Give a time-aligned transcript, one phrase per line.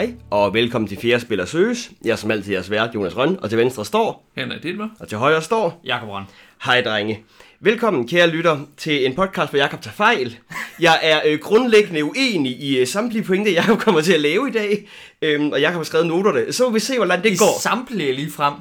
[0.00, 1.90] Hej, og velkommen til Fjerde Spiller Søges.
[2.04, 4.88] Jeg er som altid jeres vært, Jonas Røn, og til venstre står, Henrik Dittmer.
[5.00, 6.24] og til højre står, Jakob Røn.
[6.64, 7.24] Hej drenge.
[7.60, 10.38] Velkommen kære lytter til en podcast, hvor Jakob tager fejl.
[10.80, 14.52] Jeg er øh, grundlæggende uenig i øh, samtlige pointer, Jakob kommer til at lave i
[14.52, 14.88] dag.
[15.22, 16.52] Øhm, og Jakob har skrevet noterne.
[16.52, 17.60] Så må vi se, hvordan det I går.
[17.60, 18.54] samtlige lige frem.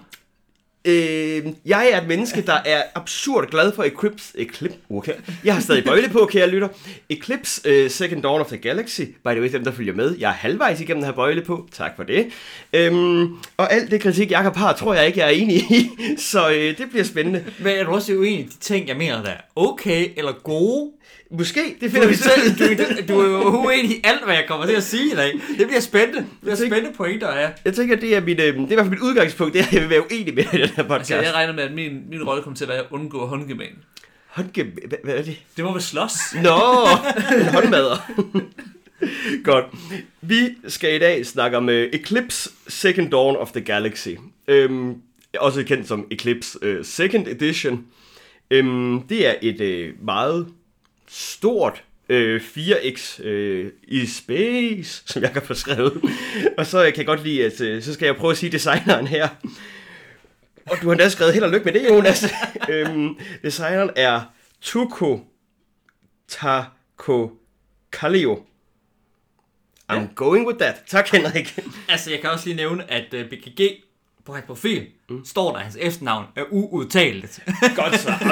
[0.85, 4.39] Øh, jeg er et menneske, der er absurd glad for Eclipse.
[4.39, 5.13] Eclipse uh, okay.
[5.43, 6.67] Jeg har stadig bøjle på, kære lytter.
[7.09, 9.01] Eclipse uh, Second Dawn of the Galaxy.
[9.01, 10.17] By the way, dem der følger med.
[10.19, 11.67] Jeg er halvvejs igennem at bøjle på.
[11.71, 12.27] Tak for det.
[12.73, 15.89] Øhm, og alt det kritik, Jacob har, tror jeg ikke, jeg er enig i.
[16.31, 17.45] Så øh, det bliver spændende.
[17.59, 20.91] Men er du også uenig i de ting, jeg mener, der er okay eller gode?
[21.31, 22.57] Måske, det Du finder er, vi selv.
[22.57, 25.15] selv, du, du er jo uenig i alt, hvad jeg kommer til at sige i
[25.15, 25.33] dag.
[25.57, 26.17] Det bliver spændende.
[26.19, 27.49] Det bliver tænker- spændende pointer, ja.
[27.65, 29.65] Jeg tænker, det er, mit, øh, det er i hvert fald mit udgangspunkt, det er,
[29.65, 30.91] at jeg vil være uenig med den her podcast.
[30.91, 33.67] Altså, jeg regner med, at min, min rolle kommer til at være at undgå håndgemæn.
[34.27, 34.63] Håndge...
[35.03, 35.39] Hvad, er det?
[35.57, 36.11] Det må være slås.
[36.43, 36.49] Nå,
[37.55, 38.11] håndmadder.
[39.43, 39.65] Godt.
[40.21, 44.09] Vi skal i dag snakke om uh, Eclipse Second Dawn of the Galaxy.
[44.51, 44.95] Um,
[45.39, 47.85] også kendt som Eclipse uh, Second Edition.
[48.59, 49.61] Um, det er et
[49.95, 50.47] uh, meget
[51.09, 56.01] stort uh, 4X uh, i space, som jeg kan få skrevet.
[56.57, 59.07] Og så kan jeg godt lide, at uh, så skal jeg prøve at sige designeren
[59.07, 59.29] her.
[60.65, 62.25] Og du har endda skrevet held og lykke med det, Jonas.
[62.87, 64.21] um, designeren er
[64.61, 65.19] Tuko
[66.27, 67.31] Tako
[67.91, 68.45] Kaleo.
[69.91, 70.75] I'm going with that.
[70.87, 71.59] Tak, Henrik.
[71.87, 73.61] Altså, jeg kan også lige nævne, at uh, BKG
[74.29, 75.25] på hans profil mm.
[75.25, 77.39] står der, at hans efternavn er uudtaleligt.
[77.75, 78.13] Godt så.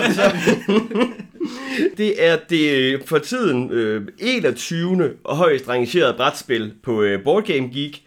[1.98, 5.14] Det er det for tiden øh, 21.
[5.24, 8.04] og højst rangerede brætspil på øh, Board Game Geek.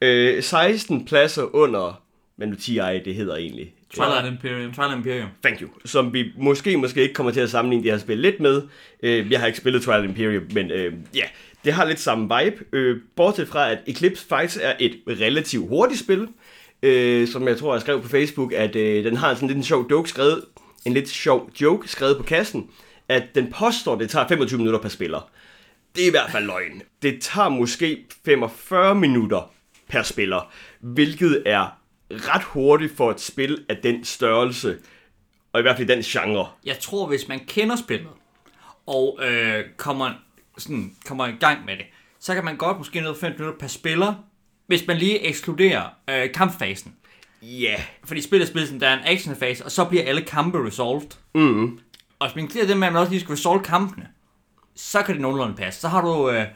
[0.00, 2.02] Øh, 16 pladser under,
[2.36, 3.74] hvad nu 10 det hedder egentlig.
[3.94, 4.72] Twilight Imperium.
[4.72, 5.28] Twilight Imperium.
[5.42, 5.68] Thank you.
[5.84, 8.62] Som vi måske, måske ikke kommer til at sammenligne det her spil lidt med.
[9.02, 11.24] Øh, jeg har ikke spillet Twilight Imperium, men øh, ja,
[11.64, 12.64] det har lidt samme vibe.
[12.72, 16.28] Øh, bortset fra, at Eclipse faktisk er et relativt hurtigt spil.
[16.84, 19.64] Øh, som jeg tror, jeg skrev på Facebook, at øh, den har sådan lidt en
[19.64, 20.44] sjov joke skrevet,
[20.84, 22.70] en lidt sjov joke skrevet på kassen,
[23.08, 25.30] at den påstår, at det tager 25 minutter per spiller.
[25.96, 26.82] Det er i hvert fald løgn.
[27.02, 29.52] Det tager måske 45 minutter
[29.88, 31.78] per spiller, hvilket er
[32.10, 34.78] ret hurtigt for et spil af den størrelse,
[35.52, 36.48] og i hvert fald i den genre.
[36.64, 38.10] Jeg tror, hvis man kender spillet,
[38.86, 40.10] og øh, kommer,
[40.58, 41.86] sådan, kommer i gang med det,
[42.20, 44.14] så kan man godt måske nå 5 minutter per spiller,
[44.66, 46.94] hvis man lige ekskluderer øh, kampfasen.
[47.42, 47.80] Ja, yeah.
[48.04, 51.08] Fordi spillet sådan, der er en actionfase, og så bliver alle kampe resolved.
[51.34, 51.78] mm.
[52.18, 54.08] Og hvis man inkluderer det med, at man også lige skal resolve kampene,
[54.74, 55.80] så kan det nogenlunde passe.
[55.80, 56.46] Så har du, øh,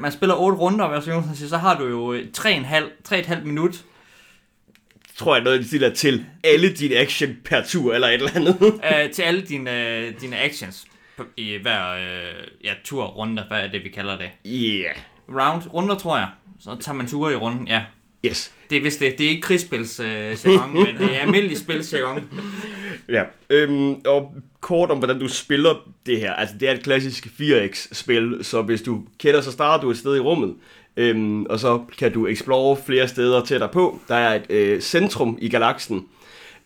[0.00, 1.00] man spiller 8 runder,
[1.34, 3.84] sige, så har du jo øh, 3,5 3,5 minut
[5.16, 8.56] tror jeg noget, de stiller til alle dine action per tur, eller et eller andet.
[8.92, 10.86] øh, til alle dine, øh, dine actions
[11.16, 14.30] på, i hver øh, ja, tur, runde, hvad er det, vi kalder det?
[14.46, 14.96] Yeah.
[15.28, 16.28] Round, runder, tror jeg.
[16.64, 17.82] Så tager man ture i runden, ja.
[18.26, 18.52] Yes.
[18.70, 19.18] Det er vist det.
[19.18, 22.22] Det er ikke krigsspils øh, jargon, men det er almindelig spils jargon.
[23.08, 23.22] Ja.
[23.50, 25.74] Øhm, og kort om, hvordan du spiller
[26.06, 26.32] det her.
[26.32, 30.16] Altså, det er et klassisk 4X-spil, så hvis du kender, så starter du et sted
[30.16, 30.54] i rummet.
[30.96, 34.00] Øhm, og så kan du explore flere steder tættere på.
[34.08, 36.06] Der er et øh, centrum i galaksen,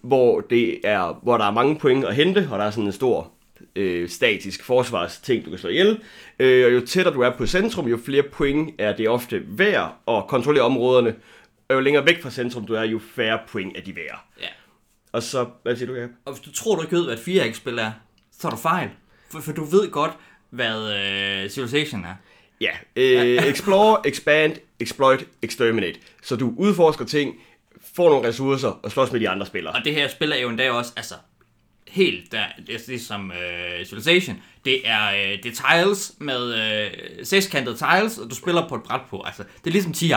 [0.01, 2.93] hvor, det er, hvor der er mange point at hente, og der er sådan en
[2.93, 3.31] stor
[3.77, 6.01] øh, statisk forsvarsting, du kan slå ihjel.
[6.39, 9.97] Øh, og jo tættere du er på centrum, jo flere point er det ofte værd
[10.09, 11.15] at kontrollere områderne.
[11.69, 14.25] Og jo længere væk fra centrum du er, jo færre point er de værd.
[14.41, 14.49] Ja.
[15.13, 16.11] Og så, hvad siger du, Jacob?
[16.25, 17.93] Og hvis du tror, du ikke ved, hvad et 4X-spil er,
[18.39, 18.91] så er du fejl.
[19.31, 20.13] For, for du ved godt,
[20.51, 22.15] hvad øh, Civilization er.
[22.61, 26.01] Ja, øh, explore, expand, exploit, exterminate.
[26.23, 27.35] Så du udforsker ting,
[27.97, 29.75] får nogle ressourcer og slås med de andre spillere.
[29.75, 31.15] Og det her spil er jo endda også, altså,
[31.89, 34.43] helt der, det er ligesom øh, Civilization.
[34.65, 36.91] Det er, øh, det er tiles med øh,
[37.25, 39.23] sekskantede tiles, og du spiller på et bræt på.
[39.27, 40.13] Altså, det er ligesom TI,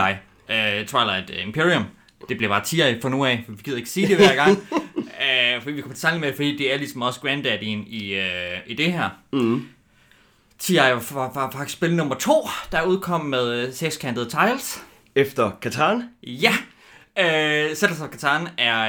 [0.48, 1.84] øh, Twilight Imperium.
[2.28, 4.58] Det bliver bare TI for nu af, for vi gider ikke sige det hver gang.
[5.24, 8.58] øh, fordi vi kommer til at med fordi det er ligesom også granddaddy'en i, øh,
[8.66, 9.08] i det her.
[9.32, 9.68] Mm.
[10.58, 14.82] TI var, var, var faktisk spil nummer to, der udkom med øh, sekskantede tiles.
[15.14, 16.52] Efter Katan, Ja!
[17.18, 18.80] Øh, Settlers of Catan er,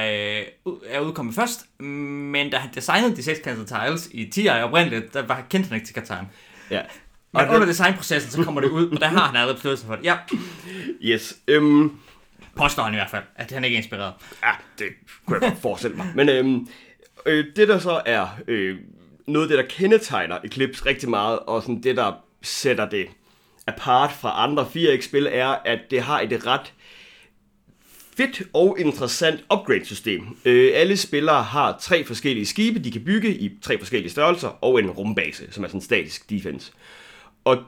[0.66, 5.26] øh, er udkommet først, men da han designede de sekskantede tiles i 10 oprindeligt, der
[5.26, 6.24] var kendte han ikke til Catan.
[6.70, 6.82] ja.
[7.34, 9.86] Men Og under designprocessen, så kommer det ud, og der har han allerede besluttet sig
[9.88, 10.04] for det.
[10.04, 10.16] Ja,
[11.02, 11.36] Yes.
[11.48, 11.92] Øhm,
[12.56, 14.12] påstår han i hvert fald, at han ikke er inspireret.
[14.44, 14.86] ja, det
[15.26, 16.06] kunne jeg godt forestille mig.
[16.14, 16.68] Men øhm,
[17.26, 18.78] øh, det der så er øh,
[19.26, 23.06] noget af det, der kendetegner Eclipse rigtig meget, og sådan det, der sætter det
[23.66, 26.72] apart fra andre 4X-spil, er, at det har et ret
[28.16, 30.36] fedt og interessant upgrade-system.
[30.44, 34.78] Øh, alle spillere har tre forskellige skibe, de kan bygge i tre forskellige størrelser, og
[34.78, 36.72] en rumbase, som er sådan en statisk defense.
[37.44, 37.58] Og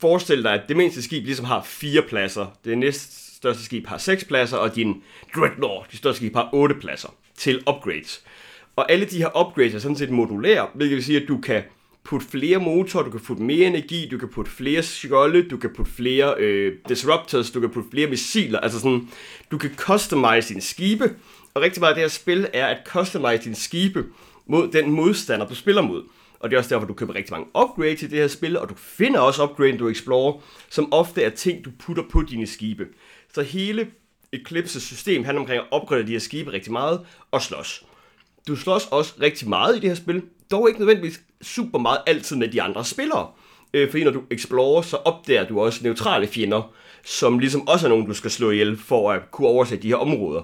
[0.00, 2.58] forestil dig, at det mindste skib ligesom har fire pladser.
[2.64, 5.02] Det næst største skib har seks pladser, og din
[5.36, 8.24] Dreadnought, det største skib, har otte pladser til upgrades.
[8.76, 11.62] Og alle de her upgrades er sådan set modulære, hvilket vil sige, at du kan
[12.04, 15.70] putte flere motorer, du kan putte mere energi, du kan putte flere skjolde, du kan
[15.76, 19.08] putte flere øh, disruptors, du kan putte flere missiler, altså sådan,
[19.50, 21.14] du kan customize dine skibe,
[21.54, 24.04] og rigtig meget af det her spil er at customize dine skibe
[24.46, 26.02] mod den modstander, du spiller mod.
[26.40, 28.68] Og det er også derfor, du køber rigtig mange upgrades i det her spil, og
[28.68, 32.86] du finder også upgrade, du explorer, som ofte er ting, du putter på dine skibe.
[33.34, 33.86] Så hele
[34.32, 37.00] Eclipses system handler omkring at opgradere de her skibe rigtig meget,
[37.30, 37.84] og slås.
[38.48, 42.36] Du slås også rigtig meget i det her spil, dog ikke nødvendigvis super meget altid
[42.36, 43.28] med de andre spillere.
[43.74, 46.72] Øh, fordi når du explorer, så opdager du også neutrale fjender,
[47.04, 49.96] som ligesom også er nogen, du skal slå ihjel for at kunne oversætte de her
[49.96, 50.42] områder.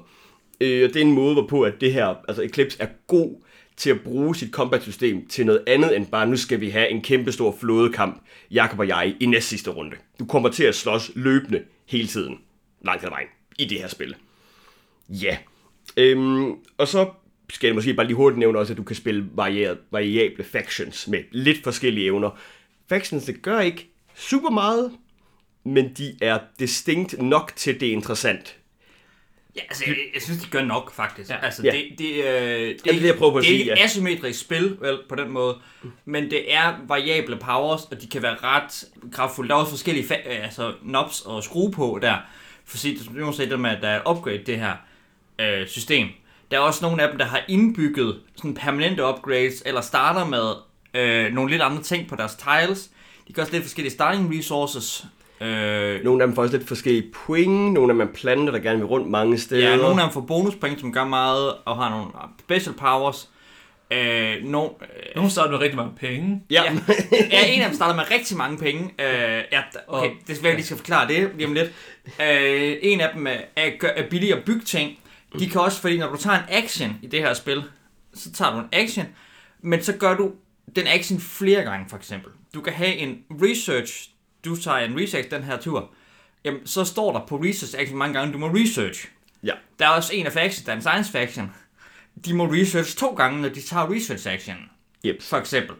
[0.60, 3.42] Øh, og det er en måde, hvorpå at det her, altså Eclipse er god
[3.76, 7.02] til at bruge sit combat-system til noget andet end bare, nu skal vi have en
[7.02, 9.96] kæmpe stor flådekamp, Jakob og jeg, i næste sidste runde.
[10.18, 12.38] Du kommer til at slås løbende hele tiden,
[12.84, 13.28] langt ad vejen,
[13.58, 14.14] i det her spil.
[15.08, 15.36] Ja.
[15.96, 17.06] Øhm, og så
[17.50, 21.08] skal jeg måske bare lige hurtigt nævne også, at du kan spille varieret, variable factions
[21.08, 22.30] med lidt forskellige evner.
[22.88, 24.92] Factions, det gør ikke super meget,
[25.64, 28.56] men de er distinct nok til det er interessant.
[29.56, 31.30] Ja, altså, jeg, jeg synes, de gør nok, faktisk.
[31.30, 31.44] Ja.
[31.44, 31.70] Altså, Ja.
[31.70, 33.84] det, det, øh, det, det, jeg prøver på at det er sige, ikke et ja.
[33.84, 35.58] asymmetrisk spil, vel, på den måde,
[36.04, 39.48] men det er variable powers, og de kan være ret kraftfulde.
[39.48, 42.16] Der er også forskellige fa- øh, altså, knobs og skrue på der,
[42.64, 44.74] for sige, som du sagde, det med, at der er upgrade det her
[45.40, 46.08] øh, system.
[46.50, 50.52] Der er også nogle af dem, der har indbygget sådan permanente upgrades, eller starter med
[51.02, 52.90] øh, nogle lidt andre ting på deres tiles.
[53.28, 55.04] De gør også lidt forskellige starting resources.
[55.40, 58.58] Øh, Nogle af dem får også lidt forskellige point, nogle af dem er planter, der
[58.58, 59.70] gerne vil rundt mange steder.
[59.70, 62.06] Ja, nogle af dem får bonuspoint, som gør meget, og har nogle
[62.40, 63.28] special powers.
[63.90, 64.68] Øh, no, øh,
[65.16, 66.42] Nogle starter med rigtig mange penge.
[66.50, 66.62] Ja,
[67.32, 67.46] ja.
[67.46, 68.84] en af dem starter med rigtig mange penge.
[68.84, 71.72] Øh, ja, okay, det er svært, at lige skal forklare det lige om lidt.
[72.22, 74.98] Øh, en af dem er, er, er billig at bygge ting.
[75.38, 77.62] De kan også, fordi når du tager en action i det her spil,
[78.14, 79.06] så tager du en action,
[79.62, 80.32] men så gør du
[80.76, 82.30] den action flere gange, for eksempel.
[82.54, 84.10] Du kan have en research,
[84.44, 85.90] du tager en research den her tur,
[86.44, 89.08] jamen, så står der på research action mange gange, du må research.
[89.42, 89.52] ja.
[89.78, 91.50] Der er også en af factions, der er en science faction.
[92.24, 94.56] De må research to gange, når de tager research action,
[95.06, 95.22] Yep.
[95.22, 95.76] for eksempel.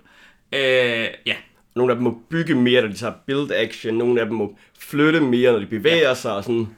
[0.53, 1.37] Øh, ja,
[1.77, 3.95] Nogle af dem må bygge mere, når de tager build action.
[3.95, 6.15] Nogle af dem må flytte mere, når de bevæger ja.
[6.15, 6.33] sig.
[6.33, 6.69] Og sådan.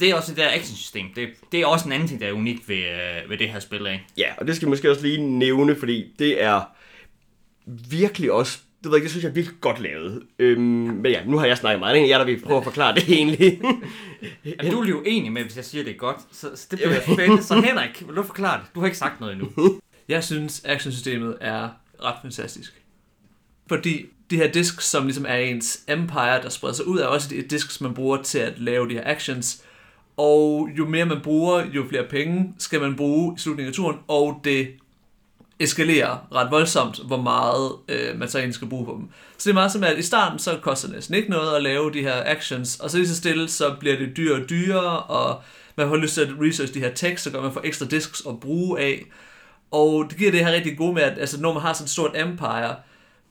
[0.00, 1.06] Det er også det der action-system.
[1.16, 3.60] Det, det er også en anden ting, der er unik ved, øh, ved det her
[3.60, 4.04] spil, ikke?
[4.18, 6.62] Ja, og det skal vi måske også lige nævne, fordi det er
[7.66, 10.22] virkelig også, det ved jeg, ikke, det synes jeg er virkelig godt lavet.
[10.38, 12.64] Øhm, men ja, nu har jeg snakket meget, det er jeg, der vil prøve at
[12.64, 13.60] forklare det egentlig.
[14.44, 16.16] Jamen, du er jo enig med, hvis jeg siger, det er godt.
[16.32, 17.42] Så, så det bliver spændende.
[17.42, 18.74] Så Henrik, vil du forklare det?
[18.74, 19.50] Du har ikke sagt noget endnu.
[20.08, 21.68] Jeg synes, actionsystemet er
[22.02, 22.82] ret fantastisk.
[23.68, 27.28] Fordi de her disks, som ligesom er ens empire, der spreder sig ud, er også
[27.28, 29.62] de disks, man bruger til at lave de her actions.
[30.16, 33.98] Og jo mere man bruger, jo flere penge skal man bruge i slutningen af turen,
[34.08, 34.68] og det
[35.58, 39.08] eskalerer ret voldsomt, hvor meget øh, man så egentlig skal bruge på dem.
[39.38, 41.62] Så det er meget som, at i starten, så koster det næsten ikke noget at
[41.62, 44.98] lave de her actions, og så lige så stille, så bliver det dyrere og dyrere,
[45.00, 45.42] og
[45.76, 48.22] man får lyst til at research de her tekst, så gør man får ekstra disks
[48.28, 49.06] at bruge af.
[49.70, 51.90] Og det giver det her rigtig gode med, at altså, når man har sådan et
[51.90, 52.76] stort empire,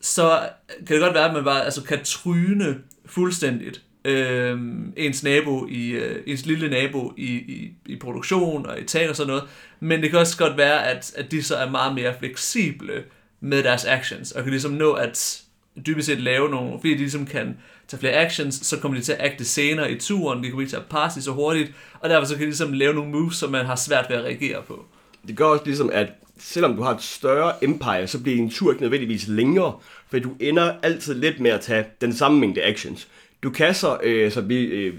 [0.02, 0.50] så
[0.88, 4.60] kan det godt være, at man bare altså, kan tryne fuldstændigt øh,
[4.98, 9.16] ens nabo i øh, ens lille nabo i, i, i produktion og i tag og
[9.16, 9.44] sådan noget.
[9.80, 13.04] Men det kan også godt være, at, at de så er meget mere fleksible
[13.40, 15.42] med deres actions, og kan ligesom nå at
[15.86, 17.58] dybest set lave nogle, fordi de ligesom kan
[17.88, 20.72] tage flere actions, så kommer de til at agte senere i turen, de kommer ikke
[20.72, 23.52] til at passe så hurtigt, og derfor så kan de ligesom lave nogle moves, som
[23.52, 24.86] man har svært ved at reagere på.
[25.28, 26.08] Det gør også ligesom, at
[26.40, 29.74] selvom du har et større empire, så bliver din tur ikke nødvendigvis længere,
[30.10, 33.08] for du ender altid lidt med at tage den samme mængde actions.
[33.46, 34.94] Du kan så, øh, som, vi, øh,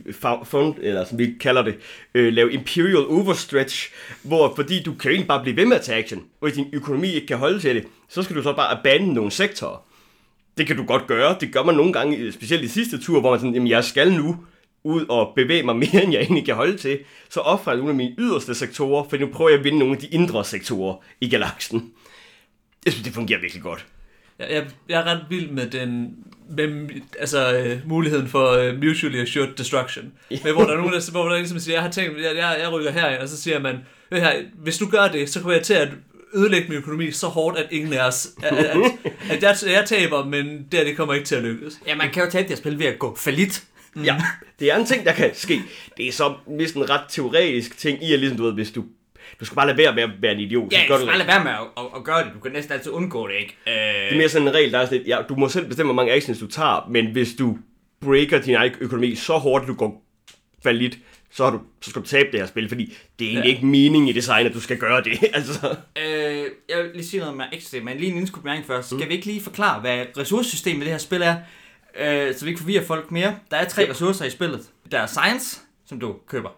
[0.45, 1.75] fund, eller som vi kalder det,
[2.15, 5.99] øh, lave Imperial Overstretch, hvor fordi du kan egentlig bare blive ved med at tage
[5.99, 9.15] action, og din økonomi ikke kan holde til det, så skal du så bare abandone
[9.15, 9.87] nogle sektorer.
[10.59, 13.21] Det kan du godt gøre, det gør man nogle gange, øh, specielt i sidste tur,
[13.21, 14.37] hvor man sådan, jamen jeg skal nu
[14.85, 16.99] ud og bevæge mig mere, end jeg egentlig kan holde til,
[17.29, 19.95] så offrer jeg nogle af mine yderste sektorer, for nu prøver jeg at vinde nogle
[19.95, 21.93] af de indre sektorer i galaksen.
[22.85, 23.87] Jeg synes, det fungerer virkelig godt.
[24.39, 26.15] Jeg, jeg, jeg er ret vild med den
[26.51, 26.89] med,
[27.19, 30.13] altså, øh, muligheden for øh, mutually assured destruction.
[30.31, 32.57] Men hvor der er nogen, der, hvor der ligesom siger, jeg har tænkt, jeg, jeg,
[32.63, 33.77] jeg rykker herind, og så siger man,
[34.13, 35.89] "Hør her, hvis du gør det, så kommer jeg til at
[36.35, 38.77] ødelægge min økonomi så hårdt, at ingen af os, at, at,
[39.31, 41.75] at jeg, jeg taber, men det, her, det kommer ikke til at lykkes.
[41.87, 43.65] Ja, man kan jo tage det her spil ved at gå falit.
[44.05, 44.17] Ja,
[44.61, 45.63] det er en ting, der kan ske.
[45.97, 48.85] Det er så næsten en ret teoretisk ting i, at ligesom du ved, hvis du,
[49.41, 50.73] du skal bare lade være med at være en idiot.
[50.73, 51.27] Ja, så du gør skal du bare det.
[51.27, 52.31] lade være med at, at, at gøre det.
[52.35, 53.57] Du kan næsten altid undgå det, ikke?
[53.67, 55.67] Øh, Det er mere sådan en regel, der er sådan lidt, ja, du må selv
[55.69, 57.59] bestemme, hvor mange actions du tager, men hvis du
[58.01, 60.03] breaker din egen økonomi så hårdt, at du går
[60.63, 60.99] falit,
[61.31, 62.85] så, har du, så skal du tabe det her spil, fordi
[63.19, 63.49] det er egentlig Ja.
[63.51, 63.55] ja.
[63.55, 65.19] ikke mening i design, at du skal gøre det.
[65.35, 68.89] altså, Øh, jeg vil lige sige noget med ekstra, men lige en indskudt bemærkning først.
[68.89, 71.37] Skal vi ikke lige forklare, hvad ressourcesystemet i det her spil er,
[72.01, 73.37] øh, så vi ikke forvirrer folk mere?
[73.51, 74.61] Der er tre ressourcer i spillet.
[74.91, 76.49] Der er science, som du køber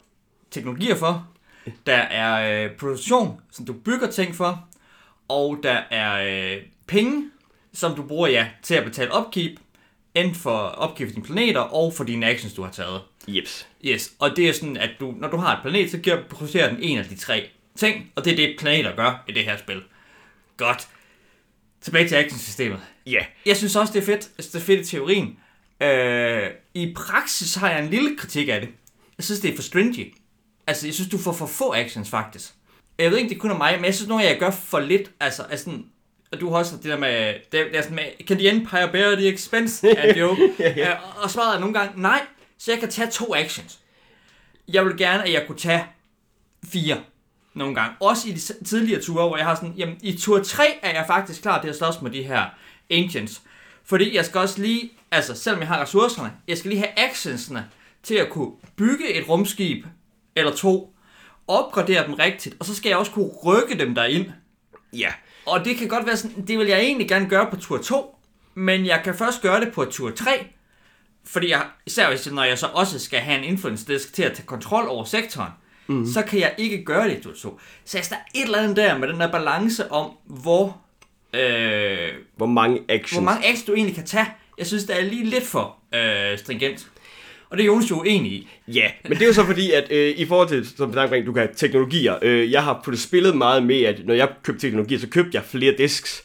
[0.51, 1.27] teknologier for.
[1.87, 4.69] Der er øh, produktion, som du bygger ting for.
[5.29, 7.31] Og der er øh, penge,
[7.73, 9.61] som du bruger ja, til at betale upkeep,
[10.15, 13.01] enten for upkeep for dine planeter og for dine actions, du har taget.
[13.29, 13.69] jeps.
[13.85, 16.69] Yes, og det er sådan, at du, når du har et planet, så giver- producerer
[16.75, 19.57] den en af de tre ting, og det er det, planeter gør i det her
[19.57, 19.83] spil.
[20.57, 20.89] Godt.
[21.81, 22.81] Tilbage til actionsystemet.
[23.07, 24.23] Ja, Jeg synes også, det er fedt.
[24.25, 25.39] Synes, det er fedt i teorien.
[25.83, 28.69] Øh, I praksis har jeg en lille kritik af det.
[29.19, 30.15] Jeg synes, det er for stringy.
[30.69, 32.55] Altså, jeg synes, du får for få actions, faktisk.
[32.99, 35.11] Jeg ved ikke, det kun er mig, men jeg synes, af jer gør for lidt.
[35.21, 35.87] Altså, altså sådan,
[36.33, 38.89] og du har også det der med, det, det er sådan med, can the empire
[38.93, 39.89] bear the expense?
[39.99, 40.37] Er det jo.
[40.59, 42.21] Øh, og svaret er nogle gange, nej,
[42.59, 43.79] så jeg kan tage to actions.
[44.69, 45.85] Jeg vil gerne, at jeg kunne tage
[46.65, 47.01] fire
[47.55, 47.97] nogle gange.
[48.01, 51.05] Også i de tidligere ture, hvor jeg har sådan, jamen i tur 3 er jeg
[51.07, 52.45] faktisk klar til at slås med de her
[52.91, 53.43] ancients.
[53.85, 57.67] Fordi jeg skal også lige, altså selvom jeg har ressourcerne, jeg skal lige have actionsene
[58.03, 59.85] til at kunne bygge et rumskib
[60.39, 60.95] eller to,
[61.49, 64.27] opgradere dem rigtigt, og så skal jeg også kunne rykke dem derind.
[64.93, 65.09] ja.
[65.47, 68.17] Og det kan godt være sådan, det vil jeg egentlig gerne gøre på tur 2,
[68.55, 70.47] men jeg kan først gøre det på tur 3,
[71.27, 74.33] fordi jeg, især hvis, når jeg så også skal have en influence disk til at
[74.33, 75.53] tage kontrol over sektoren,
[75.87, 76.07] mm.
[76.07, 77.61] så kan jeg ikke gøre det i tur 2.
[77.85, 80.81] Så jeg der er et eller andet der med den der balance om, hvor,
[81.33, 83.13] øh, Hvor mange actions.
[83.13, 84.27] hvor mange actions du egentlig kan tage.
[84.59, 86.91] Jeg synes, det er lige lidt for øh, stringent.
[87.51, 88.49] Og det er Jonas jo uenig i.
[88.69, 91.33] Ja, men det er jo så fordi, at øh, i forhold til, som sagt, du
[91.33, 95.09] kan teknologier, øh, jeg har puttet spillet meget med, at når jeg købte teknologier, så
[95.09, 96.25] købte jeg flere disks.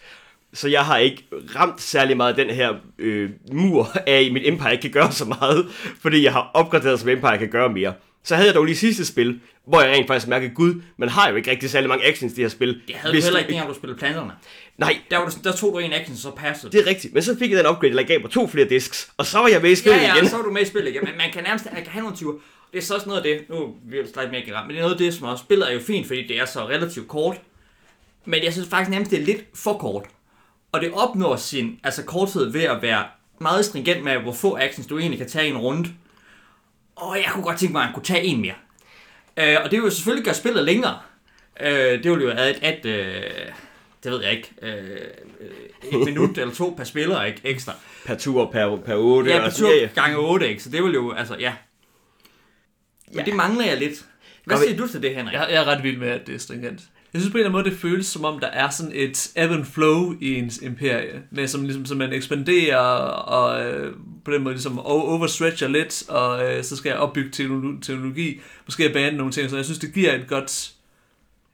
[0.53, 1.23] Så jeg har ikke
[1.55, 5.25] ramt særlig meget den her øh, mur af, at mit Empire ikke kan gøre så
[5.25, 5.67] meget,
[6.01, 7.93] fordi jeg har opgraderet, som Empire kan gøre mere.
[8.23, 11.29] Så havde jeg dog lige sidste spil, hvor jeg rent faktisk mærkede, gud, man har
[11.29, 12.81] jo ikke rigtig særlig mange actions i det her spil.
[12.87, 14.31] Det havde Hvis du heller ikke, dengang du spillede planterne.
[14.77, 17.13] Nej, Der, var du, der tog du en action, så passede det er rigtigt.
[17.13, 19.47] Men så fik jeg den upgrade, der gav mig to flere disks, og så var
[19.47, 20.29] jeg med i spillet Ja, ja, igen.
[20.29, 21.03] så er du med i spillet igen.
[21.05, 22.33] Men man kan nærmest man kan have nogle tyver.
[22.71, 24.77] Det er så også noget af det, nu vil jeg slet mere gang, men det
[24.77, 27.07] er noget af det, som også spillet er jo fint, fordi det er så relativt
[27.07, 27.37] kort.
[28.25, 30.05] Men jeg synes faktisk nærmest, det er lidt for kort.
[30.71, 33.03] Og det opnår sin altså korthed ved at være
[33.41, 35.89] meget stringent med, hvor få actions du egentlig kan tage i en runde.
[36.95, 38.53] Og jeg kunne godt tænke mig, at man kunne tage en mere.
[39.37, 40.99] Øh, og det vil jo selvfølgelig gøre spillet længere.
[41.61, 43.21] Øh, det vil jo at, at øh,
[44.03, 44.97] det ved jeg ikke, øh,
[45.39, 47.73] øh, et minut eller to per spiller ikke ekstra.
[48.05, 49.31] Per tur, per, per 8.
[49.31, 49.89] Ja, på sådan, tur ja, ja.
[50.01, 50.63] gange 8, ikke?
[50.63, 51.53] Så det vil jo, altså, ja.
[53.07, 53.25] Men Ja.
[53.25, 54.05] det mangler jeg lidt.
[54.45, 55.33] Hvad siger du til det, Henrik?
[55.33, 56.81] Jeg, jeg er ret vild med, at det er stringent.
[57.13, 59.31] Jeg synes på en eller anden måde, det føles som om, der er sådan et
[59.35, 63.93] ebb and flow i ens imperie, med som, ligesom, som man ekspanderer, og øh,
[64.25, 67.29] på den måde ligesom overstretcher lidt, og øh, så skal jeg opbygge
[67.81, 70.71] teknologi, måske abandone nogle ting, så jeg synes, det giver et godt...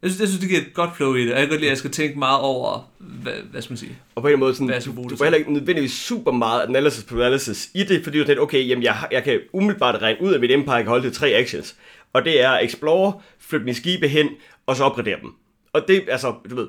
[0.02, 1.60] Jeg synes, jeg synes, det giver et godt flow i det, og jeg kan godt
[1.60, 3.98] lide, at jeg skal tænke meget over, hvad, hvad skal man sige?
[4.14, 6.68] Og på en måde sådan, Hvad jeg du, du får heller ikke nødvendigvis super meget
[6.68, 10.22] analysis på analysis i det, fordi du tænker, okay, jamen jeg, jeg kan umiddelbart regne
[10.22, 11.76] ud, at mit empire kan holde til tre actions.
[12.12, 14.28] Og det er explore, flytte mine skibe hen,
[14.66, 15.34] og så opgradere dem.
[15.72, 16.68] Og det, altså, du ved,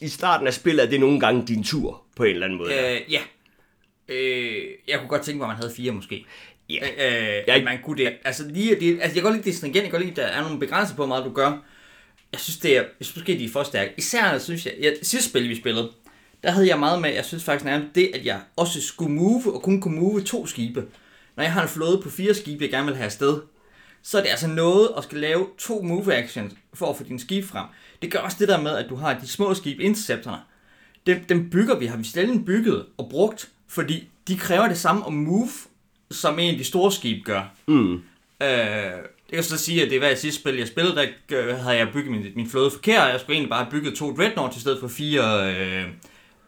[0.00, 2.70] i starten af spillet er det nogle gange din tur, på en eller anden måde.
[2.74, 3.20] Øh, ja.
[4.08, 6.26] Øh, jeg kunne godt tænke mig, at man havde fire måske.
[6.70, 6.74] Ja.
[6.82, 8.12] Øh, Jeg- at man kunne det.
[8.24, 10.16] Altså, lige, det, altså, jeg kan godt lide det stringent, jeg kan godt lide, at
[10.16, 11.64] der er nogle begrænser på, hvor meget du gør.
[12.32, 13.92] Jeg synes, det er, jeg synes måske, de er for stærke.
[13.98, 15.90] Især, synes jeg, jeg sidste spil, vi spillede,
[16.42, 19.54] der havde jeg meget med, jeg synes faktisk nærmest det, at jeg også skulle move,
[19.54, 20.84] og kun kunne move to skibe.
[21.36, 23.40] Når jeg har en flåde på fire skibe, jeg gerne vil have afsted,
[24.02, 27.18] så er det altså noget at skal lave to move actions for at få din
[27.18, 27.66] skib frem.
[28.02, 30.42] Det gør også det der med, at du har de små skibe, interceptorerne.
[31.06, 35.06] Dem, dem bygger vi, har vi sjældent bygget og brugt, fordi de kræver det samme
[35.06, 35.48] at move,
[36.10, 37.42] som en af de store skibe gør.
[37.66, 37.94] Mm.
[37.94, 38.00] Øh,
[39.30, 40.96] jeg kan så sige, at det var i sidste spil, jeg spillede,
[41.30, 43.12] der havde jeg bygget min, min flåde forkert.
[43.12, 45.54] Jeg skulle egentlig bare have bygget to Dreadnoughts i stedet for fire.
[45.54, 45.84] Øh,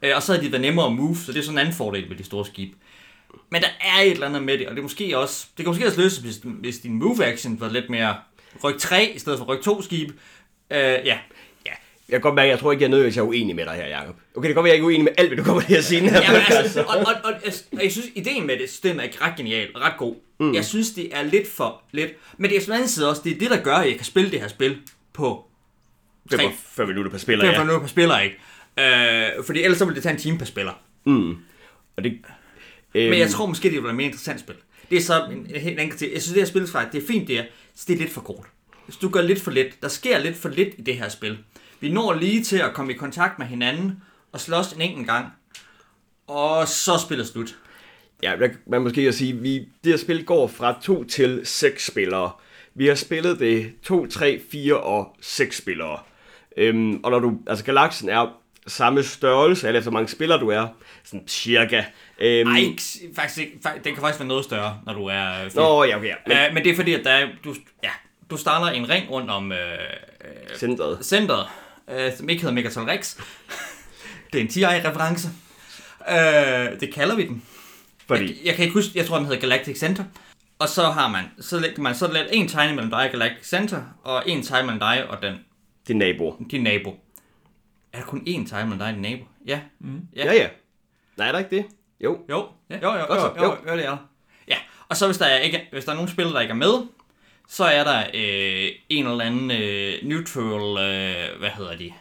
[0.02, 1.74] øh, og så havde de været nemmere at move, så det er sådan en anden
[1.74, 2.76] fordel ved de store skibe.
[3.50, 5.70] Men der er et eller andet med det, og det er måske også, det kan
[5.70, 8.16] måske også løses, hvis, hvis din move action var lidt mere
[8.64, 10.10] ryk 3 i stedet for ryk 2 skib.
[10.72, 11.18] Øh, ja,
[11.66, 11.70] Ja,
[12.08, 13.64] jeg kan godt mærke, jeg tror ikke, jeg er nødt, hvis jeg er uenig med
[13.64, 14.16] dig her, Jacob.
[14.34, 15.74] Okay, det kan godt være, jeg er ikke uenig med alt, hvad du kommer til
[15.74, 16.04] at sige.
[16.04, 17.32] Ja, men altså, og, og, og,
[17.72, 20.14] og, jeg synes, ideen med det system er ret genial og ret god.
[20.40, 20.54] Mm.
[20.54, 22.12] Jeg synes, det er lidt for lidt.
[22.38, 23.96] Men det er på den anden side også, det er det, der gør, at jeg
[23.96, 24.78] kan spille det her spil
[25.12, 25.44] på
[26.30, 27.64] 45 minutter per spiller, 45 ja.
[27.64, 29.38] minutter per spiller, ikke?
[29.38, 30.72] Øh, fordi ellers så ville det tage en time per spiller.
[31.04, 31.36] Mm.
[31.96, 32.18] Og det,
[32.94, 34.54] øhm, Men jeg tror måske, det være et mere interessant spil.
[34.90, 36.12] Det er så en, en anden ting.
[36.12, 36.62] Jeg synes, det her spil,
[36.92, 37.44] det er fint, det er,
[37.86, 38.46] det er lidt for kort.
[38.84, 41.38] Hvis du gør lidt for lidt, der sker lidt for lidt i det her spil.
[41.80, 45.26] Vi når lige til at komme i kontakt med hinanden og slås en enkelt gang.
[46.26, 47.56] Og så spiller slut.
[48.22, 48.34] Ja,
[48.66, 52.30] man måske at sige, vi, det her spil går fra to til seks spillere.
[52.74, 55.98] Vi har spillet det 2, 3, 4 og 6 spillere.
[56.56, 60.66] Øhm, og når du, altså galaksen er samme størrelse, eller så mange spillere du er,
[61.04, 61.84] sådan cirka.
[62.18, 62.82] Øhm, Nej, ikke,
[63.16, 63.58] faktisk ikke.
[63.84, 65.50] Den kan faktisk være noget større, når du er øh.
[65.54, 66.14] Nå, ja, okay, ja.
[66.26, 67.90] Men, Men, men det er fordi, at der er, du, ja,
[68.30, 69.58] du starter en ring rundt om øh,
[70.56, 70.98] centret.
[71.06, 71.46] centret,
[71.90, 73.16] øh, som ikke hedder Megatron Rex.
[74.32, 75.28] det er en TI-reference.
[76.10, 77.42] Øh, det kalder vi den.
[78.06, 80.04] Fordi, Jeg, jeg kan ikke huske, jeg tror, den hedder Galactic Center.
[80.58, 83.48] Og så har man, så lægger man så let en tegning mellem dig og Galactic
[83.48, 85.34] Center, og en tegning mellem dig og den,
[85.88, 86.36] din nabo.
[86.50, 87.00] din nabo.
[87.92, 89.24] Er der kun én tegning mellem dig og din nabo?
[89.46, 89.60] Ja.
[89.80, 90.00] Mm.
[90.16, 90.48] Ja, ja.
[91.16, 91.66] Nej, er der ikke det?
[92.00, 92.18] Jo.
[92.30, 92.78] Jo, ja.
[92.82, 93.32] jo, jo, jo, Godt så.
[93.36, 93.96] jo, jo, jo, det er der.
[94.48, 94.56] Ja,
[94.88, 96.86] og så hvis der, er ikke, hvis der er nogle spillere, der ikke er med,
[97.52, 101.92] så er der øh, en eller anden øh, neutral, øh, hvad hedder de?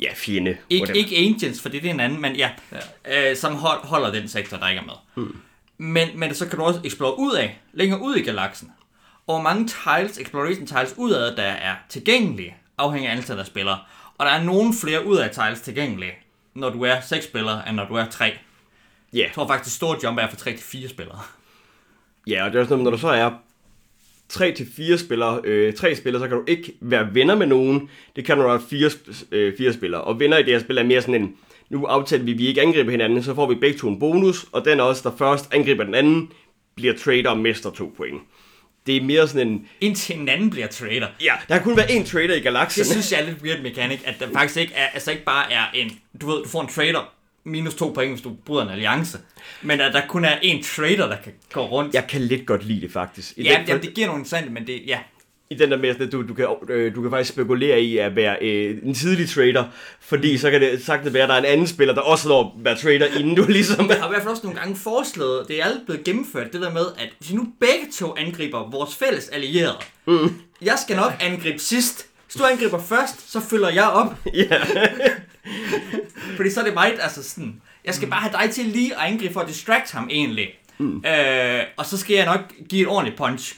[0.00, 0.56] Ja, fjende.
[0.70, 2.50] Ikke, ikke Agents, for det er en anden, men ja,
[3.06, 3.30] ja.
[3.30, 5.24] Øh, som hold, holder den sektor, der ikke er med.
[5.24, 5.36] Mm.
[5.78, 8.72] Men, men så kan du også explore ud af, længere ud i galaksen.
[9.26, 13.78] Og hvor mange tiles, exploration tiles udad, der er tilgængelige, afhængig af antallet af spillere.
[14.18, 16.12] Og der er nogle flere ud af tiles tilgængelige,
[16.54, 18.24] når du er 6 spillere, end når du er 3.
[19.12, 19.18] Ja.
[19.18, 21.20] Jeg tror faktisk, det store jump er fra 3 til 4 spillere.
[22.26, 23.30] Ja, og det er også noget, når du så er
[24.28, 27.90] 3 til fire spillere, øh, tre spillere, så kan du ikke være venner med nogen.
[28.16, 28.90] Det kan du, når fire,
[29.32, 30.00] øh, fire spillere.
[30.00, 31.34] Og venner i det her spil er mere sådan en,
[31.70, 34.46] nu aftaler vi, at vi ikke angriber hinanden, så får vi begge to en bonus,
[34.52, 36.28] og den også, der først angriber den anden,
[36.76, 38.20] bliver trader og mister to point.
[38.86, 41.06] Det er mere sådan en, Indtil en anden bliver trader.
[41.22, 42.80] ja, der kan kun være én trader i galaksen.
[42.80, 45.52] Det synes jeg er lidt weird mechanic, at der faktisk ikke er, altså ikke bare
[45.52, 45.90] er en,
[46.20, 47.15] du ved, du får en trader
[47.46, 49.18] minus to point, hvis du bryder en alliance,
[49.62, 51.94] men at der kun er en trader, der kan gå rundt.
[51.94, 53.32] Jeg kan lidt godt lide det faktisk.
[53.36, 54.98] I ja, den, jamen, det giver nogle interessante, men det, ja.
[55.50, 58.16] I den der med, at du, du, kan, øh, du kan faktisk spekulere i at
[58.16, 59.64] være øh, en tidlig trader,
[60.00, 62.54] fordi så kan det sagtens være, at der er en anden spiller, der også når
[62.58, 63.88] at være trader, inden du ligesom...
[63.88, 66.60] Jeg har i hvert fald også nogle gange foreslået, det er alt blevet gennemført, det
[66.60, 70.40] der med, at hvis nu begge to angriber vores fælles allierede, mm.
[70.62, 72.06] jeg skal nok angribe sidst.
[72.26, 74.14] Hvis du angriber først, så følger jeg op.
[74.34, 74.60] ja.
[76.36, 79.00] Fordi så er det mig, altså sådan, jeg skal bare have dig til lige at
[79.12, 80.48] angribe for at distract ham egentlig.
[80.78, 81.04] Mm.
[81.06, 83.54] Øh, og så skal jeg nok give et ordentligt punch.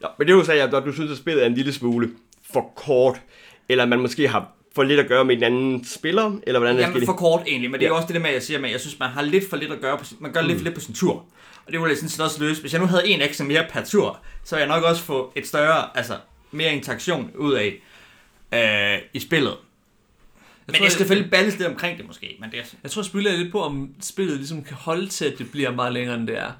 [0.00, 2.10] Nå, men det du sagde, at du synes, at spillet er en lille smule
[2.52, 3.20] for kort,
[3.68, 6.80] eller man måske har for lidt at gøre med en anden spiller, eller hvordan er
[6.80, 7.06] Jamen det?
[7.06, 7.92] for kort egentlig, men det er Ja.
[7.92, 9.56] jo også det der med, at jeg siger, at jeg synes, man har lidt for
[9.56, 11.12] lidt at gøre på sin, man gør lidt for lidt på sin tur.
[11.66, 12.60] Og det ville jeg sådan set også løse.
[12.60, 15.32] Hvis jeg nu havde en ekstra mere per tur, så ville jeg nok også få
[15.36, 16.16] et større, altså
[16.50, 17.82] mere interaktion ud af
[18.54, 19.54] øh, i spillet.
[20.66, 22.64] Men tror, jeg skal selvfølgelig balles lidt omkring det måske, men det er...
[22.82, 25.70] Jeg tror, jeg spiller lidt på, om spillet ligesom kan holde til, at det bliver
[25.70, 26.52] meget længere, end det er.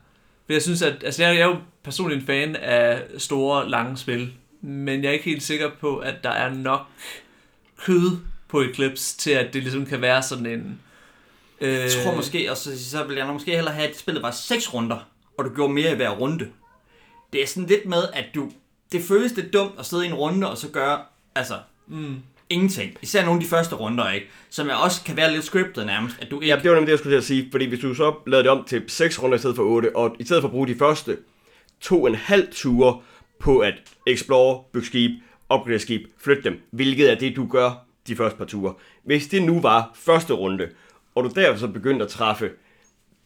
[0.46, 4.32] For jeg synes, at altså, jeg, er jo personligt en fan af store, lange spil,
[4.60, 6.80] men jeg er ikke helt sikker på, at der er nok
[7.78, 10.80] kød på Eclipse til, at det ligesom kan være sådan en...
[11.60, 14.30] Øh, Jeg tror måske, og så, så vil jeg måske hellere have, at spillet var
[14.30, 16.48] seks runder, og du gjorde mere i hver runde.
[17.32, 18.50] Det er sådan lidt med, at du...
[18.92, 21.00] Det føles lidt dumt at sidde i en runde, og så gøre,
[21.34, 22.96] altså, Mm, ingenting.
[23.02, 24.26] Især nogle af de første runder, ikke?
[24.50, 26.54] Som jeg også kan være lidt scriptet nærmest, at du ikke...
[26.54, 28.44] Ja, det var nemlig det, jeg skulle til at sige, fordi hvis du så lavede
[28.44, 30.66] det om til 6 runder i stedet for 8, og i stedet for at bruge
[30.66, 31.16] de første
[31.80, 33.00] to og en halv ture
[33.38, 33.74] på at
[34.06, 35.10] explore, bygge skib,
[35.48, 38.74] opgradere skib, flytte dem, hvilket er det, du gør de første par ture.
[39.04, 40.68] Hvis det nu var første runde,
[41.14, 42.50] og du derfor så begyndte at træffe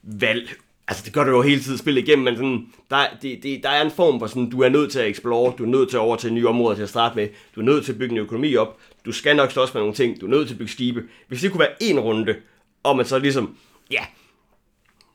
[0.03, 0.51] valg,
[0.89, 3.69] altså det gør du jo hele tiden spille igennem, men sådan, der, det, det, der
[3.69, 5.97] er en form for sådan, du er nødt til at explore, du er nødt til
[5.97, 8.13] at over til nye områder til at starte med, du er nødt til at bygge
[8.13, 10.59] en økonomi op, du skal nok slås med nogle ting, du er nødt til at
[10.59, 11.05] bygge skibe.
[11.29, 12.37] Hvis det kunne være en runde,
[12.83, 13.57] og man så ligesom,
[13.91, 14.05] ja,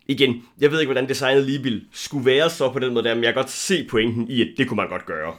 [0.07, 3.15] igen, jeg ved ikke, hvordan designet lige ville skulle være så på den måde der,
[3.15, 5.35] men jeg kan godt se pointen i, at det kunne man godt gøre.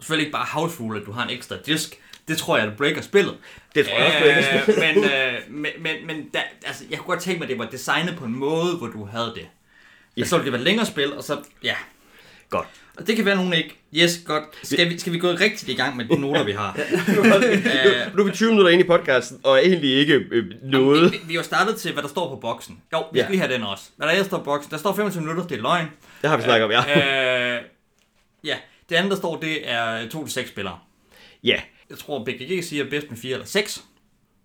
[0.00, 2.00] Selvfølgelig ikke bare havsfugle, at du har en ekstra disk.
[2.28, 3.38] Det tror jeg, at breaker spillet.
[3.74, 7.06] Det tror jeg også, breaker øh, men, øh, men, men, men da, altså, jeg kunne
[7.06, 9.48] godt tænke mig, at det var designet på en måde, hvor du havde det.
[10.16, 10.24] Ja.
[10.24, 11.74] Så ville det være et længere spil, og så, ja.
[12.50, 12.66] Godt.
[12.96, 13.76] Og det kan være nogen ikke.
[13.96, 14.44] Yes, godt.
[14.62, 16.72] Skal vi, skal vi gå rigtigt i gang med de noter, vi har?
[18.16, 21.12] Nu er vi 20 minutter inde i podcasten, og egentlig ikke øh, noget.
[21.12, 22.82] Vi, vi har startet til, hvad der står på boksen.
[22.92, 23.24] Jo, vi Ja.
[23.24, 23.84] skal lige have den også.
[23.96, 24.70] Hvad der står på boksen?
[24.70, 25.86] Der står 25 minutter, det er løgn.
[26.22, 27.56] Det har vi snakket om, ja.
[27.56, 27.62] øh,
[28.44, 28.56] ja,
[28.88, 30.78] det andet, der står, det er 2-6 spillere.
[31.44, 33.84] Ja, Jeg tror, BGG siger bedst med 4 eller 6.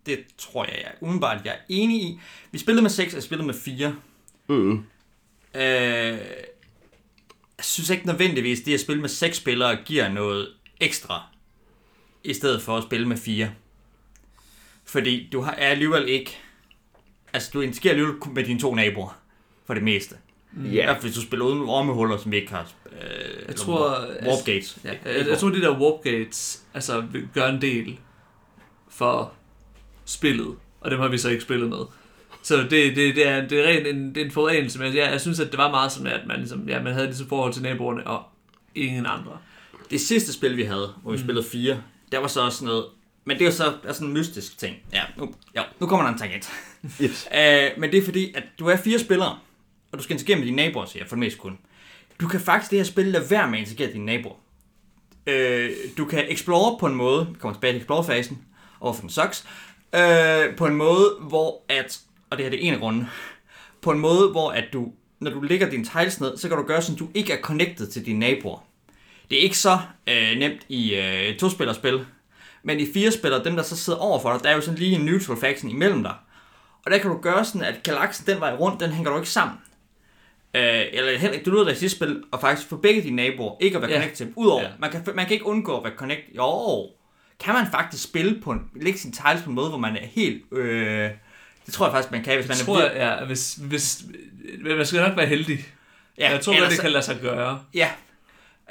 [0.06, 2.20] Det tror jeg, jeg umiddelbart jeg er enig i.
[2.52, 3.96] Vi spillede med 6, og jeg spillede med 4.
[4.48, 4.84] mm.
[5.56, 6.18] Øh,
[7.60, 10.48] jeg synes ikke nødvendigvis, det at spille med 6 spillere giver noget
[10.80, 11.24] ekstra,
[12.24, 13.52] i stedet for at spille med 4.
[14.86, 16.38] Fordi du har, er alligevel ikke...
[17.34, 19.22] Altså, du interagerer alligevel kun med dine to naboer,
[19.66, 20.16] for det meste.
[20.66, 20.86] I ja.
[20.86, 22.72] hvert fald, hvis du spiller uden ormehuller, som vi ikke har...
[22.92, 24.78] Øh, jeg tror, Warp gates.
[24.84, 28.00] Ja, jeg, jeg tror, de der warp gates altså, gøre en del
[28.90, 29.34] for
[30.06, 31.86] spillet, og dem har vi så ikke spillet med.
[32.44, 35.12] Så det, det, det, er, det er rent en, det er en forurenelse, men jeg,
[35.12, 37.26] jeg synes, at det var meget sådan, at man, ligesom, ja, man havde det til
[37.30, 38.24] forhold til naboerne og
[38.76, 39.38] ingen andre.
[39.92, 41.24] Det sidste spil, vi havde, hvor vi mm.
[41.24, 42.86] spillede fire, der var så også noget...
[43.26, 44.76] Men det er så er sådan en mystisk ting.
[44.94, 46.52] Ja, nu, ja, nu kommer der en tangent.
[47.02, 47.28] Yes.
[47.32, 49.40] Uh, men det er fordi, at du er fire spillere,
[49.92, 51.58] og du skal interagere med dine naboer, siger jeg, for det meste kun.
[52.22, 54.36] Du kan faktisk det her spil lade være med at interagere med dine naboer.
[55.28, 58.38] Uh, du kan explore på en måde, vi kommer tilbage til explore-fasen,
[58.80, 59.46] overfor den sucks,
[59.94, 62.00] uh, på en måde, hvor at,
[62.32, 63.08] og det her det er en af grunden,
[63.82, 66.64] på en måde, hvor at du, når du lægger dine tiles ned, så kan du
[66.64, 68.66] gøre sådan, at du ikke er connected til dine naboer.
[69.30, 72.06] Det er ikke så øh, nemt i øh, to-spillerspil,
[72.64, 74.80] men i fire spillere, dem der så sidder over for dig, der er jo sådan
[74.80, 76.14] lige en neutral faction imellem dig.
[76.86, 79.30] Og der kan du gøre sådan, at galaksen den vej rundt, den hænger du ikke
[79.30, 79.58] sammen.
[80.54, 83.56] Øh, eller heller ikke, du lyder i sidste spil, og faktisk få begge dine naboer
[83.62, 83.98] ikke at være Ja.
[83.98, 84.34] connected til dem.
[84.38, 84.70] Udover, Ja.
[84.80, 86.36] man, kan, man kan ikke undgå at være connected.
[86.36, 86.88] Jo,
[87.40, 90.06] kan man faktisk spille på en, lægge sine tiles på en måde, hvor man er
[90.06, 90.44] helt...
[90.54, 91.10] Øh,
[91.70, 94.04] det tror jeg faktisk, man kan, hvis man Jeg er tror, jeg, ja, hvis, hvis,
[94.78, 95.66] man skal nok være heldig.
[96.18, 97.64] Ja, jeg tror godt, ellers det kan lade sig gøre.
[97.74, 97.90] Ja.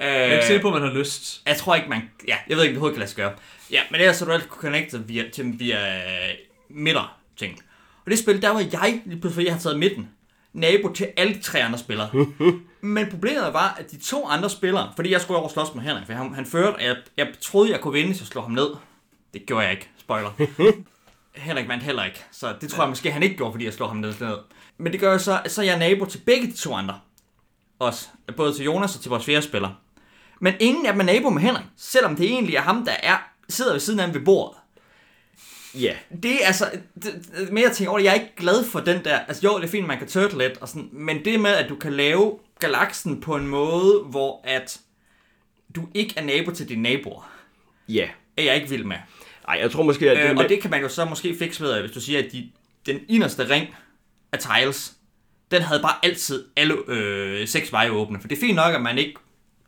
[0.01, 1.43] Øh, Jeg er ikke sikker på, at man har lyst.
[1.47, 2.11] Jeg tror ikke, man...
[2.29, 3.33] Ja, jeg ved ikke, det overhovedet kan lade sig gøre.
[3.71, 6.35] Ja, men ellers så er du altid connected via, til via øh,
[6.69, 7.59] midter ting.
[8.05, 10.09] Og det spil, der var jeg, lige pludselig, fordi jeg har taget midten,
[10.53, 12.11] nabo til alle de tre andre spillere.
[12.81, 15.83] men problemet var, at de to andre spillere, fordi jeg skulle over og slås med
[15.83, 18.45] Henrik, for han, han førte, og jeg, jeg troede, jeg kunne vinde, hvis jeg slog
[18.45, 18.69] ham ned.
[19.35, 19.89] Det gjorde jeg ikke.
[19.99, 20.31] Spoiler.
[21.39, 23.89] Henrik vandt heller ikke, så det tror jeg måske, han ikke gjorde, fordi jeg slog
[23.91, 24.15] ham ned.
[24.79, 27.01] Men det gør jo så, så er jeg nabo til begge de to andre.
[27.79, 28.09] Også.
[28.37, 29.71] Både til Jonas og til vores fjerde spiller.
[30.41, 33.17] Men ingen af dem er nabo med Henrik, selvom det egentlig er ham, der er,
[33.49, 34.59] sidder ved siden af ham ved bordet.
[35.75, 35.95] Ja.
[36.23, 39.05] Det er altså, det, det, mere ting over det, jeg er ikke glad for den
[39.05, 41.51] der, altså jo, det er fint, man kan turtle lidt, og sådan, men det med,
[41.51, 44.81] at du kan lave galaksen på en måde, hvor at
[45.77, 47.31] du ikke er nabo til dine naboer,
[47.89, 48.09] Ja.
[48.37, 48.97] er jeg ikke vild med.
[49.49, 51.37] Ej, jeg tror måske, at det, Øh, med, og det kan man jo så måske
[51.39, 52.51] fikse ved, at hvis du siger, at de,
[52.87, 53.75] den inderste ring
[54.33, 54.93] af tiles,
[55.51, 58.21] den havde bare altid alle øh, seks veje åbne.
[58.21, 59.15] For det er fint nok, at man ikke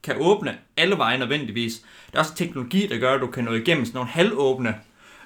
[0.02, 1.82] kan åbne alle veje nødvendigvis.
[2.12, 4.74] Der er også teknologi, der gør, at du kan nå igennem sådan nogle halvåbne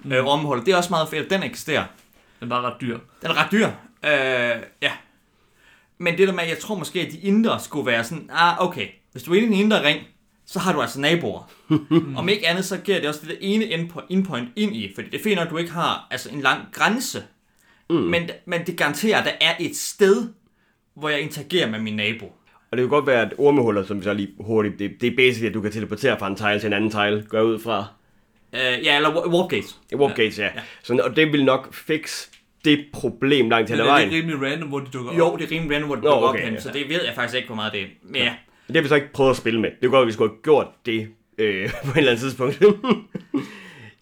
[0.05, 0.65] øh, områder.
[0.65, 1.85] Det er også meget fedt, at den eksisterer.
[2.41, 2.99] Den er bare ret dyr.
[3.23, 3.67] Den er ret dyr.
[4.05, 4.93] Øh, ja.
[5.99, 8.65] Men det der med, at jeg tror måske, at de indre skulle være sådan, ah,
[8.65, 10.01] okay, hvis du er inde i den indre ring,
[10.47, 11.51] så har du altså naboer.
[12.17, 15.09] Om ikke andet, så giver det også det der ene endpo- endpoint ind i, fordi
[15.11, 17.23] det er fint nok, at du ikke har altså, en lang grænse,
[17.91, 17.97] mm.
[17.97, 20.29] men, men det garanterer, at der er et sted,
[20.97, 22.25] hvor jeg interagerer med min nabo.
[22.71, 25.17] og det kan godt være, at ormehuller, som vi så lige hurtigt, det, det er
[25.17, 27.87] basically, at du kan teleportere fra en tile til en anden tile, gå ud fra
[28.55, 29.79] Øh, ja, eller wa- warp gates.
[29.95, 30.45] warp gates, ja.
[30.45, 30.51] ja.
[30.83, 32.27] Sådan, og det vil nok fix
[32.65, 34.09] det problem langt hen Men ad er vejen.
[34.11, 35.19] det rimelig random, hvor de dukker op?
[35.19, 36.61] Jo, det er rimelig random, hvor det Nå, dukker okay, op hen, ja.
[36.61, 37.87] så det ved jeg faktisk ikke, hvor meget det er.
[38.03, 38.35] Men ja.
[38.67, 39.71] Det har vi så ikke prøvet at spille med.
[39.83, 42.63] Det godt, at vi skulle have gjort det øh, på et eller andet tidspunkt.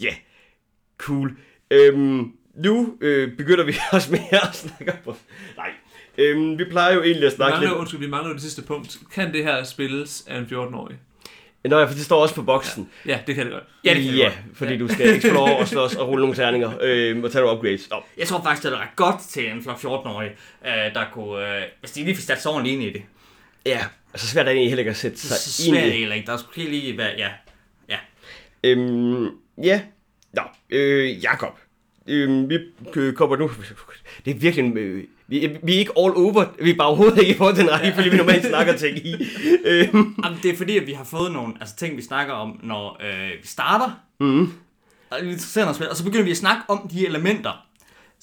[0.01, 0.17] Ja, yeah.
[0.99, 1.37] cool.
[1.71, 5.15] Øhm, nu øh, begynder vi også mere at snakke om...
[5.57, 5.71] Nej,
[6.19, 7.79] øhm, vi plejer jo egentlig at Vi snakke mangler, lidt...
[7.79, 8.99] undskyld, vi mangler det sidste punkt.
[9.15, 10.97] Kan det her spilles af en 14-årig?
[11.65, 12.89] Nå ja, for det står også på boksen.
[13.07, 13.65] Ja, det kan det godt.
[13.85, 14.39] Ja, det kan det ja godt.
[14.55, 17.89] fordi du skal explore og slås og rulle nogle terninger øh, og tage nogle upgrades.
[17.93, 20.31] Oh, Jeg tror faktisk, det er ret godt til en flok 14-årig,
[20.67, 21.57] øh, der kunne...
[21.57, 23.03] Øh, hvis de lige fik sat sig ordentligt ind i det.
[23.67, 25.91] ja, altså svært er det egentlig heller ikke at sætte Så sig ind svært i.
[25.91, 26.27] det heller ikke.
[26.27, 27.11] Der skulle lige være...
[27.19, 27.29] Ja.
[27.89, 27.99] Ja.
[28.65, 29.29] Øhm,
[29.63, 29.83] ja,
[30.33, 31.59] Nå, øh, Jakob.
[32.07, 32.59] Øhm, vi
[32.97, 33.51] øh, kommer nu...
[34.25, 34.65] Det er virkelig...
[34.65, 36.45] en, Øh, vi, vi er ikke all over.
[36.63, 39.15] Vi er bare overhovedet ikke i forhold til den rækkefølge, vi normalt snakker ting i.
[39.65, 42.61] Øhm, Jamen, det er fordi, at vi har fået nogle altså, ting, vi snakker om,
[42.63, 44.01] når øh, vi starter.
[44.21, 44.53] mm.
[45.11, 45.33] Og, vi
[45.91, 47.67] og så begynder vi at snakke om de elementer.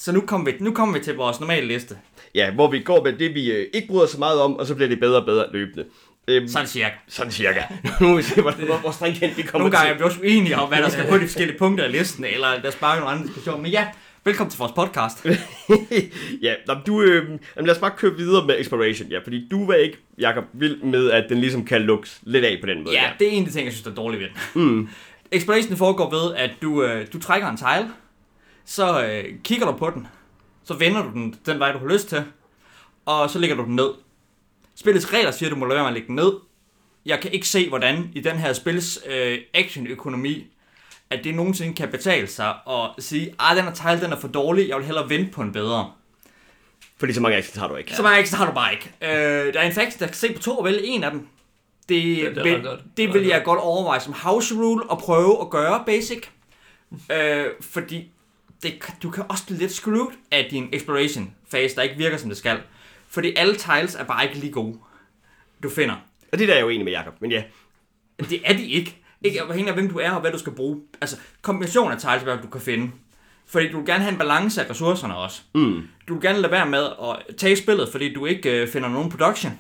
[0.02, 1.98] Så nu kommer vi, nu kommer vi til vores normale liste.
[2.36, 4.76] Ja, hvor vi går med det, vi øh, ikke bryder så meget om, og så
[4.76, 5.86] bliver det bedre og bedre løbende.
[6.28, 6.90] Øhm, Sådan cirka.
[7.08, 7.62] sådan cirka.
[8.02, 10.00] nu må vi se, hvor, hvor, hvor stringent vi kommer Nogle gange er til.
[10.00, 12.72] vi også uenige om, hvad der skal på de forskellige punkter af listen, eller der
[12.72, 13.62] sparer nogle andre diskussioner.
[13.62, 13.88] Men ja,
[14.26, 15.26] velkommen til vores podcast.
[16.46, 19.08] ja, nå, men du, øh, jamen, lad os bare køre videre med Exploration.
[19.10, 22.58] Ja, fordi du var ikke, Jakob, vild med, at den ligesom kan lukkes lidt af
[22.62, 22.96] på den måde.
[22.96, 24.62] Ja, det er en af de ting, jeg synes, der er dårligt ved den.
[24.64, 24.90] Mm.
[25.32, 27.90] Exploration foregår ved, at du, øh, du trækker en tile,
[28.70, 30.08] så øh, kigger du på den,
[30.64, 32.24] så vender du den den vej, du har lyst til,
[33.06, 33.90] og så lægger du den ned.
[34.76, 36.34] Spillets regler siger, at du må lade være med at lægge den ned.
[37.06, 40.48] Jeg kan ikke se, hvordan i den her spils øh, actionøkonomi,
[41.10, 44.28] at det nogensinde kan betale sig og sige, at den her tile den er for
[44.28, 45.92] dårlig, jeg vil hellere vente på en bedre.
[46.98, 47.96] Fordi så mange actions har du ikke.
[47.96, 48.92] Så mange ekstra har du bare ikke.
[49.02, 51.28] Øh, der er en faction, der kan se på to og vælge en af dem.
[51.90, 52.80] Det, det er det, vil, godt.
[52.98, 56.28] det vil jeg godt overveje som house rule og prøve at gøre basic.
[57.12, 58.12] øh, fordi
[58.64, 62.30] det, du kan også blive lidt screwed af din exploration fase, der ikke virker som
[62.30, 62.60] det skal.
[63.10, 64.78] Fordi alle tiles er bare ikke lige gode,
[65.64, 65.96] du finder.
[66.32, 67.44] Og det der er jeg jo enig med Jakob, men ja.
[68.30, 68.96] Det er de ikke.
[69.22, 70.82] Ikke afhængig af, hvem du er og hvad du skal bruge.
[71.02, 72.92] Altså, kombination af tiles, hvad du kan finde.
[73.46, 75.42] Fordi du vil gerne have en balance af ressourcerne også.
[75.56, 75.82] Mm.
[76.08, 79.12] Du vil gerne lade være med at tage spillet, fordi du ikke øh, finder nogen
[79.12, 79.54] production.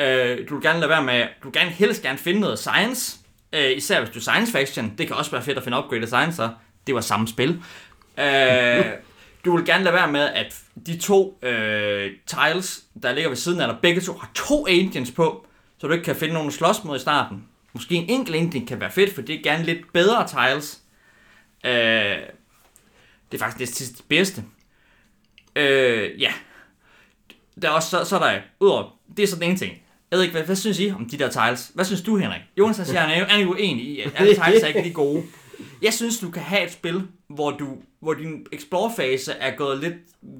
[0.00, 3.18] Øh, du vil gerne lade være med, du vil gerne helst gerne finde noget science,
[3.52, 4.94] Øh, især hvis du er science faction.
[4.98, 6.50] Det kan også være fedt at finde upgraded sciencer.
[6.86, 7.62] Det var samme spil.
[8.18, 8.84] Øh,
[9.44, 13.60] du vil gerne lade være med, at de to øh, tiles, der ligger ved siden
[13.60, 15.46] af dig, begge to har to agents på,
[15.78, 17.44] så du ikke kan finde nogen slås mod i starten.
[17.72, 20.80] Måske en enkelt agent kan være fedt, for det er gerne lidt bedre tiles.
[21.64, 21.72] Øh,
[23.32, 24.44] det er faktisk det sidste bedste.
[25.56, 26.32] Øh, ja.
[27.62, 29.82] Der er også, så, så er der, udover, det er så den ting.
[30.10, 31.70] Jeg ved ikke, hvad, hvad synes I om de der tiles?
[31.74, 32.40] Hvad synes du, Henrik?
[32.58, 35.22] Jonas han siger, han er, han er i, at alle tiles er ikke lige gode.
[35.82, 39.94] Jeg synes, du kan have et spil, hvor, du, hvor din explore-fase er gået lidt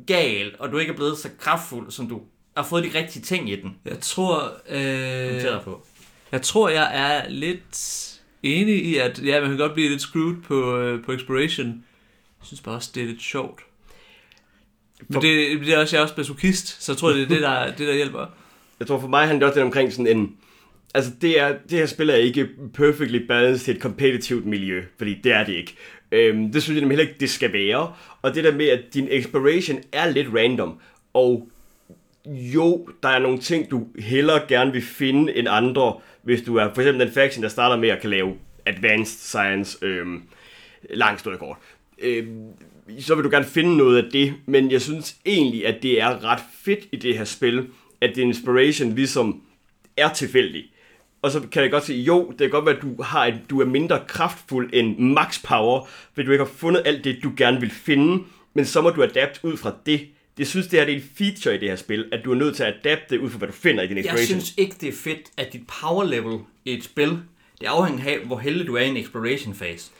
[0.07, 2.21] gal, og du ikke er blevet så kraftfuld, som du
[2.57, 3.77] har fået de rigtige ting i den.
[3.85, 5.87] Jeg tror, øh, på.
[6.33, 10.43] jeg tror, jeg er lidt enig i, at ja, man kan godt blive lidt screwed
[10.43, 11.67] på, øh, på exploration.
[12.41, 13.61] Jeg synes bare også, det er lidt sjovt.
[15.09, 17.43] Men det, det er også, jeg er også masochist, så jeg tror, det er det,
[17.43, 18.27] der, det, der hjælper.
[18.81, 20.37] Jeg tror for mig handler det også lidt omkring sådan en...
[20.95, 25.15] Altså det, er, det her spil er ikke perfectly balanced til et kompetitivt miljø, fordi
[25.25, 25.75] det er det ikke.
[26.13, 27.93] Øhm, det synes jeg nemlig heller ikke, det skal være.
[28.23, 30.79] Og det der med, at din exploration er lidt random,
[31.15, 31.49] og
[32.27, 36.75] jo, der er nogle ting, du hellere gerne vil finde end andre, hvis du er
[36.75, 38.35] for eksempel den faction, der starter med at kan lave
[38.67, 40.23] advanced science, øhm,
[40.91, 41.57] langt stået kort.
[41.99, 42.47] Øhm,
[42.99, 46.25] så vil du gerne finde noget af det, men jeg synes egentlig, at det er
[46.25, 47.67] ret fedt i det her spil,
[48.01, 49.43] at din inspiration ligesom
[49.97, 50.65] er tilfældig.
[51.23, 53.41] Og så kan jeg godt sige, jo, det kan godt være, at du, har et,
[53.51, 57.33] du er mindre kraftfuld end max power, fordi du ikke har fundet alt det, du
[57.37, 60.07] gerne vil finde, men så må du adapte ud fra det.
[60.39, 62.35] Det synes, det her det er en feature i det her spil, at du er
[62.35, 64.27] nødt til at adapte ud fra, hvad du finder i din Jeg inspiration.
[64.41, 67.19] synes ikke, det er fedt, at dit power level i et spil,
[67.61, 69.91] det afhænger af, hvor heldig du er i en exploration phase.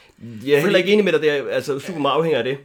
[0.47, 2.59] Jeg er heller ikke enig med dig, det er altså super meget afhænger af det.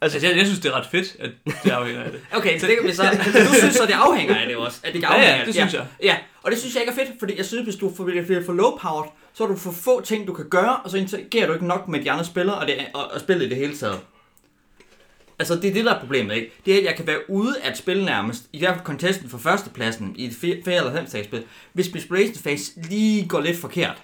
[0.00, 1.30] Altså, jeg, jeg synes, det er ret fedt, at
[1.64, 2.20] det afhænger af det.
[2.32, 3.02] Okay, så det kan vi så...
[3.48, 4.78] Du synes så, det afhænger af det også?
[4.82, 5.86] At det ikke Ja, ja, afhænger af det synes jeg.
[6.02, 8.52] Ja, og det synes jeg ikke er fedt, fordi jeg synes, hvis du bliver for
[8.52, 11.52] low powered, så har du for få ting, du kan gøre, og så interagerer du
[11.52, 14.00] ikke nok med de andre spillere og, det, og, og spillet i det hele taget.
[15.38, 16.52] Altså, det er det, der er problemet, ikke?
[16.66, 19.28] Det er, at jeg kan være ude af et spil nærmest, i hvert fald contesten
[19.28, 24.02] for førstepladsen i et 4 eller 5 spil, hvis Inspiration Phase lige går lidt forkert.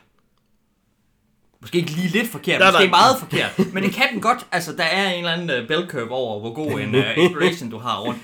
[1.60, 2.90] Måske ikke lige lidt forkert, Nej, måske nej.
[2.90, 3.72] meget forkert.
[3.74, 4.46] Men det kan den godt.
[4.52, 7.70] Altså, der er en eller anden uh, bell curve over, hvor god en uh, inspiration
[7.70, 8.20] du har rundt.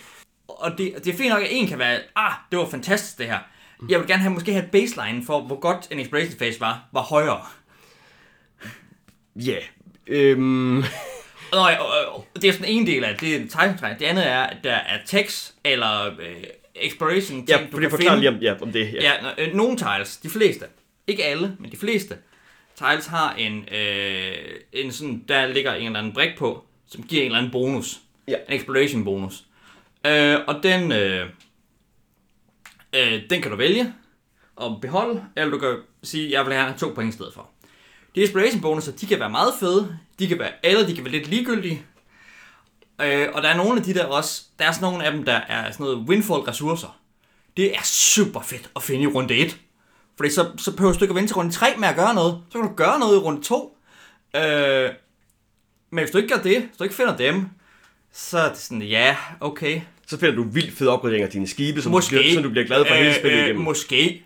[0.48, 3.26] Og det, det er fint nok, at en kan være, ah, det var fantastisk det
[3.26, 3.38] her.
[3.88, 6.84] Jeg vil gerne have, måske have et baseline for, hvor godt en inspiration phase var,
[6.92, 7.40] var højere.
[9.36, 9.56] Ja.
[10.06, 10.78] Øhm,
[11.52, 11.70] og,
[12.12, 13.98] og det er sådan en del af det, det er en timetræk.
[13.98, 18.16] Det andet er, at der er tekst eller øh, exploration ting, ja, du kan finde.
[18.20, 18.92] lige om, ja, om det.
[18.92, 19.02] Ja.
[19.02, 20.64] Ja, øh, nogle tiles, de fleste,
[21.06, 22.16] ikke alle, men de fleste
[22.78, 24.34] tiles har en, øh,
[24.72, 28.00] en sådan, der ligger en eller anden brik på, som giver en eller anden bonus.
[28.28, 28.36] Ja.
[28.48, 29.44] En exploration bonus.
[30.06, 31.28] Øh, og den, øh,
[32.92, 33.94] øh, den kan du vælge
[34.60, 37.48] at beholde, eller du kan sige, jeg vil have to point i stedet for.
[38.14, 41.12] De inspiration bonusser, de kan være meget fede, de kan være, eller de kan være
[41.12, 41.84] lidt ligegyldige.
[43.00, 45.24] Øh, og der er nogle af de der også, der er sådan nogle af dem,
[45.24, 46.98] der er sådan noget windfall ressourcer.
[47.56, 49.58] Det er super fedt at finde i runde 1.
[50.16, 52.42] Fordi så, så behøver du ikke at vente til runde 3 med at gøre noget.
[52.50, 53.78] Så kan du gøre noget i runde 2.
[54.36, 54.90] Øh,
[55.90, 57.48] men hvis du ikke gør det, hvis du ikke finder dem,
[58.12, 59.80] så er det sådan, ja, okay.
[60.06, 62.16] Så finder du vildt fede opgraderinger af dine skibe, som, Måske.
[62.16, 63.62] Du, bliver, som du bliver glad for hele spillet igennem.
[63.62, 64.22] Måske.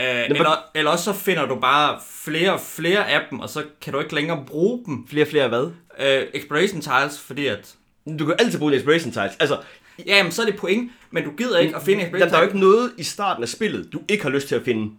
[0.00, 3.62] Øh, eller, eller også så finder du bare flere og flere af dem, og så
[3.80, 5.06] kan du ikke længere bruge dem.
[5.08, 5.70] Flere og flere hvad?
[5.98, 7.74] Øh, exploration tiles, fordi at...
[8.18, 9.36] Du kan altid bruge en inspiration tiles.
[9.40, 9.58] Altså,
[10.06, 12.40] Ja, men så er det point, men du gider ikke at finde exploration der er
[12.40, 14.92] jo ikke noget i starten af spillet, du ikke har lyst til at finde.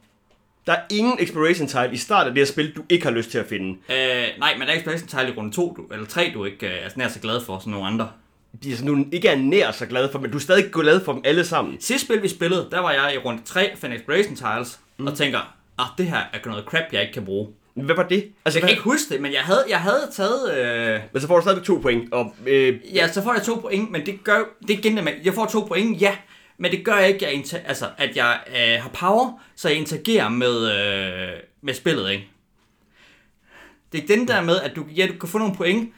[0.67, 3.31] Der er ingen exploration tile i starten af det her spil, du ikke har lyst
[3.31, 3.69] til at finde.
[3.69, 6.67] Øh, nej, men der er exploration tile i runde 2, du, eller 3, du ikke
[6.67, 8.09] øh, er nær så glad for, som nogle andre.
[8.63, 11.05] De er sådan, nu ikke er nær så glad for, men du er stadig glad
[11.05, 11.81] for dem alle sammen.
[11.81, 15.07] Sidste spil, vi spillede, der var jeg i runde 3, fandt exploration tiles, mm.
[15.07, 17.47] og tænker, ah, det her er noget crap, jeg ikke kan bruge.
[17.73, 18.31] Hvad var det?
[18.45, 20.57] Altså, Jeg kan hvad, ikke huske det, men jeg havde, jeg havde taget...
[20.57, 22.13] Øh, Men så får du stadig to point.
[22.13, 24.43] Og, øh, ja, så får jeg to point, men det gør...
[24.67, 26.15] Det er igen det med, jeg får to point, ja,
[26.57, 30.29] men det gør ikke, jeg inter, altså, at jeg øh, har power, så jeg interagerer
[30.29, 32.27] med, øh, med spillet, ikke?
[33.91, 35.93] Det er den der med, at du, ja, du kan få nogle point,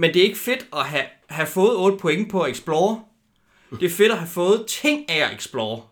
[0.00, 3.00] men det er ikke fedt at have, have fået 8 point på at explore.
[3.80, 5.82] Det er fedt at have fået ting af at explore.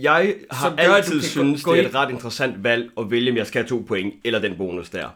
[0.00, 3.46] jeg har gør, altid synes, det er et ret interessant valg at vælge, om jeg
[3.46, 5.08] skal have to point, eller den bonus der.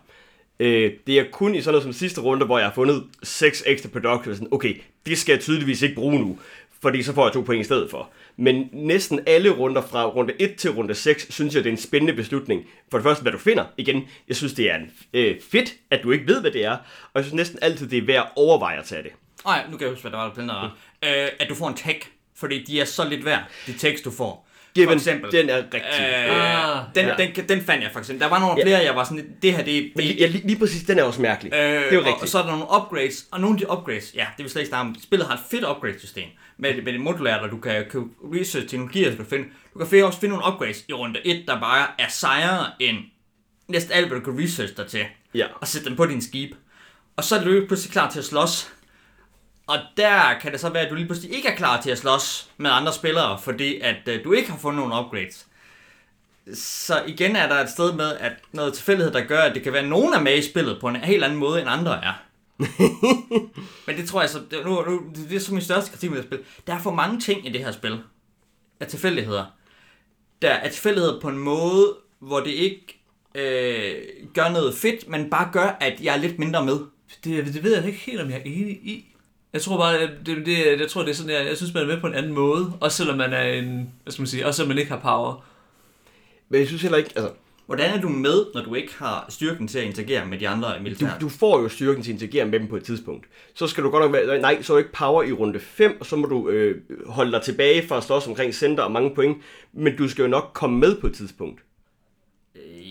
[0.60, 3.62] Øh, det er kun i sådan noget som sidste runde, hvor jeg har fundet 6
[3.66, 4.74] ekstra production, sådan, okay,
[5.06, 6.38] det skal jeg tydeligvis ikke bruge nu,
[6.80, 8.10] fordi så får jeg to point i stedet for.
[8.36, 11.80] Men næsten alle runder fra runde 1 til runde 6, synes jeg, det er en
[11.80, 12.62] spændende beslutning.
[12.90, 13.64] For det første, hvad du finder.
[13.76, 16.70] Igen, jeg synes, det er en, øh, fedt, at du ikke ved, hvad det er.
[16.72, 19.10] Og jeg synes næsten altid, det er værd at overveje at tage det.
[19.44, 20.58] Nej, nu kan jeg huske, hvad der var, der planede
[21.02, 21.08] mm.
[21.08, 22.00] øh, At du får en tag,
[22.36, 24.48] fordi de er så lidt værd, de tekst, du får.
[24.74, 25.32] Given, eksempel.
[25.32, 25.80] den er rigtig...
[26.00, 27.14] Øh, Ah, den, ja.
[27.18, 28.20] den, den, fandt jeg for eksempel.
[28.22, 28.64] Der var nogle Ja.
[28.64, 30.98] flere, jeg var sådan, lidt, det her, det, Men det ja, lige, lige præcis, den
[30.98, 31.52] er også mærkelig.
[31.54, 32.22] Øh, det er jo og, rigtigt.
[32.22, 34.62] og så er der nogle upgrades, og nogle af de upgrades, ja, det vil slet
[34.62, 34.96] ikke snakke om.
[35.02, 36.24] Spillet har et fedt upgrade-system
[36.62, 39.48] med, med det modulære, du kan købe research teknologier, du kan finde.
[39.74, 42.96] Du kan også finde nogle upgrades i runde 1, der bare er sejere end
[43.68, 45.46] næsten alt, hvad du kan research dig til, Ja.
[45.60, 46.54] og sætte dem på din skib.
[47.16, 48.72] Og så er du pludselig klar til at slås.
[49.66, 51.98] Og der kan det så være, at du lige pludselig ikke er klar til at
[51.98, 55.46] slås med andre spillere, fordi at øh, du ikke har fundet nogle upgrades.
[56.54, 59.72] Så igen er der et sted med, at noget tilfældighed, der gør, at det kan
[59.72, 62.12] være, at nogen er med i spillet på en helt anden måde, end andre er.
[63.86, 66.10] Men det tror jeg så, det, nu, nu, det, det er så min største kritik
[66.10, 66.38] med det spil.
[66.66, 68.00] Der er for mange ting i det her spil,
[68.80, 69.44] af tilfældigheder.
[70.42, 73.02] Der er tilfældigheder på en måde, hvor det ikke
[73.34, 73.94] øh,
[74.34, 76.78] gør noget fedt, men bare gør, at jeg er lidt mindre med.
[77.24, 79.08] Det, det ved jeg ikke helt, om jeg er enig i.
[79.52, 81.86] Jeg tror bare, det, det, jeg tror, det er sådan, jeg, jeg synes, man er
[81.86, 82.72] med på en anden måde.
[82.80, 85.44] Også selvom man er en, hvad skal man sige, også selvom man ikke har power.
[86.48, 87.32] Men jeg synes heller ikke, altså,
[87.66, 90.76] Hvordan er du med, når du ikke har styrken til at interagere med de andre
[90.76, 91.10] du, militære?
[91.20, 93.26] du får jo styrken til at interagere med dem på et tidspunkt.
[93.54, 95.96] Så skal du godt nok være, nej, så er du ikke power i runde 5,
[96.00, 99.14] og så må du øh, holde dig tilbage for at slås omkring center og mange
[99.14, 99.38] point,
[99.72, 101.60] men du skal jo nok komme med på et tidspunkt.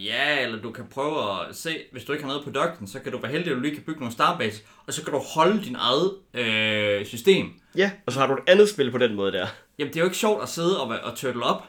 [0.06, 3.00] Ja, eller du kan prøve at se, hvis du ikke har noget på dokten, så
[3.00, 5.20] kan du være heldig, at du lige kan bygge nogle starbase, og så kan du
[5.20, 7.50] holde din eget øh, system.
[7.78, 9.48] Ja, og så har du et andet spil på den måde der.
[9.80, 11.64] Jamen, det er jo ikke sjovt at sidde og, og turtle op,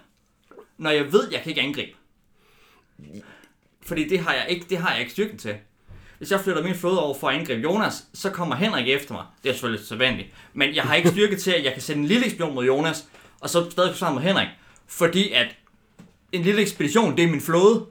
[0.78, 1.92] når jeg ved, jeg kan ikke angribe.
[3.86, 5.54] Fordi det har jeg ikke, det har jeg ikke styrken til.
[6.18, 9.24] Hvis jeg flytter min flåde over for at angribe Jonas, så kommer Henrik efter mig.
[9.42, 10.28] Det er selvfølgelig så vanligt.
[10.54, 13.04] Men jeg har ikke styrke til, at jeg kan sende en lille ekspedition mod Jonas,
[13.40, 14.48] og så stadig forsvare mod Henrik.
[14.86, 15.56] Fordi at
[16.32, 17.86] en lille ekspedition, det er min flåde.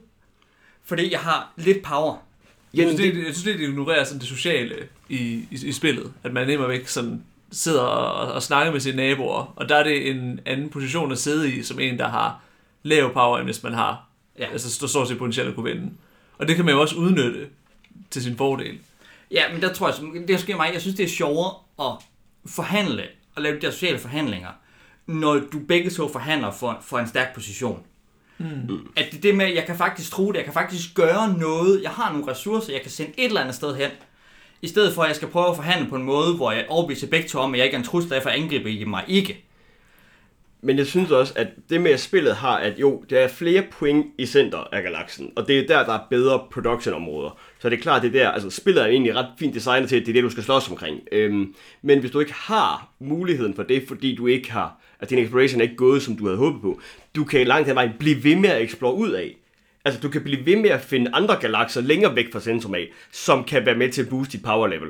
[0.84, 2.16] Fordi jeg har lidt power.
[2.74, 4.74] Jeg synes, det, jeg synes, det, det ignorerer sådan det sociale
[5.08, 5.16] i,
[5.50, 6.12] i, i spillet.
[6.22, 7.22] At man nemmer væk sådan
[7.52, 9.52] sidder og, og snakker med sine naboer.
[9.56, 12.40] Og der er det en anden position at sidde i, som en, der har
[12.82, 14.08] lav power, end hvis man har.
[14.38, 14.46] Ja.
[14.52, 15.90] Altså står stort set potentielt at kunne vinde.
[16.38, 17.48] Og det kan man jo også udnytte
[18.10, 18.78] til sin fordel.
[19.30, 21.94] Ja, men der tror jeg, det sker mig, jeg synes, det er sjovere at
[22.46, 24.48] forhandle og lave de der sociale forhandlinger,
[25.06, 27.82] når du begge to forhandler for, for en stærk position.
[28.38, 28.88] Mm.
[28.96, 31.82] At det det med, at jeg kan faktisk tro det, jeg kan faktisk gøre noget,
[31.82, 33.90] jeg har nogle ressourcer, jeg kan sende et eller andet sted hen,
[34.62, 37.06] i stedet for at jeg skal prøve at forhandle på en måde, hvor jeg overbeviser
[37.06, 39.44] begge to om, at jeg ikke er en trussel, derfor angriber I mig ikke.
[40.64, 43.62] Men jeg synes også, at det med at spillet har, at jo, der er flere
[43.70, 47.38] point i center af galaksen, og det er der, der er bedre production-områder.
[47.58, 49.96] Så det er klart, det er der, altså spillet er egentlig ret fint designet til,
[49.96, 51.00] at det er det, du skal slås omkring.
[51.12, 55.18] Øhm, men hvis du ikke har muligheden for det, fordi du ikke har, at din
[55.18, 56.80] exploration er ikke gået, som du havde håbet på,
[57.16, 59.36] du kan langt hen vejen blive ved med at explore ud af.
[59.84, 62.88] Altså, du kan blive ved med at finde andre galakser længere væk fra centrum af,
[63.12, 64.88] som kan være med til at booste dit power level.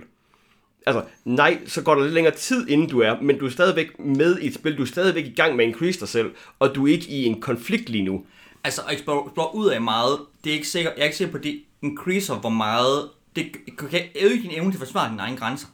[0.87, 3.99] Altså, nej, så går der lidt længere tid, inden du er, men du er stadigvæk
[3.99, 6.75] med i et spil, du er stadigvæk i gang med at increase dig selv, og
[6.75, 8.25] du er ikke i en konflikt lige nu.
[8.65, 11.33] Altså at explore, explore ud af meget, det er ikke sikker, jeg er ikke sikker
[11.33, 15.23] på, at det increaser, hvor meget, det kan øge din evne til at forsvare dine
[15.23, 15.67] egne grænser.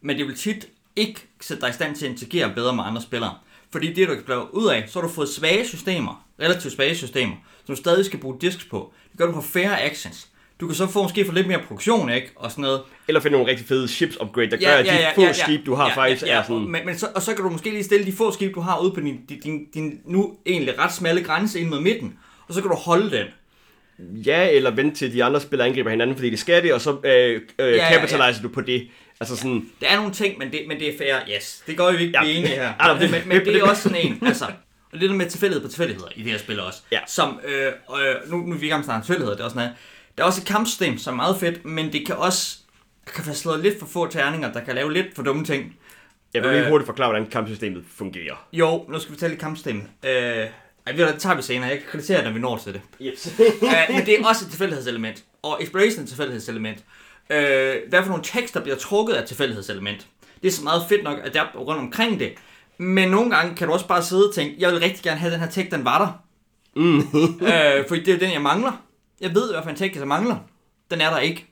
[0.00, 3.02] Men det vil tit ikke sætte dig i stand til at interagere bedre med andre
[3.02, 3.34] spillere.
[3.70, 7.36] Fordi det, du explorer ud af, så har du fået svage systemer, relativt svage systemer,
[7.66, 8.92] som du stadig skal bruge disks på.
[9.10, 10.28] Det gør, at du har færre actions.
[10.60, 12.30] Du kan så få måske få lidt mere produktion, ikke?
[12.36, 12.80] Og sådan noget.
[13.08, 15.94] Eller finde nogle rigtig fede ships upgrade, der gør, at de få skib, du har,
[15.94, 16.68] faktisk er sådan...
[16.68, 18.78] Men, men så, og så kan du måske lige stille de få skib, du har
[18.78, 22.18] ude på din, din, din, din nu egentlig ret smalle grænse ind mod midten,
[22.48, 23.26] og så kan du holde den.
[24.26, 26.96] Ja, eller vente til de andre spillere angriber hinanden, fordi det skal det, og så
[27.04, 28.88] øh, øh, ja, capitaliser du på det.
[29.20, 29.70] Altså sådan...
[29.80, 31.62] Der er nogle ting, men det, men det er fair, yes.
[31.66, 32.24] Det går jo ikke Ja.
[32.24, 32.30] ja.
[32.30, 32.72] enige her.
[32.86, 34.44] Ja, men, men det er også sådan en, altså,
[34.92, 36.82] og det der med tilfældighed på tilfældigheder i det her spil også.
[36.92, 36.98] Ja.
[37.06, 39.54] Som, øh, øh, nu, nu er vi i gang med at tilfældigheder, det er også
[39.54, 39.74] sådan her.
[40.18, 42.58] Der er også et kampsystem, som er meget fedt, men det kan også
[43.14, 45.76] kan være slået lidt for få terninger, der kan lave lidt for dumme ting.
[46.34, 46.70] Jeg vil lige Øh.
[46.70, 48.46] hurtigt forklare, hvordan kampsystemet fungerer.
[48.52, 49.76] Jo, nu skal vi tale lidt kampsystem.
[50.04, 50.48] Øh, ej,
[50.96, 51.68] det tager vi senere.
[51.68, 52.80] Jeg kan kritisere, når vi når til det.
[53.02, 53.34] Yes.
[53.38, 55.24] uh, men det er også et tilfældighedselement.
[55.42, 56.78] Og exploration er et tilfældighedselement.
[57.30, 57.36] Uh,
[57.88, 60.06] hvad for nogle tekster bliver trukket af tilfældighedselement?
[60.42, 62.32] Det er så meget fedt nok, at der er rundt omkring det.
[62.78, 65.32] Men nogle gange kan du også bare sidde og tænke, jeg vil rigtig gerne have
[65.32, 66.22] den her tekst, den var der.
[66.80, 66.98] Mm.
[66.98, 68.87] uh, fordi det er den, jeg mangler.
[69.20, 70.36] Jeg ved, hvad for en tekst, jeg mangler.
[70.90, 71.46] Den er der ikke.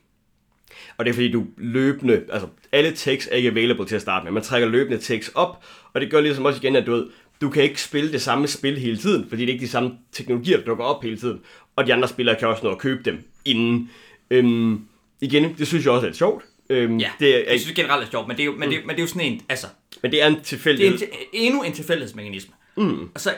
[0.97, 4.23] Og det er fordi, du løbende, altså alle tekst er ikke available til at starte
[4.23, 4.31] med.
[4.31, 5.63] Man trækker løbende tekst op,
[5.93, 7.07] og det gør ligesom også igen, at du ved,
[7.41, 9.91] du kan ikke spille det samme spil hele tiden, fordi det er ikke de samme
[10.11, 11.39] teknologier, der dukker op hele tiden.
[11.75, 13.91] Og de andre spillere kan også nå at købe dem inden.
[14.29, 14.87] Øhm,
[15.21, 16.43] igen, det synes jeg også er lidt sjovt.
[16.69, 18.79] Øhm, Ja, det er, jeg synes generelt er sjovt, men det er jo, men det,
[18.85, 19.67] men det er jo sådan en, altså,
[20.01, 20.99] men det er en det er tilfældighed.
[21.01, 22.53] en, endnu en tilfældighedsmekanisme.
[22.77, 23.09] Mm.
[23.15, 23.33] Og så,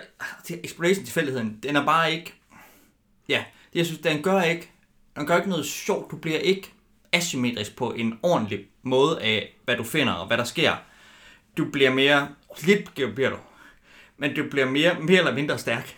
[0.45, 2.33] til exploration tilfældigheden, den er bare ikke,
[3.29, 3.43] ja,
[3.73, 4.69] det jeg synes, den gør ikke,
[5.15, 6.71] den gør ikke noget sjovt, du bliver ikke
[7.11, 10.75] asymmetrisk på en ordentlig måde af, hvad du finder og hvad der sker.
[11.57, 12.29] Du bliver mere,
[12.61, 13.37] lidt bliver du,
[14.17, 15.95] men du bliver mere, mere eller mindre stærk.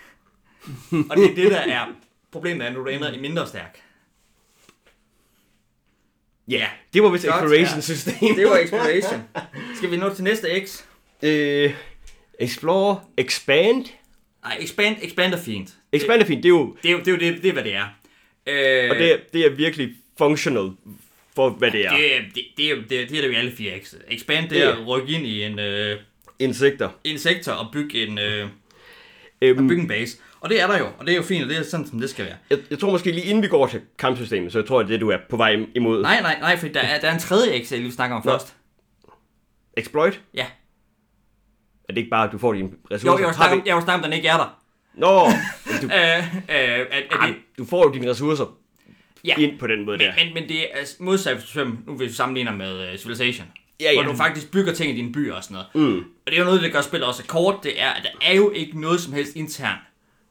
[1.10, 1.88] Og det er det, der er
[2.32, 3.82] problemet, er, når du ender i mindre stærk.
[6.48, 7.82] Ja, det var vist Godt, exploration ja.
[7.82, 8.36] system.
[8.36, 9.24] Det var exploration.
[9.76, 10.84] Skal vi nå til næste X?
[11.22, 11.74] øh,
[12.40, 13.86] explore, expand.
[14.44, 15.76] Nej, expand, expand er fint.
[15.94, 17.54] Expand er fint, det er jo, Det, det, er jo, det, er det, det er,
[17.54, 17.86] hvad det er.
[18.48, 20.72] Øh, og det er, det er virkelig functional
[21.36, 21.96] for, hvad det er.
[21.96, 23.94] det, er- det, det, er, det, er- det er det jo alle fire X.
[24.08, 25.98] Expand, det er at rykke ind i en, øh,
[26.40, 26.90] Insekter.
[27.04, 28.48] en sektor og bygge en, øh,
[29.44, 30.18] Øhm, bygge en base.
[30.40, 32.00] Og det er der jo, og det er jo fint, og det er sådan, som
[32.00, 32.36] det skal være.
[32.50, 34.90] jeg, jeg tror måske lige inden vi går til kampsystemet, så jeg tror, det er
[34.90, 36.02] det, du er på vej imod.
[36.02, 38.16] Nej, nej, nej, for der er, der er en tredje X, jeg lige vil snakke
[38.16, 38.32] om Nå.
[38.32, 38.56] først.
[39.78, 40.22] Exploit?
[40.34, 40.46] Ja.
[41.90, 43.08] Er det ikke bare, at du får dine ressourcer?
[43.12, 44.61] Jo, jeg vil Har snakke, om, jeg snakke om, den ikke er der.
[44.94, 45.28] Nå,
[45.66, 48.46] men du, Øh, øh, at Ej, det, du får jo dine ressourcer
[49.26, 50.14] ja, ind på den måde men, der.
[50.26, 53.48] men, men det er altså, modsat, nu hvis vi sammenligner med uh, Civilization.
[53.80, 54.10] Ja, Hvor ja.
[54.10, 55.90] du faktisk bygger ting i dine byer og sådan noget.
[55.92, 55.98] Mm.
[55.98, 58.36] Og det er jo noget, der gør spillet også kort, det er, at der er
[58.36, 59.78] jo ikke noget som helst intern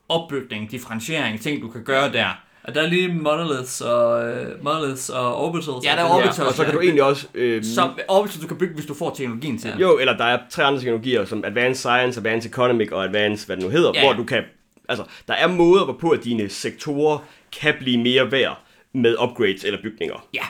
[0.09, 2.29] opbygning, differentiering, ting du kan gøre der.
[2.63, 5.85] Og der er lige monoliths og, uh, monoliths og orbitals.
[5.85, 6.39] Ja, der er orbitals.
[6.39, 7.27] Ja, og så kan du egentlig også...
[7.35, 9.73] Øh, Så Orbital du kan bygge, hvis du får teknologien til.
[9.81, 13.57] Jo, eller der er tre andre teknologier, som Advanced Science, Advanced Economic og Advanced, hvad
[13.57, 14.13] det nu hedder, Ja, ja, ja.
[14.15, 14.43] hvor du kan...
[14.89, 17.19] Altså, der er måder, hvorpå at dine sektorer
[17.61, 18.59] kan blive mere værd
[18.93, 20.27] med upgrades eller bygninger.
[20.35, 20.45] Ja,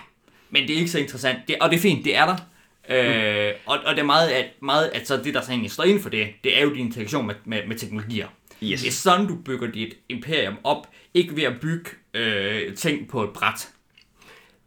[0.50, 1.38] men det er ikke så interessant.
[1.48, 2.36] Det, og det er fint, det er der.
[2.90, 5.84] Øh, og, og det er meget, at, meget at så det, der så egentlig står
[5.84, 8.26] inden for det, det er jo din interaktion med, med, med teknologier.
[8.62, 8.80] Yes.
[8.80, 13.22] Det er sådan, du bygger dit imperium op, ikke ved at bygge øh, ting på
[13.24, 13.68] et bræt.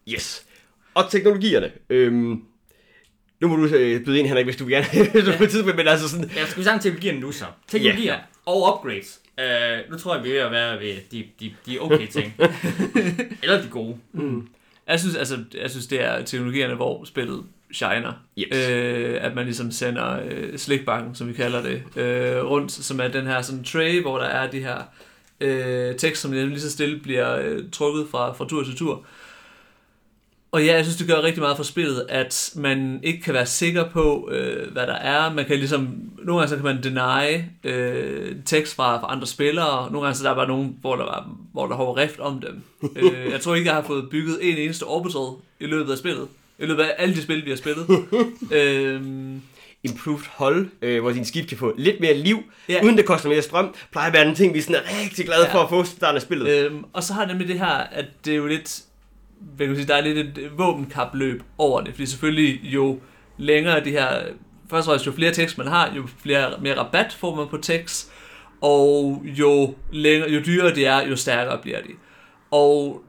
[0.09, 0.45] Yes.
[0.93, 1.71] Og teknologierne.
[1.89, 2.43] Øhm,
[3.39, 5.87] nu må du øh, byde ind, Henrik, hvis du gerne hvis du et tidspunkt, men
[5.87, 6.31] altså sådan...
[6.35, 7.45] Ja, skal vi sammen teknologierne nu så?
[7.67, 8.19] Teknologier Ja.
[8.45, 9.19] og upgrades.
[9.39, 12.33] Øh, nu tror jeg, vi er ved at være ved de, de, de okay ting.
[13.43, 13.97] Eller de gode.
[14.87, 17.43] Jeg synes, altså, jeg synes, det er teknologierne, hvor spillet
[17.73, 18.13] shiner.
[18.37, 18.69] Yes.
[18.69, 23.07] Øh, at man ligesom sender øh, slikbanken, som vi kalder det, øh, rundt, som er
[23.07, 24.77] den her sådan tray, hvor der er de her
[25.41, 29.05] øh, tekst, som lige så stille bliver øh, trukket fra, fra tur til tur.
[30.53, 33.45] Og ja, jeg synes, det gør rigtig meget for spillet, at man ikke kan være
[33.45, 35.33] sikker på, øh, hvad der er.
[35.33, 39.91] Man kan ligesom, nogle gange så kan man deny øh, tekst fra, fra andre spillere.
[39.91, 42.41] Nogle gange så er der bare nogen, hvor der, var, hvor der var rift om
[42.41, 42.61] dem.
[42.95, 45.27] øh, jeg tror ikke, jeg har fået bygget en eneste orbital
[45.59, 46.27] i løbet af spillet.
[46.59, 47.87] I løbet af alle de spil, vi har spillet.
[48.51, 49.41] øhm,
[49.83, 52.83] Improved hull, øh, hvor din skib kan få lidt mere liv, Ja.
[52.83, 55.45] uden det koster mere strøm, plejer at være en ting, vi sådan er rigtig glade
[55.45, 55.53] Ja.
[55.53, 56.49] for at få starten af spillet.
[56.65, 58.81] øhm, og så har det nemlig det her, at det er jo lidt,
[59.55, 61.93] hvad kan sige, der er lidt et våbenkapløb over det.
[61.93, 62.99] Fordi selvfølgelig jo
[63.37, 64.09] længere de her,
[64.69, 67.57] først og fremmest jo flere tekst man har, jo flere, mere rabat får man på
[67.57, 68.11] tekst,
[68.61, 71.89] og jo, længere, jo dyrere de er, jo stærkere bliver de.
[72.51, 73.03] Og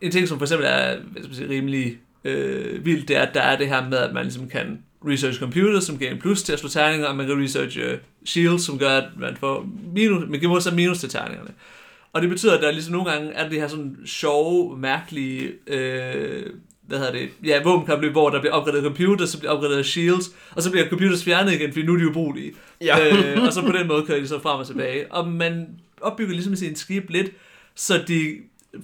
[0.00, 3.22] en ting, som for eksempel er hvad skal man sige, rimelig øh, vildt, det er,
[3.22, 6.18] at der er det her med, at man ligesom kan research computers, som giver en
[6.18, 9.36] plus til at slå terninger, og man kan research øh, shields, som gør, at man
[9.36, 11.50] får minus, man giver modsat minus til terningerne.
[12.12, 16.42] Og det betyder, at der ligesom nogle gange er det her sådan sjove, mærkelige, øh,
[16.86, 20.62] hvad hedder det, ja, våbenkapløb, hvor der bliver opgraderet computers, så bliver opgraderet shields, og
[20.62, 22.52] så bliver computers fjernet igen, fordi nu er de ubrugelige.
[22.80, 23.16] Ja.
[23.16, 25.12] Øh, og så på den måde kører de så frem og tilbage.
[25.12, 25.66] Og man
[26.00, 27.30] opbygger ligesom sin skib lidt,
[27.74, 28.36] så de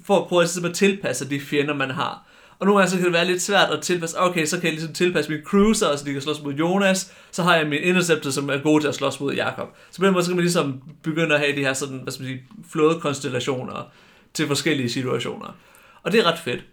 [0.05, 2.26] får prøve at, at tilpasse de fjender, man har.
[2.63, 4.73] Og nogle gange så kan det være lidt svært at tilpasse, okay, så kan jeg
[4.73, 8.31] ligesom tilpasse min cruiser, så de kan slås mod Jonas, så har jeg min interceptor,
[8.31, 9.69] som er god til at slås mod Jakob.
[9.91, 12.13] Så på den måde så kan man ligesom begynde at have de her sådan, hvad
[12.13, 12.43] skal man sige,
[12.73, 13.93] flådekonstellationer
[14.35, 15.57] til forskellige situationer.
[16.03, 16.65] Og det er ret fedt.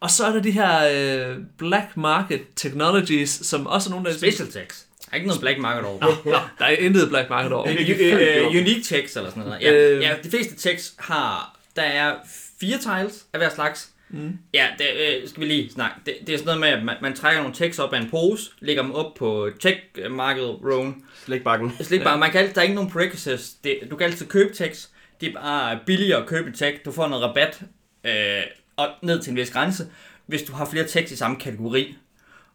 [0.00, 0.88] Og så er der de her
[1.28, 4.16] øh, black market technologies, som også er nogle, der...
[4.16, 4.86] Special text.
[5.04, 6.00] Der er ikke noget black market over.
[6.24, 7.68] Nå, der er intet black market over.
[7.68, 9.60] Øh, unique text eller sådan noget.
[9.62, 10.02] Ja, Øh.
[10.02, 12.14] ja, de fleste text har, der er
[12.60, 13.90] fire tiles af hver slags.
[14.14, 14.38] Mm.
[14.54, 14.86] Ja, det
[15.22, 15.96] øh, skal vi lige snakke.
[16.06, 18.10] Det, det er sådan noget med, at man, man trækker nogle tekst op af en
[18.10, 21.04] pose, lægger dem op på checkmarkedet rown.
[21.24, 21.72] Slikbakken.
[21.80, 23.50] Slik bare, man kan, altid- der er ikke nogen prerequisites.
[23.64, 24.90] Det, du kan altid købe tekst.
[25.20, 26.84] Det er bare billigere at købe tekst.
[26.84, 27.62] Du får noget rabat
[28.04, 28.42] øh,
[28.76, 29.86] og ned til en vis grænse,
[30.26, 31.94] hvis du har flere tekst i samme kategori.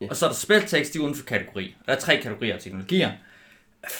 [0.01, 0.07] Ja.
[0.09, 1.75] Og så er der spiltekst i uden for kategori.
[1.85, 3.11] Der er tre kategorier af teknologier.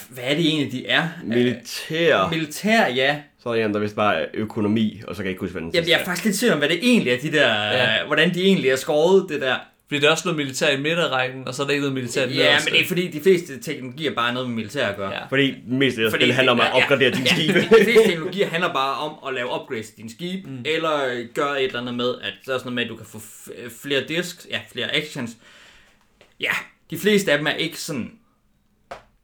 [0.10, 1.10] Hvad er det egentlig, de er?
[1.24, 2.24] Militær.
[2.26, 3.22] Øh, militær, ja.
[3.44, 5.52] Så er der en, der vist bare er økonomi, og så kan jeg ikke huske,
[5.52, 7.48] hvad den Jamen, jeg er faktisk lidt tvivl om, hvad det egentlig er, de der,
[7.48, 7.94] Ja.
[7.94, 8.06] ja.
[8.06, 9.56] hvordan de egentlig er skåret, det der.
[9.88, 12.26] Fordi der er også noget militær i midterrækken, og så er der ikke noget militær
[12.26, 14.96] i Ja, men det er fordi, de fleste teknologier bare har noget med militær at
[14.98, 15.12] gøre.
[15.12, 15.26] Ja.
[15.30, 16.84] Fordi mest af det handler om at ja, ja.
[16.84, 17.60] opgradere dine skibe.
[17.62, 20.58] de fleste teknologier handler bare om at lave upgrades til din skib, mm.
[20.66, 23.06] eller gøre et eller andet med, at der er sådan noget med, at du kan
[23.06, 25.32] få f- flere disks, ja, flere actions.
[26.40, 26.52] Ja,
[26.90, 28.12] de fleste af dem er ikke sådan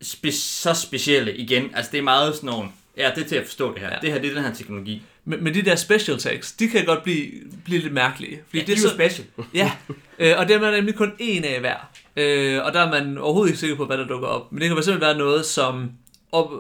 [0.04, 1.72] spe- så specielle igen.
[1.76, 3.90] Altså, det er meget sådan nogle, ja, det er til at forstå det her.
[3.90, 3.96] Ja.
[4.02, 5.02] Det her, det er den her teknologi.
[5.26, 7.32] Men, men de der special tags, de kan godt blive,
[7.66, 8.42] blive lidt mærkelige.
[8.48, 9.28] Fordi Ja, det er så, special.
[9.54, 9.72] Ja,
[10.20, 11.90] øh, og dem er nemlig kun én af hver.
[12.18, 14.52] Øh, og der er man overhovedet ikke sikker på, hvad der dukker op.
[14.52, 15.92] Men det kan fx være noget som...
[16.32, 16.54] Og,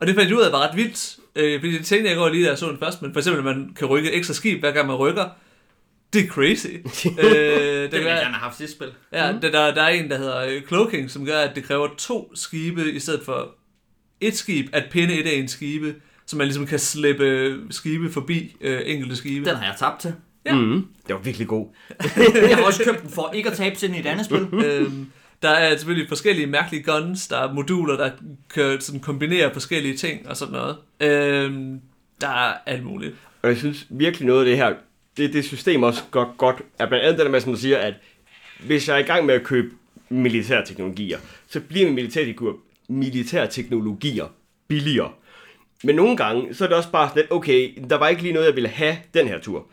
[0.00, 2.28] og det fandt jeg ud af var ret vildt, Øh, fordi det tænkte jeg går
[2.28, 4.34] lige, da jeg så den først, men for eksempel, at man kan rykke et ekstra
[4.34, 5.28] skib, hver gang man rykker.
[6.12, 6.66] Det er crazy.
[7.18, 8.88] øh, Det ville jeg gerne have haft sidste spil.
[9.12, 11.88] ja, der, der, der er en, der hedder øh, cloaking, som gør, at det kræver
[11.98, 13.54] to skibe i stedet for
[14.26, 15.94] et skib, at pinde et af en skibe,
[16.26, 19.48] så man ligesom kan slippe skibe forbi øh, enkelte skibe.
[19.48, 20.14] Den har jeg tabt til.
[20.46, 20.54] Ja.
[20.54, 20.86] Mm.
[21.06, 21.66] Det var virkelig god.
[22.48, 24.48] Jeg har også købt den for ikke at tabe til den i et andet spil.
[24.64, 25.06] øhm,
[25.42, 28.10] der er selvfølgelig forskellige mærkelige guns, der er moduler, der
[28.54, 30.76] kan sådan kombinere forskellige ting og sådan noget.
[31.00, 31.80] Øhm,
[32.20, 33.14] der er alt muligt.
[33.42, 34.74] Og jeg synes virkelig noget af det her,
[35.16, 37.78] det, det system også går godt, er blandt andet det der med, som du siger,
[37.78, 37.94] at
[38.66, 39.70] hvis jeg er i gang med at købe
[40.08, 41.18] militærteknologier,
[41.48, 44.26] så bliver mine militærteknologier, militærteknologier
[44.68, 45.12] billigere.
[45.84, 48.34] Men nogle gange, så er det også bare sådan lidt, okay, der var ikke lige
[48.34, 49.66] noget, jeg ville have den her tur.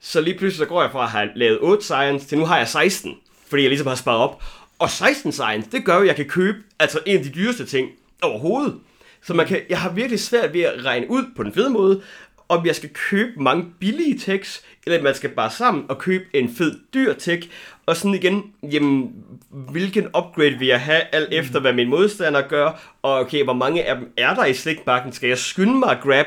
[0.00, 2.58] Så lige pludselig så går jeg fra at have lavet 8 science, til nu har
[2.58, 3.14] jeg 16,
[3.48, 4.42] fordi jeg ligesom har sparet op.
[4.78, 7.66] Og 16 science, det gør jo, at jeg kan købe altså en af de dyreste
[7.66, 7.90] ting
[8.22, 8.74] overhovedet.
[9.22, 12.02] Så man kan, jeg har virkelig svært ved at regne ud på den fede måde,
[12.48, 16.54] om jeg skal købe mange billige techs, eller man skal bare sammen og købe en
[16.54, 17.48] fed dyr tech,
[17.88, 19.12] og sådan igen, jamen,
[19.50, 23.84] hvilken upgrade vil jeg have, alt efter hvad min modstander gør, og okay, hvor mange
[23.84, 26.26] af dem er der i slikbakken, skal jeg skynde mig at grab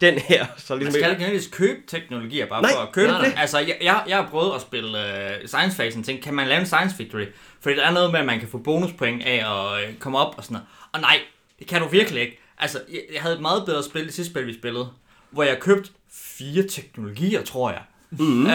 [0.00, 3.08] den her, så Man ligesom skal ikke nødvendigvis købe teknologier bare Nej, for at købe
[3.08, 3.34] nej, det.
[3.34, 3.40] nej.
[3.40, 6.22] Altså, jeg, jeg, jeg har prøvet at spille uh, science fasen ting.
[6.22, 7.26] Kan man lave en science victory?
[7.60, 10.34] Fordi der er noget med, at man kan få bonuspoint af at øh, komme op
[10.36, 10.66] og sådan noget.
[10.92, 11.18] Og nej,
[11.58, 12.40] det kan du virkelig ikke.
[12.58, 14.88] Altså, jeg, jeg havde et meget bedre spil, det sidste spil, vi spillede,
[15.30, 17.82] hvor jeg købte fire teknologier, tror jeg.
[18.10, 18.44] Mm-hmm.
[18.44, 18.52] Uh,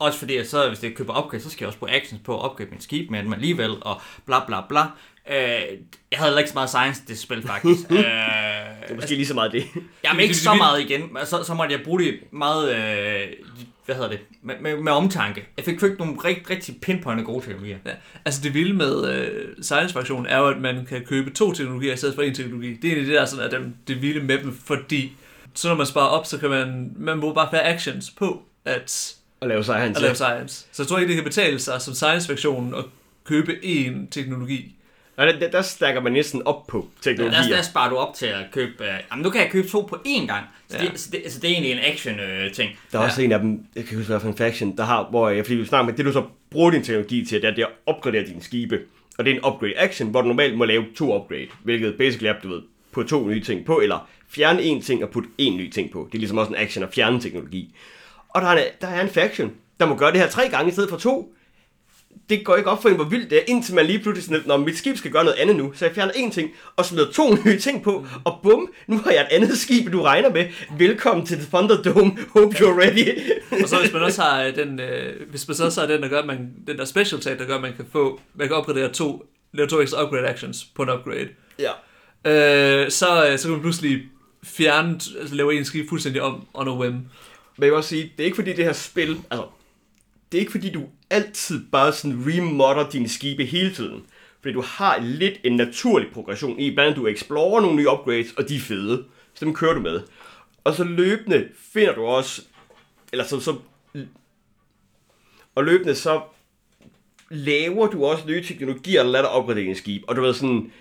[0.00, 2.34] også fordi, at så, hvis det køber upgrade, så skal jeg også bruge actions på
[2.34, 4.82] at opgradere min skib med dem alligevel, og bla bla bla.
[5.26, 5.34] Uh,
[6.10, 7.90] jeg havde heller ikke så meget science det spil, faktisk.
[7.90, 7.96] uh,
[8.90, 9.64] Det er måske lige så meget det.
[10.04, 13.28] Jamen ikke så meget igen, så, så måtte jeg bruge det meget, øh,
[13.86, 15.46] hvad hedder det, med, med, med omtanke.
[15.56, 17.78] Jeg fik ikke nogle rigtig, rigtig pinpointe gode teknologier.
[17.86, 17.90] Ja.
[18.24, 21.96] Altså det vilde med øh, science-fraktionen er jo, at man kan købe to teknologier i
[21.96, 22.74] stedet for en teknologi.
[22.74, 25.12] Det er egentlig det, der er sådan, at det, det vilde med dem, fordi
[25.54, 29.14] så når man sparer op, så kan man, man bruger bare flere actions på at,
[29.42, 29.96] At lave science.
[29.98, 30.66] at lave science.
[30.72, 32.84] Så jeg tror ikke, det kan betale sig som science-fraktionen at
[33.24, 34.74] købe én teknologi.
[35.16, 37.56] Og der, der, der stakker man næsten op på Der, teknologier.
[37.56, 39.96] der sparer du op til at købe, øh, jamen nu kan jeg købe to på
[40.06, 40.44] én gang.
[40.68, 40.84] Så, Ja.
[40.84, 42.70] det, så, det, så det er egentlig en action øh, ting.
[42.92, 45.06] Der er også en af dem, jeg kan huske, hvad for en faction, der har,
[45.10, 47.54] hvor jeg, fordi du snakker med, det du så bruger din teknologi til, det er,
[47.54, 48.80] det er at opgradere dine skibe.
[49.18, 52.28] Og det er en upgrade action, hvor du normalt må lave to upgrade, hvilket basically
[52.28, 52.62] er, du ved,
[52.92, 56.08] på to nye ting på, eller fjerne en ting og putte en ny ting på.
[56.12, 57.74] Det er ligesom også en action at fjerne teknologi.
[58.34, 60.68] Og der er, en, der er en faction, der må gøre det her tre gange
[60.68, 61.34] i stedet for to.
[62.28, 64.42] Det går ikke op for en, hvor vildt det er, indtil man lige pludselig sådan,
[64.46, 67.12] når mit skib skal gøre noget andet nu, så jeg fjerner en ting, og smider
[67.12, 70.46] to nye ting på, og bum, nu har jeg et andet skib, du regner med.
[70.78, 73.30] Velkommen til The Thunderdome, hope you're ready.
[73.62, 76.02] Og så hvis man også har øh, den, øh, hvis man så også har den,
[76.02, 78.56] der gør, man, den der special tag, der gør, at man kan få, man kan
[78.56, 81.28] opgradere to, lave to ekstra upgrade actions på en upgrade.
[81.58, 81.70] ja.
[82.24, 84.02] Øh, så, øh, så kan man pludselig
[84.44, 87.06] fjerne, altså lave en skib fuldstændig om on a whim.
[87.60, 89.46] Men jeg vil også sige, det er ikke fordi det her spil, altså,
[90.32, 94.02] det er ikke fordi du altid bare sådan remodder dine skibe hele tiden.
[94.40, 98.32] Fordi du har lidt en naturlig progression i, blandt andet du explorer nogle nye upgrades,
[98.32, 99.04] og de er fede.
[99.34, 100.00] Så dem kører du med.
[100.64, 102.42] Og så løbende finder du også,
[103.12, 103.56] eller så, så
[105.54, 106.20] og løbende så
[107.30, 110.02] laver du også nye teknologier, der lader dig opgradere dine skib.
[110.08, 110.72] Og du ved sådan,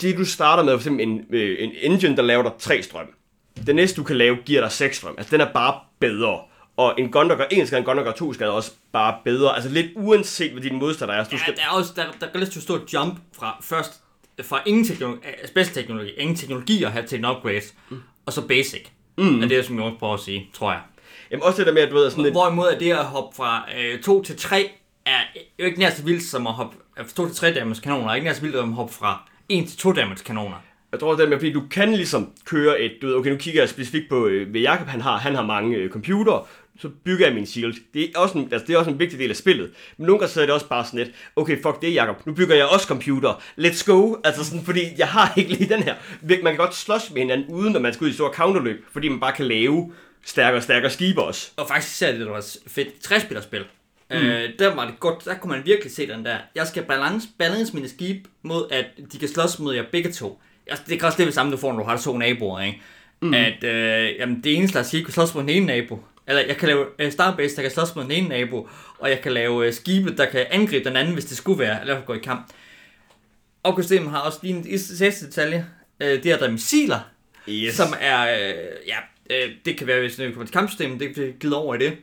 [0.00, 3.17] det du starter med, for eksempel en, øh, en engine, der laver dig tre strøm.
[3.66, 5.14] Det næste du kan lave, giver dig 6 strøm.
[5.18, 6.40] Altså den er bare bedre.
[6.76, 8.72] Og en gun, der gør 1 skade, en gun, der gør 2 skade, er også
[8.92, 9.54] bare bedre.
[9.54, 11.24] Altså lidt uanset, hvad din modstander er.
[11.24, 11.56] Så du Ja, skal...
[11.56, 14.00] der er også der, der er relativt stort jump fra først
[14.42, 18.02] fra ingen teknologi, special teknologi, ingen teknologier her til en upgrade, mm.
[18.26, 18.86] og så basic.
[19.18, 19.42] Mm.
[19.42, 20.80] Er det, som jeg også prøver at sige, tror jeg.
[21.30, 22.34] Jamen også det der med, at du ved, sådan lidt...
[22.34, 23.68] Hvorimod at det at hoppe fra
[24.04, 24.70] 2 øh, til 3
[25.06, 25.18] er
[25.58, 28.14] jo ikke nær så vildt som at hoppe fra 2 til 3 damage kanoner, er
[28.14, 30.56] ikke nær så vildt som at hoppe fra 1 til 2 damage kanoner.
[30.92, 33.36] Jeg tror, det er med, fordi du kan ligesom køre et, du ved, okay, nu
[33.36, 36.44] kigger jeg specifikt på, øh, hvad Jacob han har, han har mange øh, computere,
[36.80, 37.74] så bygger jeg min shield.
[37.94, 39.70] Det er, også en, altså, det er også en vigtig del af spillet.
[39.96, 42.32] Men nogle gange så er det også bare sådan lidt, okay, fuck det, Jacob, nu
[42.34, 43.42] bygger jeg også computer.
[43.58, 44.16] Let's go.
[44.24, 45.94] Altså sådan, fordi jeg har ikke lige den her.
[46.22, 49.08] Man kan godt slås med hinanden, uden at man skal ud i store counterløb, fordi
[49.08, 49.92] man bare kan lave
[50.24, 51.50] stærkere og stærkere skibe også.
[51.56, 53.64] Og faktisk især det, der var fedt træspillerspil.
[54.10, 54.16] Mm.
[54.16, 56.36] Øh, der var det godt, der kunne man virkelig se den der.
[56.54, 60.40] Jeg skal balance, balance mine skib mod, at de kan slås mod jer begge to.
[60.68, 62.80] Altså, det kan også det det samme, du får, når du har to naboer, ikke?
[63.22, 63.34] Mm.
[63.34, 66.04] At øh, jamen, det eneste, der skib kan slås mod den ene nabo.
[66.26, 68.68] Eller jeg kan lave øh, Starbase, der kan slås mod den ene nabo.
[68.98, 71.80] Og jeg kan lave øh, skibe, der kan angribe den anden, hvis det skulle være.
[71.80, 72.46] Eller gå i kamp.
[73.62, 75.66] Og systemet har også lige en sidste detalje.
[76.00, 77.00] Øh, det er der er missiler,
[77.48, 77.74] Yes.
[77.74, 78.54] som er, øh,
[78.86, 78.96] ja,
[79.30, 81.96] øh, det kan være, hvis det kommer til kampsystemet, det bliver givet over i det.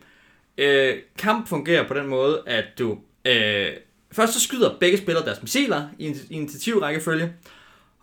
[0.57, 3.67] Øh, kamp fungerer på den måde, at du, øh,
[4.11, 7.33] først så skyder begge spillere deres missiler i en i initiativrækkefølge,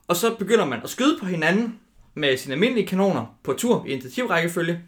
[0.08, 1.78] Og så begynder man at skyde på hinanden
[2.14, 4.80] med sine almindelige kanoner på tur i initiativrækkefølge,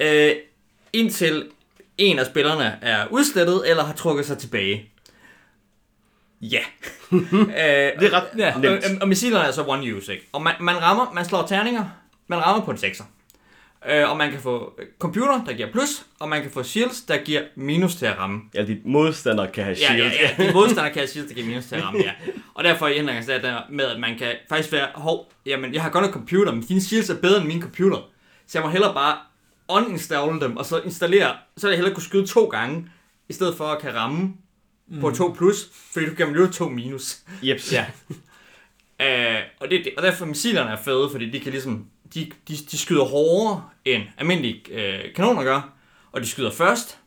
[0.00, 0.32] øh,
[0.92, 1.48] indtil
[1.98, 4.90] en af spillerne er udslettet eller har trukket sig tilbage.
[6.40, 6.60] Ja.
[7.12, 7.18] øh,
[8.00, 8.54] Det er ret Ja.
[8.58, 8.84] nemt.
[8.84, 10.28] og, og missilerne er så one use, ikke?
[10.32, 11.84] Og man, man rammer, man slår terninger,
[12.26, 13.04] man rammer på en 6'er.
[13.88, 17.16] Øh, og man kan få computer, der giver plus, og man kan få shields, der
[17.16, 18.40] giver minus til at ramme.
[18.54, 20.30] Ja, dit modstander kan have Ja, ja, shield.
[20.38, 20.44] ja.
[20.44, 22.12] Din modstander kan have shields, der giver minus til at ramme, ja.
[22.54, 25.82] Og derfor er ændringen så der med, at man kan faktisk være, hov, jamen, jeg
[25.82, 27.98] har godt nok computer, men dine shields er bedre end min computer.
[28.46, 29.16] Så jeg må hellere bare
[29.68, 32.88] uninstalle dem, og så installere, så vil jeg hellere kunne skyde to gange,
[33.28, 34.32] i stedet for at kan ramme
[34.88, 35.00] mm.
[35.00, 37.16] på 2 plus, fordi du kan jo 2 minus.
[37.42, 37.72] Jeps.
[37.72, 37.86] Ja.
[39.00, 41.86] Øh, og, det, og derfor missilerne er fede, fordi de kan ligesom,
[42.16, 45.72] de, de, de skyder hårdere end almindelige øh, kanoner gør,
[46.12, 46.98] og de skyder først,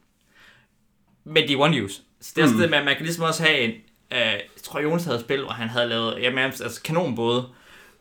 [1.24, 2.02] men de er one use.
[2.22, 2.54] Så det er mm.
[2.60, 3.70] sådan man kan ligesom også have en,
[4.12, 7.48] øh, jeg tror Jonas havde et spil, hvor han havde lavet, jamen, altså kanonbåde,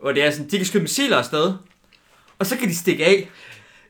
[0.01, 1.55] hvor det er sådan, de kan skyde missiler afsted,
[2.39, 3.29] og så kan de stikke af.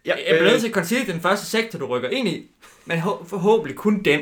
[0.06, 2.46] Ja, Jeg bliver nødt øh, til at consider den første sektor, du rykker ind i,
[2.84, 4.20] men forhåbentlig kun den.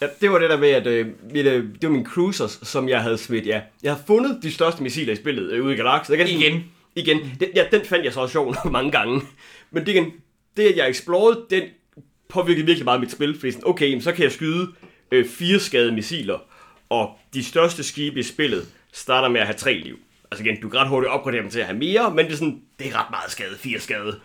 [0.00, 2.88] Ja, det var det der med, at øh, mit, øh, det var mine cruisers, som
[2.88, 3.60] jeg havde smidt, ja.
[3.82, 6.18] Jeg har fundet de største missiler i spillet øh, ude i galaksen.
[6.18, 6.64] Jeg kan sådan-
[6.96, 7.18] Igen.
[7.40, 9.22] Den, ja, den fandt jeg så også sjov nok mange gange.
[9.70, 10.12] Men det, igen,
[10.56, 11.62] det at jeg explorede, den
[12.28, 13.38] påvirkede virkelig meget mit spil.
[13.38, 14.68] Fordi sådan, okay, så kan jeg skyde
[15.12, 16.38] øh, fire skadede missiler,
[16.88, 19.98] og de største skibe i spillet starter med at have tre liv.
[20.30, 22.36] Altså igen, du kan ret hurtigt opgradere dem til at have mere, men det er
[22.36, 24.20] sådan, det er ret meget skade, fire skade.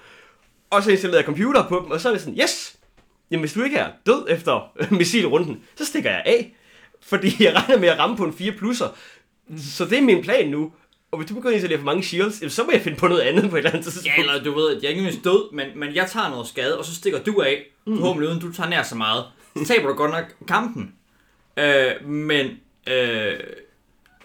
[0.70, 2.78] Og så installerede jeg computer på dem, og så er det sådan, yes,
[3.32, 6.55] jamen hvis du ikke er død efter missilrunden, så stikker jeg af.
[7.01, 8.97] Fordi jeg regner med at ramme på en 4 plusser.
[9.57, 10.72] Så det er min plan nu.
[11.12, 13.22] Og hvis du begynder at installere for mange shields, så må jeg finde på noget
[13.22, 14.18] andet på et eller andet tidspunkt.
[14.18, 16.47] Ja, eller du ved, at jeg er ikke nødvendigvis død, men, men jeg tager noget
[16.47, 17.97] skade, og så stikker du af, mm.
[17.97, 19.26] forhåbentlig uden du tager nær så meget.
[19.58, 20.95] Så taber du godt nok kampen.
[21.58, 23.34] Øh, men øh,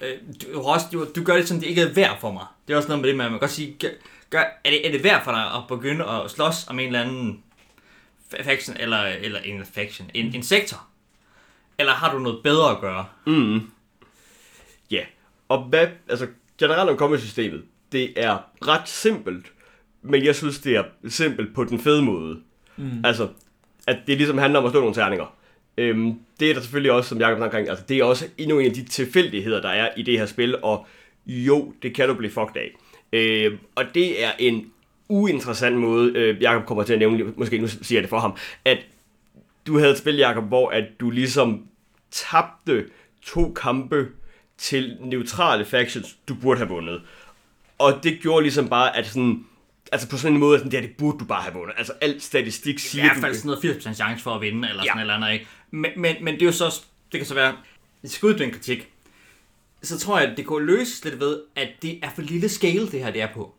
[0.01, 2.47] øh, du, også, du, du gør det sådan, det ikke er værd for mig.
[2.67, 3.89] Det er også noget med det med, at man kan godt sige, gør,
[4.31, 7.01] gør, er, det, er det værd for dig at begynde at slås om en eller
[7.01, 7.43] anden
[8.35, 10.87] fa- faction, eller, eller en faction, en, en sektor?
[11.79, 13.07] Eller har du noget bedre at gøre?
[13.27, 13.71] Mm.
[14.91, 15.05] Ja,
[15.49, 16.27] og hvad, altså
[16.63, 18.39] generelt om combat-systemet, det er
[18.69, 19.53] ret simpelt,
[20.03, 22.41] men jeg synes, det er simpelt på den fede måde.
[22.77, 23.05] Mm.
[23.05, 23.29] Altså,
[23.87, 25.37] at det ligesom handler om at slå nogle terninger.
[25.79, 28.59] Øhm, det er der selvfølgelig også, som Jacob snakker omkring, altså det er også endnu
[28.59, 30.87] en af de tilfældigheder, der er i det her spil, og
[31.27, 32.71] jo, det kan du blive fucked af.
[33.13, 34.73] Øhm, og det er en
[35.09, 38.37] uinteressant måde, øh, Jacob kommer til at nævne, måske nu siger jeg det for ham,
[38.65, 38.79] at
[39.67, 41.67] du havde et spil, Jacob, hvor at du ligesom
[42.11, 42.85] tabte
[43.23, 44.09] to kampe
[44.63, 47.03] til neutrale factions, du burde have vundet.
[47.79, 49.45] Og det gjorde ligesom bare, at sådan,
[49.93, 51.75] altså på sådan en måde, at sådan, det, her, det burde du bare have vundet.
[51.79, 54.69] Altså alt statistik I siger, hvert du fald sådan noget 80% chance for at vinde,
[54.69, 54.95] eller sådan Ja.
[54.97, 55.01] ja.
[55.01, 55.47] eller andet, ikke?
[55.71, 56.81] Men, men, men det er jo så,
[57.13, 57.57] det kan så være,
[58.01, 58.89] hvis jeg en kritik,
[59.83, 62.91] så tror jeg, at det kunne løses lidt ved, at det er for lille scale,
[62.91, 63.55] det her det er på.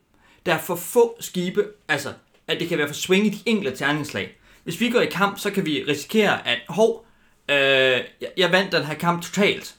[0.46, 2.14] Der er for få skibe, altså,
[2.48, 4.38] at det kan være for swing i de enkelte terningslag.
[4.64, 7.06] Hvis vi går i kamp, så kan vi risikere, at, hov,
[7.50, 9.76] øh, jeg, jeg vandt den her kamp totalt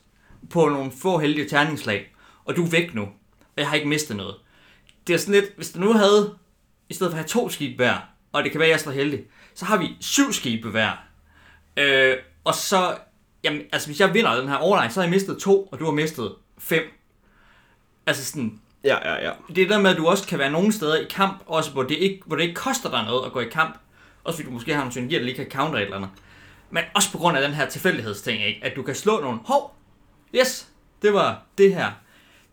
[0.51, 2.15] på nogle få heldige terningslag,
[2.45, 4.35] og du er væk nu, og jeg har ikke mistet noget.
[5.07, 6.35] Det er sådan lidt, hvis du nu havde,
[6.89, 7.97] i stedet for at have to skibe hver,
[8.33, 9.25] og det kan være, at jeg er så heldig,
[9.55, 10.93] så har vi syv skibe hver.
[11.77, 12.97] Øh, og så,
[13.45, 15.85] jamen, altså hvis jeg vinder den her overline, så har jeg mistet to, og du
[15.85, 16.83] har mistet fem.
[18.07, 19.33] Altså sådan, Ja, ja, ja.
[19.55, 21.83] det er der med, at du også kan være nogle steder i kamp, også hvor
[21.83, 23.79] det ikke, hvor det ikke koster dig noget at gå i kamp.
[24.25, 26.11] Også fordi du måske har nogle synergier, der lige kan counter et eller andet.
[26.71, 28.61] Men også på grund af den her tilfældighedsting, ikke?
[28.65, 29.77] at du kan slå nogle, hov,
[30.37, 30.69] yes,
[31.03, 31.91] det var det her.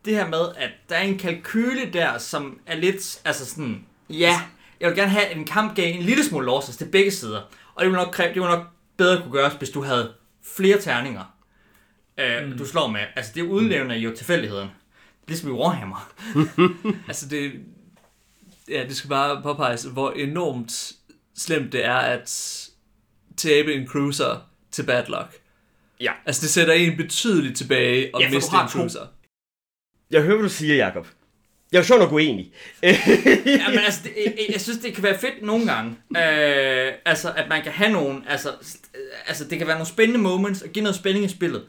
[0.06, 4.42] Det her med, at der er en kalkyle der, som er lidt, altså sådan, ja,
[4.80, 7.42] jeg vil gerne have en kamp gav en lille smule losses til begge sider.
[7.76, 8.66] Og det vil nok, kræve, det vil nok
[8.98, 10.14] bedre kunne gøres, hvis du havde
[10.56, 11.36] flere terninger,
[12.18, 12.58] øh, mm.
[12.58, 13.02] du slår med.
[13.16, 14.70] Altså det udlevende jo tilfældigheden.
[15.28, 16.12] Ligesom i Warhammer.
[17.08, 17.52] Altså det,
[18.70, 20.92] ja, det skal bare påpeges, hvor enormt
[21.36, 22.68] slemt det er at
[23.38, 25.41] tabe en cruiser til bad luck.
[26.02, 26.12] Ja.
[26.26, 29.08] Altså det sætter en betydeligt tilbage og Ja, miste cruiser.
[30.12, 31.08] Jeg hører, hvad du siger, Jacob.
[31.72, 32.54] Jeg er jo sjovt nok uenig.
[32.84, 35.92] ja, men altså, det, jeg, jeg synes, det kan være fedt nogle gange.
[35.92, 38.98] Øh, altså, at man kan have nogle, altså, st-
[39.28, 41.66] altså, det kan være nogle spændende moments, og give noget spænding i spillet.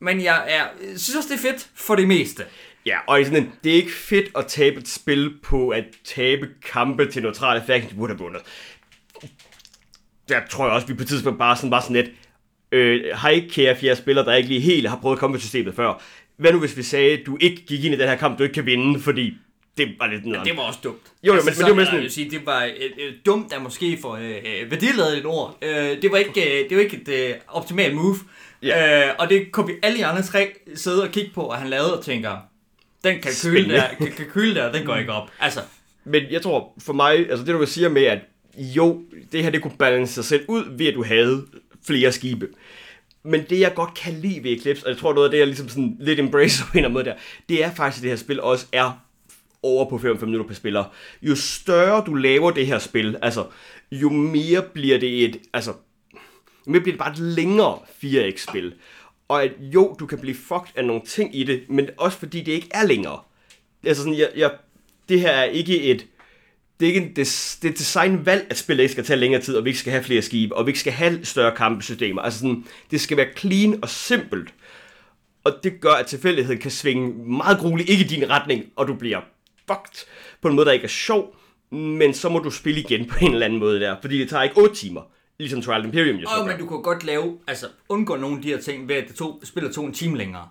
[0.00, 2.44] Men jeg, er, jeg synes også, det er fedt for det meste.
[2.86, 6.48] Ja, og sådan en, det er ikke fedt at tabe et spil på at tabe
[6.72, 8.42] kampe til neutrale factions, du burde have vundet.
[10.28, 12.10] Der tror jeg også, vi på et tidspunkt bare sådan, bare sådan lidt,
[12.72, 16.02] øh, hej kære fjerde spiller, der ikke lige helt har prøvet combat-systemet før.
[16.36, 18.42] Hvad nu hvis vi sagde, at du ikke gik ind i den her kamp, du
[18.42, 19.34] ikke kan vinde, fordi
[19.78, 20.46] det var lidt noget.
[20.46, 20.98] Det var også dumt.
[21.22, 23.50] Jo, jo, men- men det var sådan, jeg vil sige, det var et, et dumt,
[23.50, 25.58] der måske for øh, øh, værdiladet et ord.
[25.62, 28.16] Øh, det var ikke, øh, det var ikke et øh, optimalt move.
[28.62, 29.06] Ja.
[29.08, 31.68] Øh, og det kunne vi alle de andre tre sidde og kigge på, og han
[31.70, 32.36] lavede og tænker,
[33.04, 33.74] Den kalkyl Spændende.
[33.74, 35.30] der, ka- kalkyl der, den går ikke op.
[35.40, 35.60] Altså,
[36.04, 38.18] Men jeg tror for mig, altså det du siger med, at
[38.58, 39.02] jo,
[39.32, 41.46] det her det kunne balance sig selv ud ved, at du havde
[41.86, 42.48] flere skibe.
[43.22, 45.46] Men det jeg godt kan lide ved Eclipse, og jeg tror noget af det, jeg
[45.46, 47.14] ligesom sådan lidt embracer på en eller anden måde der,
[47.48, 48.92] det er faktisk, at det her spil også er
[49.62, 50.84] over på 5 minutter per spiller.
[51.22, 53.46] Jo større du laver det her spil, altså,
[53.92, 55.70] jo mere bliver det et, altså,
[56.66, 58.74] jo mere bliver det bare et længere 4X-spil.
[59.28, 62.40] Og at jo, du kan blive fucked af nogle ting i det, men også fordi
[62.40, 63.20] det ikke er længere.
[63.84, 64.50] Altså sådan, jeg, jeg,
[65.08, 66.06] det her er ikke et,
[66.80, 69.56] det er ikke en des, det er designvalg, at spillet ikke skal tage længere tid,
[69.56, 72.22] og vi ikke skal have flere skibe, og vi ikke skal have større kampesystemer.
[72.22, 74.54] Altså sådan, det skal være clean og simpelt.
[75.44, 78.94] Og det gør, at tilfældigheden kan svinge meget grueligt ikke i din retning, og du
[78.94, 79.20] bliver
[79.66, 80.06] fucked
[80.42, 81.36] på en måde, der ikke er sjov,
[81.70, 84.42] men så må du spille igen på en eller anden måde der, fordi det tager
[84.42, 85.00] ikke 8 timer,
[85.38, 88.48] ligesom Trial Imperium jo så men du kunne godt lave, altså undgå nogle af de
[88.48, 90.48] her ting ved, at det tog, spiller to en time længere.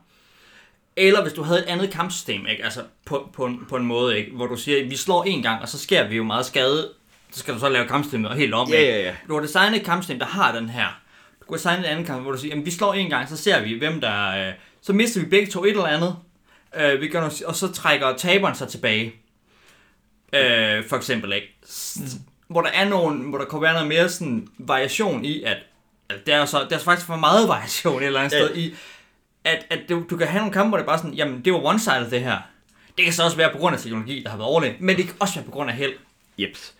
[1.00, 2.64] Eller hvis du havde et andet kampsystem, ikke?
[2.64, 4.32] Altså på, på, en, på en måde, ikke?
[4.32, 6.90] hvor du siger, vi slår en gang, og så sker vi jo meget skade,
[7.32, 8.70] så skal du så lave kampsystemet helt om.
[8.70, 8.92] Ja, ikke?
[8.92, 9.16] ja, ja.
[9.28, 10.88] Du har designet et kampsystem, der har den her.
[11.40, 13.38] Du kunne designe et andet kamp, hvor du siger, jamen, vi slår en gang, så
[13.38, 14.48] ser vi, hvem der...
[14.48, 16.16] Øh, så mister vi begge to et eller andet,
[16.80, 19.14] øh, vi gør noget, og så trækker taberen sig tilbage.
[20.34, 21.48] Øh, for eksempel, ikke?
[21.70, 21.98] S-
[22.48, 25.58] Hvor der er nogen, hvor der kunne være noget mere sådan variation i, at,
[26.10, 28.46] at der, er så, der er faktisk for meget variation et eller andet Ja.
[28.48, 28.76] sted i,
[29.50, 31.54] at, at du, du kan have nogle kampe, hvor det er bare sådan, jamen det
[31.54, 32.38] var one-sided det her.
[32.98, 35.06] Det kan så også være på grund af teknologi, der har været overlegen, men det
[35.06, 35.94] kan også være på grund af held.
[36.38, 36.74] Jeps.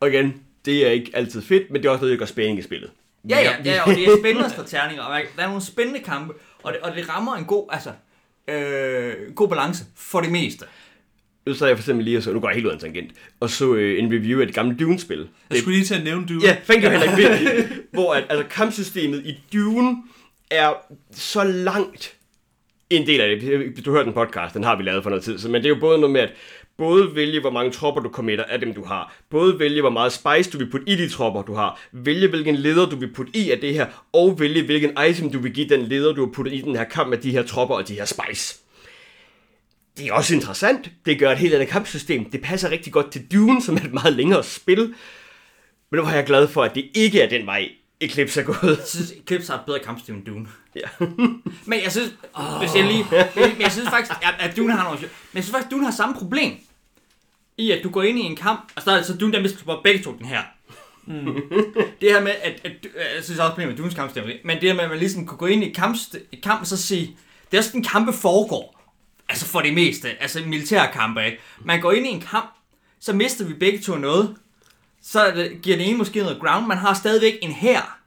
[0.00, 2.58] Og igen, det er ikke altid fedt, men det er også noget, der gør spænding
[2.58, 2.90] i spillet.
[3.28, 6.72] Ja, ja, ja, og det er spændende terninger, og der er nogle spændende kampe, og
[6.72, 7.90] det, og det rammer en god, altså,
[8.48, 10.64] øh, god balance for det meste.
[11.46, 12.80] Nu så jeg for eksempel lige og så, nu går jeg helt ud af en
[12.80, 15.28] tangent, og så øh, en review af det gamle Dune-spil.
[15.50, 16.40] Jeg skulle lige til at nævne du.
[16.42, 17.16] Ja, thank you Henrik.
[17.16, 17.68] Virkelig.
[17.92, 19.96] Hvor at, altså, kampsystemet i Dune
[20.50, 20.74] er
[21.12, 22.14] så langt
[22.90, 23.84] en del af det.
[23.84, 25.38] Du hørte den podcast, den har vi lavet for noget tid.
[25.38, 26.32] Så, men det er jo både noget med at
[26.78, 29.16] både vælge, hvor mange tropper du committer af dem, du har.
[29.30, 31.80] Både vælge, hvor meget spice du vil putte i de tropper, du har.
[31.92, 33.86] Vælge, hvilken leder du vil putte i af det her.
[34.12, 36.84] Og vælge, hvilken item du vil give den leder, du har puttet i den her
[36.84, 38.58] kamp med de her tropper og de her spice.
[39.98, 40.90] Det er også interessant.
[41.06, 42.30] Det gør et helt andet kampsystem.
[42.30, 44.94] Det passer rigtig godt til Dune, som er et meget længere spil.
[45.90, 47.68] Men nu var jeg glad for, at det ikke er den vej,
[48.00, 48.76] Eclipse er gået.
[48.78, 50.48] Jeg synes, Eclipse har et bedre kampsystem end Dune.
[50.74, 50.88] Ja.
[51.70, 52.58] Men jeg synes, oh.
[52.58, 55.70] hvis jeg lige, men jeg synes faktisk, at, Dune har noget, men jeg synes faktisk,
[55.70, 56.52] Dune har samme problem.
[57.56, 59.42] I at du går ind i en kamp, og så er det så Dune, der
[59.42, 60.42] mister bare begge to den her.
[61.06, 61.34] Mm.
[62.00, 62.72] det her med, at, at,
[63.16, 65.38] jeg synes også problemet med Dunes kampsystem, men det her med, at man ligesom kunne
[65.38, 65.96] gå ind i et kamp,
[66.32, 67.16] et kamp og så sige,
[67.50, 68.74] det er sådan, kampe foregår.
[69.28, 71.38] Altså for det meste, altså militære kampe, ikke?
[71.64, 72.54] Man går ind i en kamp,
[73.00, 74.36] så mister vi begge to noget.
[75.02, 77.98] Så det, giver den ene måske noget ground, man har stadigvæk en her,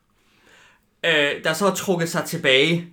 [1.05, 2.87] øh, der så har trukket sig tilbage.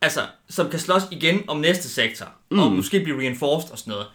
[0.00, 2.58] Altså, som kan slås igen om næste sektor, mm.
[2.58, 4.06] og måske blive reinforced og sådan noget.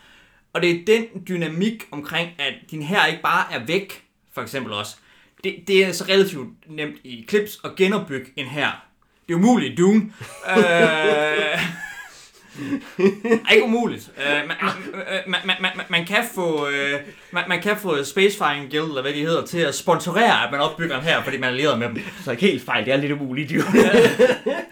[0.54, 4.74] Og det er den dynamik omkring, at din her ikke bare er væk, for eksempel
[4.74, 4.96] også.
[5.44, 8.72] Det, det er så relativt nemt i Clips at genopbygge en her.
[9.28, 10.02] Det er umuligt i Dune.
[10.58, 11.60] øh,
[13.54, 14.12] ikke umuligt.
[14.18, 14.58] Øh, man,
[15.28, 17.00] man, man, man, man, kan få, øh,
[17.32, 20.62] man, man kan få Spacefaring Guild, eller hvad de hedder, til at sponsorere, at man
[20.62, 21.98] opbygger en her, fordi man er allieret med dem.
[22.24, 23.62] Så ikke helt fejl, det er lidt umuligt, jo.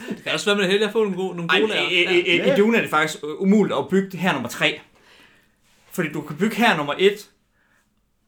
[0.09, 1.75] Det kan også være med det heldigt at få nogle gode, nogle Ej, gode i,
[1.75, 2.09] lærer.
[2.09, 4.79] i, i, i Dune er det faktisk umuligt at bygge her nummer 3.
[5.91, 7.29] Fordi du kan bygge her nummer 1,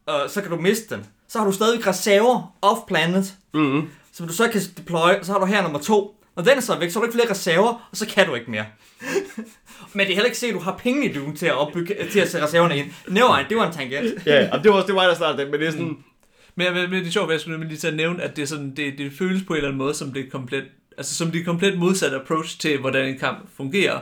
[0.05, 1.05] og så kan du miste den.
[1.27, 3.89] Så har du stadig reserver off-planet, mm-hmm.
[4.13, 6.15] som du så kan deploy, og så har du her nummer 2.
[6.39, 8.35] Når den er så væk, så har du ikke flere reserver, og så kan du
[8.35, 8.65] ikke mere.
[9.93, 11.95] Men det er heller ikke sikkert, at du har penge i Dune til at, opbygge,
[12.11, 12.87] til at sætte reserverne ind.
[13.07, 14.25] Never, det var en tangent.
[14.25, 15.97] ja, og det var også det var der startede men det er sådan...
[16.55, 18.41] Men, men, men det er sjovt, at jeg skulle lige til at nævne, at det,
[18.41, 20.65] er sådan, det, det føles på en eller anden måde som det komplet,
[20.97, 23.99] altså som det komplet modsatte approach til, hvordan en kamp fungerer.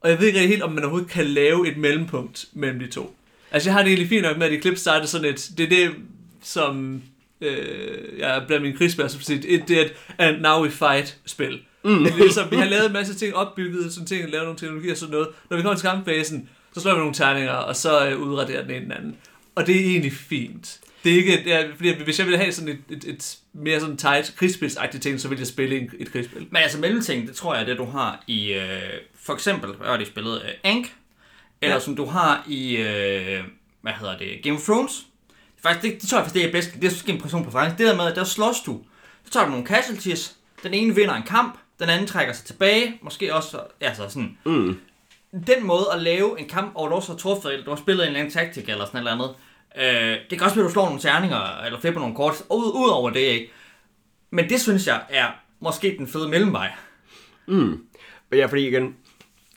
[0.00, 3.16] Og jeg ved ikke helt, om man overhovedet kan lave et mellempunkt mellem de to.
[3.50, 5.64] Altså jeg har det egentlig fint nok med, at i klip starter sådan et, det
[5.64, 5.94] er det,
[6.42, 7.02] som
[7.40, 11.18] øh, jeg er blandt mine krigsspil, som et, det er et and now we fight
[11.26, 11.60] spil.
[11.84, 12.04] Mm.
[12.18, 15.12] Ligesom, vi har lavet en masse ting opbygget, sådan ting, lavet nogle teknologier og sådan
[15.12, 15.28] noget.
[15.50, 18.70] Når vi kommer til kampfasen, så slår vi nogle terninger, og så øh, udraderer den
[18.70, 19.16] ene den anden.
[19.54, 20.80] Og det er egentlig fint.
[21.04, 23.96] Det er ikke, er, fordi hvis jeg ville have sådan et, et, et mere sådan
[23.96, 26.46] tight krigsspilsagtigt ting, så ville jeg spille en, et krigsspil.
[26.50, 28.62] Men altså mellemting, det tror jeg er det, du har i, øh,
[29.24, 30.40] for eksempel, hvad var det, I spillede?
[30.44, 30.92] Øh, Ank,
[31.62, 31.80] eller Ja.
[31.80, 33.40] som du har i, øh,
[33.82, 35.06] hvad hedder det, Game of Thrones.
[35.66, 36.74] Faktisk, det, det tror jeg faktisk, det er bedst.
[36.74, 37.78] Det er måske en person på præference.
[37.78, 38.80] Det der med, at der slås du.
[39.24, 40.36] Så tager du nogle casualties.
[40.62, 42.98] Den ene vinder en kamp, den anden trækker sig tilbage.
[43.02, 44.38] Måske også, altså sådan.
[44.46, 44.78] Mm.
[45.46, 48.02] Den måde at lave en kamp, og du også har truffet, eller du har spillet
[48.02, 49.34] en eller anden taktik, eller sådan et eller andet.
[49.78, 52.72] Øh, det kan også være, at du slår nogle terninger, eller flipper nogle kort, ud,
[52.74, 53.50] ud over det, ikke?
[54.30, 55.26] Men det synes jeg er
[55.60, 56.72] måske den fede mellemvej.
[57.46, 57.82] Mm.
[58.32, 58.96] Ja, fordi igen,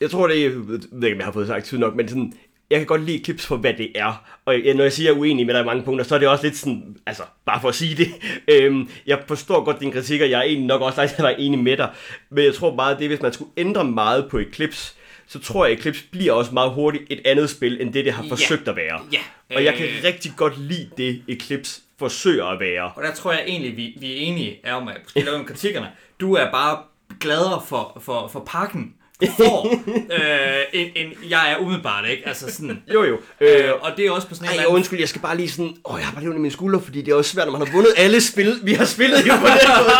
[0.00, 2.08] jeg tror, det er, jeg ved ikke, om jeg har fået sagt tydeligt nok, men
[2.08, 2.32] sådan,
[2.70, 4.24] jeg kan godt lide clips for, hvad det er.
[4.44, 6.18] Og jeg- når jeg siger, jeg er uenig med dig i mange punkter, så er
[6.18, 8.08] det også lidt sådan, altså, bare for at sige det.
[8.54, 11.58] Øhm, jeg forstår godt din kritik, og jeg er egentlig nok også langt være enig
[11.58, 11.90] med dig.
[12.30, 14.94] Men jeg tror meget, det er, hvis man skulle ændre meget på Eclipse,
[15.26, 18.12] så tror jeg, at Eclipse bliver også meget hurtigt et andet spil, end det, det
[18.12, 18.30] har Ja.
[18.30, 19.00] forsøgt at være.
[19.12, 19.18] Ja.
[19.56, 19.92] Og jeg kan Øh.
[20.04, 22.92] rigtig godt lide det, Eclipse forsøger at være.
[22.96, 25.86] Og der tror jeg egentlig, vi, vi er enige er om, at om kritikkerne.
[26.20, 26.78] Du er bare
[27.20, 28.94] gladere for, for, for pakken,
[29.36, 29.66] for,
[29.96, 32.22] øh, end, end jeg er umiddelbart, ikke?
[32.28, 32.82] Altså sådan.
[32.94, 33.18] Jo jo.
[33.40, 35.50] Øh, og det er også på sådan en ej, anden- undskyld, jeg skal bare lige
[35.50, 35.72] sådan...
[35.84, 37.66] Åh, jeg har bare lige i mine skuldre, fordi det er også svært, når man
[37.66, 39.90] har vundet alle spil, vi har spillet jo på den måde.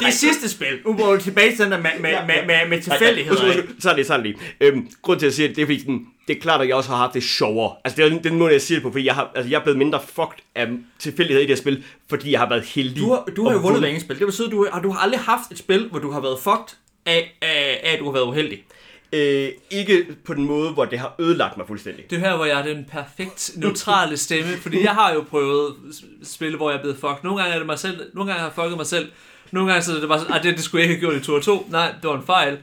[0.00, 0.78] Det er sidste spil.
[0.86, 3.30] Nu går tilbage til den der med, med, med, med, med tilfældigheder.
[3.44, 3.80] Undskyld, undskyld.
[3.80, 4.36] Så er det sådan lige.
[4.60, 6.76] Øhm, grunden til at sige det, det er fordi, sådan, det er klart, at jeg
[6.76, 7.72] også har haft det sjovere.
[7.84, 9.62] Altså, det er den måde, jeg siger det på, fordi jeg, har, altså, jeg er
[9.62, 12.96] blevet mindre fucked af tilfældighed i det her spil, fordi jeg har været heldig.
[13.02, 14.18] Du har, du har jo vundet hver spil.
[14.18, 16.76] Det betyder, du har, du har aldrig haft et spil, hvor du har været fucked
[17.06, 18.64] af, af, af at du har været uheldig.
[19.12, 22.10] Øh, ikke på den måde, hvor det har ødelagt mig fuldstændig.
[22.10, 25.74] Det er her, hvor jeg er den perfekt neutrale stemme, fordi jeg har jo prøvet
[26.22, 27.18] spil, hvor jeg er blevet fucked.
[27.22, 29.12] Nogle gange er det mig selv, nogle gange har jeg fucket mig selv.
[29.50, 31.22] Nogle gange så er det bare sådan, ah, det, det skulle jeg ikke have gjort
[31.22, 31.66] i tur 2.
[31.70, 32.58] Nej, det var en fejl.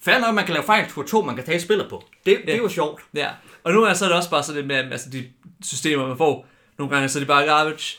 [0.00, 2.04] Fair nok, man kan lave fejl tur 2, man kan tage spillet på.
[2.26, 3.02] Det, det er jo sjovt.
[3.14, 3.28] Ja.
[3.64, 5.24] Og nogle gange så er det også bare sådan lidt med, altså de
[5.64, 6.46] systemer, man får.
[6.78, 7.98] Nogle gange så er det bare garbage.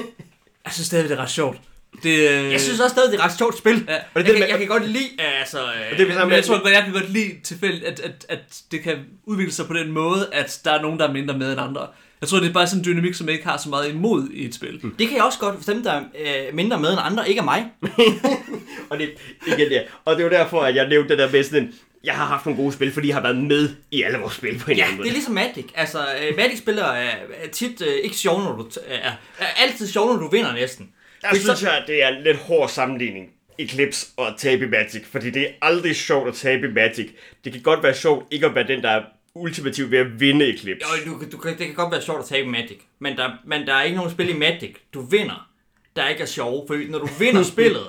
[0.64, 1.60] jeg synes stadig, det er ret sjovt.
[2.02, 3.84] Det, øh, Jeg synes også stadig, det er et ret sjovt spil.
[3.88, 3.92] Ja.
[3.92, 5.08] Jeg, det kan, med- jeg kan godt lide,
[5.40, 5.58] altså...
[5.58, 8.38] Øh, det er Men jeg tror godt, jeg kan godt lide tilfældigt, at, at, at
[8.70, 11.52] det kan udvikle sig på den måde, at der er nogen, der er mindre med
[11.52, 11.86] end andre.
[12.20, 14.28] Jeg tror, det er bare sådan en dynamik, som jeg ikke har så meget imod
[14.32, 14.80] i et spil.
[14.82, 14.94] Mm.
[14.98, 16.00] det kan jeg også godt, hvis dem, der er
[16.48, 17.66] øh, mindre med end andre, ikke er mig.
[18.90, 19.10] Og det,
[19.46, 19.80] igen, ja.
[20.04, 21.72] og det er jo derfor, at jeg nævnte det der med sådan
[22.04, 24.58] jeg har haft nogle gode spil, fordi jeg har været med i alle vores spil
[24.58, 25.08] på en Ja, eller anden det måde.
[25.08, 25.64] er ligesom Magic.
[25.74, 27.10] Altså, øh, Magic-spillere er,
[27.52, 28.62] tit øh, ikke sjove, når du...
[28.62, 30.88] t- Er, er altid sjove, når du vinder næsten.
[31.26, 33.30] Der Det synes så- jeg, det er en lidt hård sammenligning.
[33.58, 37.08] Eclipse og tabe i Magic, fordi det er aldrig sjovt at tabe Magic.
[37.44, 39.02] Det kan godt være sjovt ikke at være den, der er
[39.34, 40.86] ultimativ ved at vinde Eclipse.
[41.06, 43.74] Jo, du, du, det kan godt være sjovt at tabe Magic, men der, men der
[43.74, 45.48] er ikke nogen spil i Magic, du vinder,
[45.96, 46.64] der ikke er sjove.
[46.66, 47.86] For når du vinder spillet,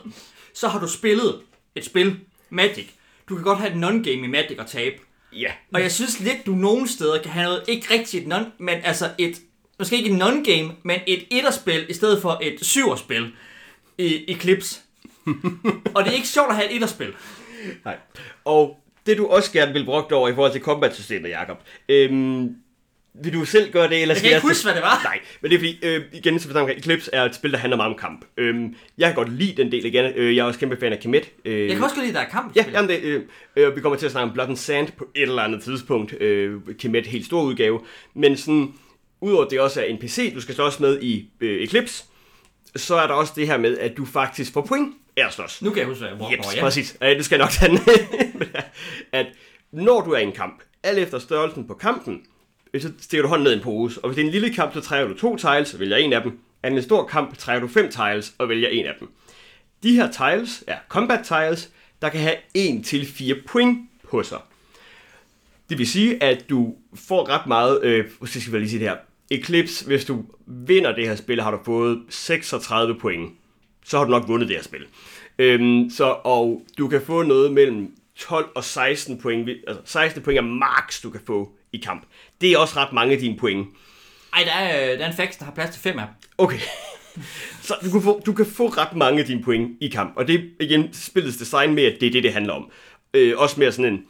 [0.54, 1.36] så har du spillet
[1.76, 2.16] et spil,
[2.50, 2.86] Magic.
[3.30, 4.96] Du kan godt have et non-game i Magic og tabe.
[5.34, 5.52] Ja.
[5.74, 9.10] Og jeg synes lidt, du nogle steder kan have noget, ikke rigtigt non, men altså
[9.18, 9.38] et,
[9.80, 13.32] måske ikke et non-game, men et etterspil i stedet for et syverspil
[13.98, 14.80] i Eclipse.
[15.96, 17.14] og det er ikke sjovt at have et etterspil.
[17.86, 17.98] Nej.
[18.46, 21.58] Og det du også gerne vil brugt over i forhold til combat-systemet, Jacob.
[21.90, 22.56] Øhm,
[23.24, 25.02] vil du selv gøre det, eller Jeg skal kan ikke huske, hvad det var.
[25.04, 27.78] Nej, men det er fordi, øh, igen, som vi Eclipse er et spil, der handler
[27.78, 28.26] meget om kamp.
[28.38, 30.06] Øhm, jeg kan godt lide den del igen.
[30.16, 31.32] Øh, jeg er også kæmpe fan af Kemet.
[31.46, 33.22] Øh, Jeg kan også godt lide, at der er kamp i Ja, jamen det, øh,
[33.56, 36.22] øh, vi kommer til at snakke om Blood and Sand på et eller andet tidspunkt.
[36.22, 37.80] Øh, Kemet helt stor udgave.
[38.14, 38.74] Men sådan,
[39.22, 42.04] udover at det også er en PC, du skal slås med i øh, Eclipse,
[42.76, 45.62] så er der også det her med, at du faktisk får point af at slås.
[45.62, 46.40] Nu kan jeg huske, hvad jeg.
[46.40, 46.62] Yep, ja.
[46.62, 46.98] præcis.
[47.02, 47.80] Øh, det skal nok tage den.
[49.12, 49.26] at
[49.72, 52.22] når du er i en kamp, alt efter størrelsen på kampen,
[52.74, 54.00] øh, så stikker du hånden ned i en pose.
[54.04, 56.14] Og hvis det er en lille kamp, så trækker du to tiles og vælger en
[56.14, 56.40] af dem.
[56.64, 59.10] Er det en stor kamp, trækker du fem tiles og vælger en af dem.
[59.84, 61.70] De her tiles er combat tiles,
[62.02, 64.40] der kan have 1 til 4 point på sig.
[65.70, 68.98] Det vil sige, at du får ret meget, øh, skal jeg lige sige det her,
[69.32, 73.32] Eclipse, hvis du vinder det her spil, har du fået 36 point.
[73.86, 74.86] Så har du nok vundet det her spil.
[75.40, 79.50] Øhm, så, og du kan få noget mellem 12 og 16 point.
[79.68, 82.04] Altså 16 point er max, du kan få i kamp.
[82.42, 83.68] Det er også ret mange af dine point.
[84.34, 86.06] Ej, der er, der er en fax, der har plads til fem af.
[86.38, 86.60] Okay.
[87.62, 90.14] Så du kan, få, du kan få ret mange af dine point i kamp.
[90.16, 92.72] Og det er igen spillets design med, at det er det, det handler om.
[93.14, 94.04] Øh, også mere sådan en...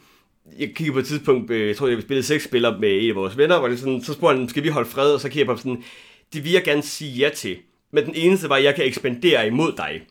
[0.58, 3.16] Jeg kiggede på et tidspunkt, øh, jeg tror, jeg spillede seks spillere med en af
[3.16, 5.14] vores venner, og det sådan, så spurgte han, skal vi holde fred?
[5.14, 5.84] Og så kiggede jeg på sådan,
[6.32, 7.56] det vil jeg gerne sige ja til.
[7.92, 10.02] Men den eneste var, at jeg kan ekspandere imod dig.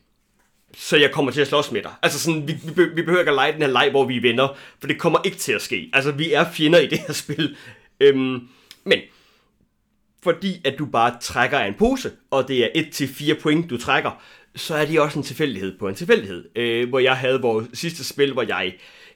[0.76, 1.90] Så jeg kommer til at slås med dig.
[2.02, 4.20] Altså sådan, vi, vi, vi behøver ikke at lege den her leg, hvor vi er
[4.20, 4.48] venner,
[4.80, 5.90] for det kommer ikke til at ske.
[5.92, 7.56] Altså, vi er fjender i det her spil.
[8.00, 8.48] Øhm,
[8.84, 8.98] men
[10.22, 14.22] fordi at du bare trækker af en pose, og det er 1-4 point, du trækker,
[14.56, 16.44] så er det også en tilfældighed på en tilfældighed.
[16.56, 18.74] Øh, hvor jeg havde vores sidste spil, hvor jeg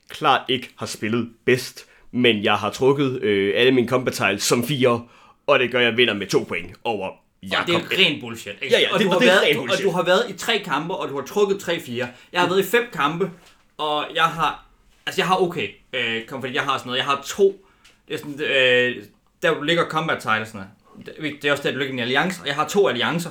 [0.08, 4.64] klart ikke har spillet bedst, men jeg har trukket øh, alle mine combat tiles som
[4.66, 5.06] fire,
[5.46, 7.66] og det gør, jeg vinder med to point over Og Jakob.
[7.66, 8.52] det er ren bullshit.
[8.62, 8.74] Ikke?
[8.74, 9.84] Ja, ja, og, det- du har det været, du, og bullshit.
[9.84, 11.92] du har været i tre kampe, og du har trukket 3-4.
[12.32, 13.30] Jeg har været i fem kampe,
[13.78, 14.64] og jeg har...
[15.06, 15.68] Altså, jeg har okay.
[15.92, 16.98] Øh, kom, fordi jeg har sådan noget.
[16.98, 17.66] Jeg har to...
[18.08, 19.04] Det er sådan, øh,
[19.42, 20.66] der ligger combat tilesene.
[21.06, 22.40] Det det er også der, du ligger i en alliance.
[22.40, 23.30] Og jeg har to alliancer.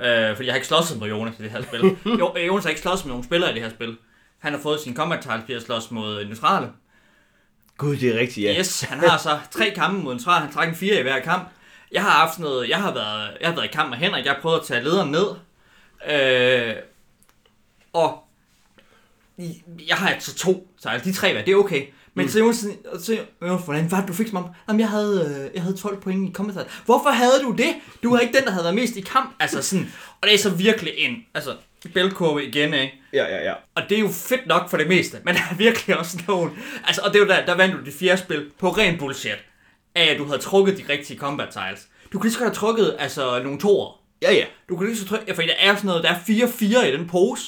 [0.00, 1.80] Øh, fordi jeg har ikke slåsset med Jonas i det her spil.
[2.20, 3.96] jo, Jonas har ikke slåsset med nogen spillere i det her spil.
[4.38, 6.68] Han har fået sin combat tiles til at slås mod neutrale.
[7.78, 8.58] Gud, det er rigtigt, ja.
[8.58, 10.32] Yes, han har så tre kampe mod træ.
[10.32, 11.48] Han trækker en fire i hver kamp.
[11.92, 14.24] Jeg har haft noget, jeg har været, jeg har været i kamp med Henrik.
[14.24, 15.26] Jeg har prøvet at tage lederen ned.
[16.10, 16.74] Øh,
[17.92, 18.24] og
[19.88, 21.86] jeg har altså to tiles, de tre hver, det er okay.
[22.14, 22.30] Men mm.
[22.30, 22.66] så Jonas,
[23.00, 24.50] så, Jonas, hvordan var det, du fik som om?
[24.68, 26.56] Jamen, jeg havde, øh, jeg havde 12 point i tiles.
[26.84, 27.74] Hvorfor havde du det?
[28.02, 29.36] Du var ikke den, der havde været mest i kamp.
[29.40, 31.56] Altså sådan, og det er så virkelig en, altså,
[31.94, 32.94] bælkurve igen, ikke?
[33.12, 33.52] Ja, ja, ja.
[33.74, 36.50] Og det er jo fedt nok for det meste, men der er virkelig også nogle...
[36.86, 39.44] Altså, og det er jo der, der vandt du det fjerde spil på ren bullshit,
[39.94, 41.88] af at du havde trukket de rigtige combat tiles.
[42.12, 44.00] Du kunne lige så godt have trukket, altså, nogle toer.
[44.22, 44.44] Ja, ja.
[44.68, 46.92] Du kunne lige så trykke, ja, for der er sådan noget, der er 4-4 i
[46.92, 47.42] den pose,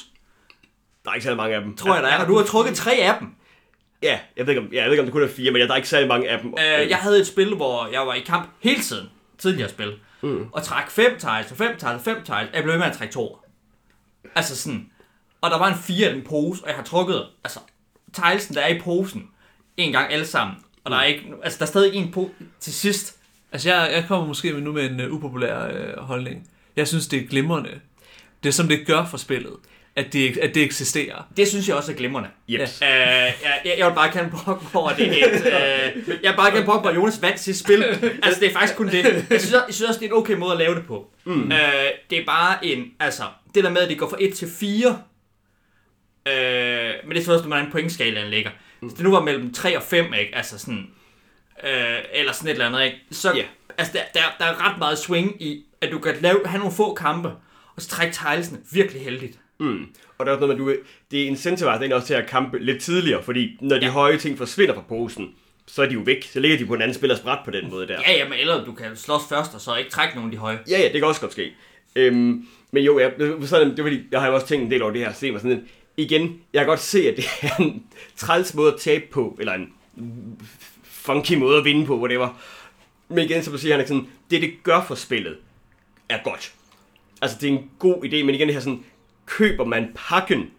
[1.03, 1.75] Der er ikke særlig mange af dem.
[1.77, 3.27] tror jeg, der er, og du har trukket tre af dem.
[4.03, 5.61] Ja, jeg ved ikke, om, ja, jeg ved ikke, om det kun er fire, men
[5.61, 6.53] der er ikke særlig mange af dem.
[6.59, 10.45] Øh, jeg havde et spil, hvor jeg var i kamp hele tiden, tidligere spil, mm.
[10.51, 12.97] og træk 5 tiles, og 5 tiles, og 5 tiles, jeg blev ved med at
[12.97, 13.40] trække toer.
[14.35, 14.89] Altså sådan,
[15.41, 17.59] og der var en 4 i den pose, og jeg har trukket, altså,
[18.13, 19.29] tilesen, der er i posen,
[19.77, 22.29] en gang alle sammen, og der er ikke, altså, der er stadig en på
[22.59, 23.17] til sidst.
[23.51, 26.49] Altså, jeg, jeg kommer måske nu med en uh, upopulær uh, holdning.
[26.75, 27.79] Jeg synes, det er glimrende.
[28.43, 29.55] Det er som det gør for spillet,
[29.95, 31.27] at det, at det eksisterer.
[31.37, 32.29] Det synes jeg også er glimrende.
[32.47, 32.81] Jeps.
[32.81, 33.33] Øh, jeg,
[33.65, 36.89] jeg, jeg vil bare gerne brokke over det et, øh, jeg vil bare brokke over,
[36.89, 37.83] at Jonas vandt sit spil.
[38.23, 39.03] Altså, det er faktisk kun det.
[39.29, 41.11] Jeg synes, jeg synes også, det er en okay måde at lave det på.
[41.25, 41.51] Mm.
[41.51, 41.57] Øh,
[42.09, 43.23] det er bare en, altså,
[43.55, 45.01] det der med, at det går fra 1 til 4,
[46.27, 48.51] øh, men det er først, hvordan pointskalaen ligger.
[48.81, 48.87] Mm.
[48.87, 50.35] Hvis det nu var mellem 3 og 5, ikke?
[50.35, 50.87] Altså sådan,
[51.63, 52.97] øh, eller sådan et eller andet, ikke?
[53.11, 53.43] Så, Ja.
[53.77, 56.73] altså, der, der, der er ret meget swing i, at du kan lave, have nogle
[56.75, 57.27] få kampe,
[57.75, 59.39] og så trække tilesene virkelig heldigt.
[59.61, 59.85] Mm.
[60.17, 62.59] Og der er også noget med, at du, det incentiverer dig også til at kampe
[62.59, 63.91] lidt tidligere, fordi når de Ja.
[63.91, 65.29] høje ting forsvinder fra posen,
[65.67, 66.23] så er de jo væk.
[66.23, 67.99] Så ligger de på en anden spillers bræt på den måde der.
[68.07, 70.37] Ja, ja, men eller du kan slås først, og så ikke trække nogen af de
[70.37, 70.59] høje.
[70.69, 71.51] Ja, ja, det kan også godt ske.
[71.95, 73.13] Øhm, men jo, jeg,
[73.47, 75.35] sådan, det er fordi, jeg har jo også tænkt en del over det her system,
[75.35, 77.83] og sådan, igen, jeg kan godt se, at det er en
[78.15, 79.73] træls måde at tabe på, eller en
[80.83, 82.41] funky måde at vinde på, whatever.
[83.09, 85.37] Men igen, som du siger, han sådan, det det gør for spillet,
[86.09, 86.51] er godt.
[87.21, 88.83] Altså, det er en god idé, men igen, det her sådan,
[89.25, 90.51] køber man pakken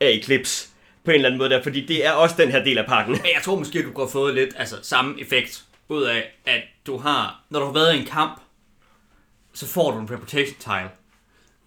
[0.00, 0.68] af Eclipse
[1.04, 3.12] på en eller anden måde der, fordi det er også den her del af pakken.
[3.12, 6.62] Men jeg tror måske, du kunne have fået lidt altså, samme effekt ud af, at
[6.86, 8.40] du har, når du har været i en kamp,
[9.52, 10.90] så får du en reputation tile.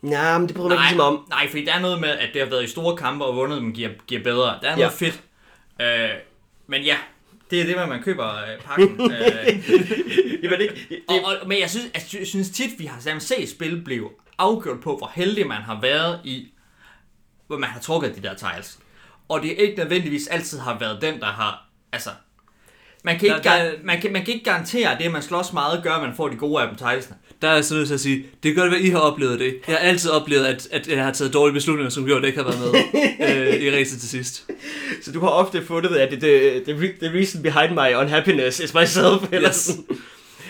[0.02, 1.26] Nej, men det bryder mig ikke ligesom om.
[1.30, 3.62] nej, fordi der er noget med, at det har været i store kampe og vundet
[3.62, 4.60] dem giver, giver bedre.
[4.62, 5.08] Der er noget Ja.
[5.08, 5.22] fedt.
[5.82, 6.10] Øh,
[6.68, 6.97] men ja,
[7.52, 9.02] det er det, man køber øh, pakken.
[9.12, 12.99] øh, Jamen, ikke, det, og, og, men jeg synes, jeg sy- synes tit, vi har
[12.99, 16.48] sammen set spil blive afgjort på, hvor heldig man har været i,
[17.48, 18.78] hvor man har trukket de der tiles.
[19.30, 22.10] Og det er ikke nødvendigvis altid har været den, der har, altså,
[23.04, 25.54] man kan, ikke, Der- der- man kan, man kan ikke garantere, at det, man slås
[25.54, 27.16] meget, gør, at man får de gode af dem tilesene.
[27.42, 29.00] Der er jeg så nødt til at sige, det kan godt være, at I har
[29.00, 29.58] oplevet det.
[29.68, 32.28] Jeg har altid oplevet, at, at jeg har taget dårlige beslutninger, som gjorde, at jeg
[32.28, 32.62] ikke har været
[33.20, 34.48] med øh, i racet til sidst.
[35.04, 38.74] Så du har ofte fundet, at det, the, the, the reason behind my unhappiness is
[38.74, 39.24] myself.
[39.32, 39.56] Eller Yes.
[39.56, 39.86] sådan.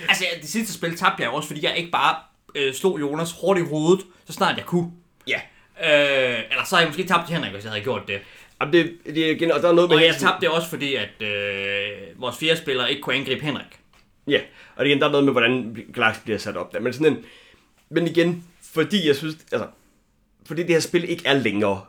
[0.09, 2.15] Altså, det sidste spil tabte jeg også, fordi jeg ikke bare
[2.55, 4.91] øh, slog Jonas hårdt i hovedet, så snart jeg kunne.
[5.27, 5.39] Ja.
[5.83, 8.19] Øh, eller så har jeg måske tabt til Henrik, hvis jeg havde gjort det.
[8.61, 9.97] Jamen, det, det er igen, og der er noget med...
[9.97, 13.79] Og jeg tabte også, fordi at øh, vores fjerde spiller ikke kunne angribe Henrik.
[14.27, 14.39] Ja,
[14.75, 16.79] og igen, der er noget med, hvordan Glax bliver sat op der.
[16.79, 17.25] Men, sådan en,
[17.89, 18.43] men igen,
[18.73, 19.67] fordi jeg synes, altså,
[20.45, 21.81] fordi det her spil ikke er længere,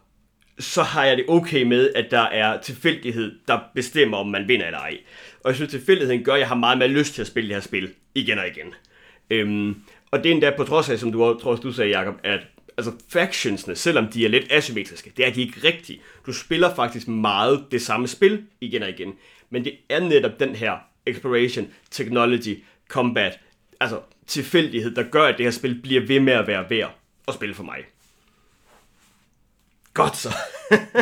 [0.59, 4.67] så har jeg det okay med, at der er tilfældighed, der bestemmer, om man vinder
[4.67, 4.99] eller ej.
[5.45, 7.57] Og jeg synes, tilfældigheden gør, at jeg har meget mere lyst til at spille det
[7.57, 8.75] her spil igen og igen.
[9.31, 9.83] Øhm,
[10.13, 12.41] og det er endda på trods af, som du tror du sagde, Jacob, at
[12.77, 16.01] altså, factionsne, selvom de er lidt asymmetriske, det er de ikke rigtige.
[16.27, 19.13] Du spiller faktisk meget det samme spil igen og igen.
[19.51, 23.39] Men det er netop den her exploration, technology, combat,
[23.81, 26.95] altså tilfældighed, der gør, at det her spil bliver ved med at være værd
[27.29, 27.79] at spille for mig.
[29.95, 30.35] Godt så.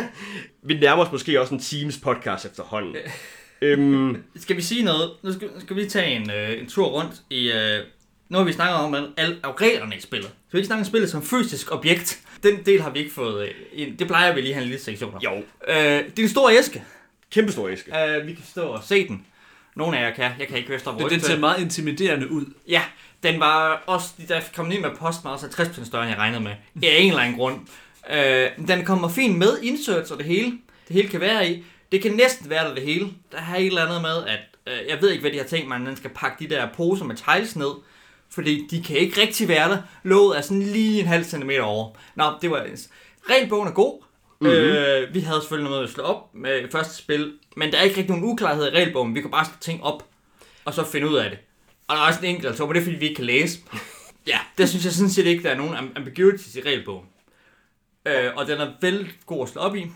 [0.69, 2.97] vi nærmer os måske også en Teams podcast efterhånden.
[3.63, 5.11] øhm, Skal vi sige noget?
[5.23, 7.53] Nu skal, skal vi tage en, øh, en tur rundt i...
[7.53, 7.85] Øh,
[8.31, 10.29] nu har vi snakket om alle, alle reglerne i spillet.
[10.29, 12.21] Så vi ikke snakke om spillet som fysisk objekt.
[12.43, 13.99] Den del har vi ikke fået øh, ind.
[13.99, 15.21] Det plejer vi lige at have en lille sektion om.
[15.21, 15.31] jo,
[15.69, 16.83] Øh, det er en stor æske.
[17.31, 17.99] kæmpe stor æske.
[17.99, 19.27] Øh, vi kan stå og se den.
[19.75, 20.31] Nogle af jer kan.
[20.39, 22.45] Jeg kan ikke høre Men den ser meget intimiderende ud.
[22.69, 22.83] Ja,
[23.23, 26.19] den var også, da jeg kom ned med posten, var også 50% større, end jeg
[26.19, 26.51] regnede med.
[26.51, 27.61] Af en eller anden grund.
[28.13, 30.47] Øh, den kommer fint med inserts og det hele.
[30.89, 31.65] Det hele kan være i.
[31.93, 33.09] Det kan næsten være der det hele.
[33.33, 35.69] Der er et eller andet med, at øh, jeg ved ikke, hvad de har tænkt
[35.69, 37.71] mig, at den skal pakke de der poser med tiles ned.
[38.31, 39.83] Fordi de kan ikke rigtig være der.
[40.03, 41.91] Låget er sådan lige en halv centimeter over.
[42.15, 42.67] Nå, det var...
[43.31, 44.03] Regelbogen er god.
[44.41, 44.57] Mm-hmm.
[44.57, 47.33] Øh, vi havde selvfølgelig noget at slå op med første spil.
[47.57, 49.15] Men der er ikke rigtig nogen uklarhed i regelbogen.
[49.15, 50.09] Vi kan bare slå ting op.
[50.65, 51.39] Og så finde ud af det.
[51.89, 53.59] Og der er også en enkelt, så men det er fordi, vi ikke kan læse.
[54.27, 57.07] Ja, det synes jeg sådan set ikke, der er nogen am- ambiguities i regelbogen.
[58.07, 59.87] Øh, og den er vel god at slå op i.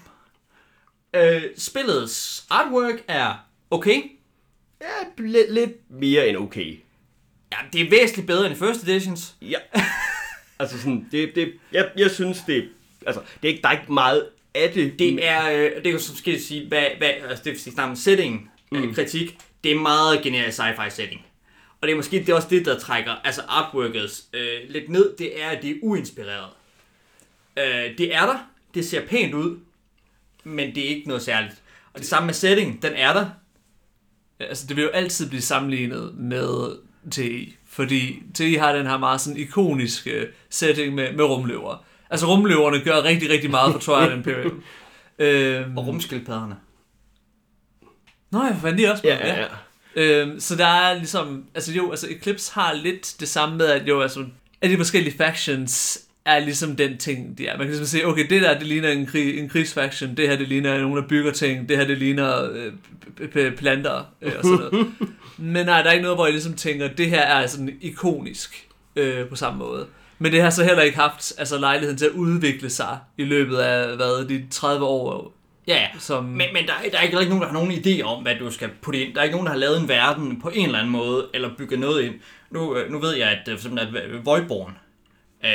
[1.16, 3.34] Øh, spillets artwork er
[3.70, 4.02] okay.
[4.80, 6.78] Ja, lidt mere end okay.
[7.54, 9.34] Ja, det er væsentligt bedre end i first editions.
[9.42, 9.58] Ja.
[10.58, 12.68] altså sådan, det, det, jeg, jeg synes det,
[13.06, 14.98] altså, det er ikke, der er ikke meget er det...
[14.98, 17.60] Det er, øh, det er jo som skal jeg sige, hvad, hvad, altså det vil
[17.60, 18.94] sige, om setting, mm.
[18.94, 21.26] kritik, det er meget generisk sci-fi setting.
[21.80, 25.16] Og det er måske det er også det, der trækker altså artworket øh, lidt ned,
[25.16, 26.50] det er, at det er uinspireret.
[27.56, 28.38] Øh, det er der,
[28.74, 29.58] det ser pænt ud,
[30.44, 31.62] men det er ikke noget særligt.
[31.92, 33.30] Og det samme med setting, den er der.
[34.40, 36.76] Altså, det vil jo altid blive sammenlignet med
[37.10, 41.84] TI, fordi TI har den her meget sådan ikoniske setting med, med rumløver.
[42.10, 44.62] Altså, rumløverne gør rigtig, rigtig meget for Twilight Imperium.
[45.18, 46.56] øhm, Og rumskildpadderne.
[48.32, 49.12] Nå, jeg fandt de også med.
[49.12, 49.46] Ja, ja, ja.
[49.96, 53.88] Øhm, så der er ligesom, altså jo, altså Eclipse har lidt det samme med, at
[53.88, 54.24] jo, altså,
[54.60, 57.52] at de forskellige factions er ligesom den ting, de er.
[57.52, 60.36] Man kan ligesom sige, okay, det der, det ligner en, krig, en krigsfaction, det her,
[60.36, 62.72] det ligner nogen, der bygger ting, det her, det ligner øh,
[63.20, 64.86] p- p- planter, øh, og sådan noget.
[65.36, 68.68] Men nej, der er ikke noget, hvor jeg ligesom tænker, det her er sådan ikonisk
[68.96, 69.86] øh, på samme måde.
[70.18, 73.56] Men det har så heller ikke haft altså, lejligheden til at udvikle sig i løbet
[73.56, 75.34] af, hvad, de 30 år,
[75.66, 75.88] Ja, ja.
[75.98, 76.24] som...
[76.24, 78.02] Men, men der, er, der er ikke, der er ikke nogen, der har nogen idé
[78.02, 79.14] om, hvad du skal putte ind.
[79.14, 81.50] Der er ikke nogen, der har lavet en verden på en eller anden måde, eller
[81.58, 82.14] bygget noget ind.
[82.50, 84.76] Nu, øh, nu ved jeg, at, øh, for eksempel, at Voidborn
[85.44, 85.50] øh,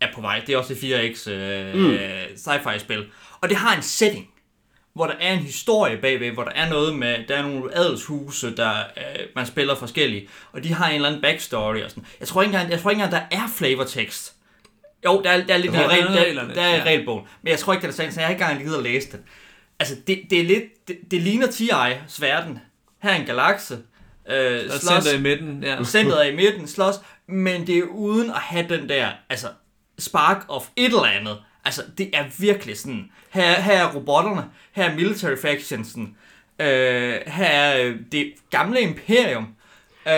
[0.00, 0.42] er på vej.
[0.46, 1.96] Det er også et 4X øh, mm.
[2.36, 3.06] sci-fi spil.
[3.40, 4.28] Og det har en setting,
[4.96, 8.56] hvor der er en historie bagved, hvor der er noget med, der er nogle adelshuse,
[8.56, 12.06] der øh, man spiller forskellige, og de har en eller anden backstory og sådan.
[12.20, 14.34] Jeg tror ikke engang, jeg tror ikke engang der er flavortekst.
[15.04, 16.82] Jo, der er, der er lidt Der er regel, der, der er ja.
[16.84, 18.82] regelbogen, men jeg tror ikke, det er sandt, så jeg har ikke engang givet at
[18.82, 19.20] læse den.
[19.78, 22.58] Altså, det, det er lidt, det, det ligner TI's verden.
[23.02, 23.78] Her er en galakse.
[24.28, 25.84] Øh, Der et slås, center i midten, ja.
[25.84, 26.94] centret er i midten, slås,
[27.28, 29.46] men det er uden at have den der, altså,
[29.98, 31.36] spark of et eller andet.
[31.66, 36.16] Altså, det er virkelig sådan, her, her er robotterne, her er military factionsen,
[36.60, 36.66] øh,
[37.26, 39.42] her er øh, det gamle imperium,
[40.06, 40.14] øh,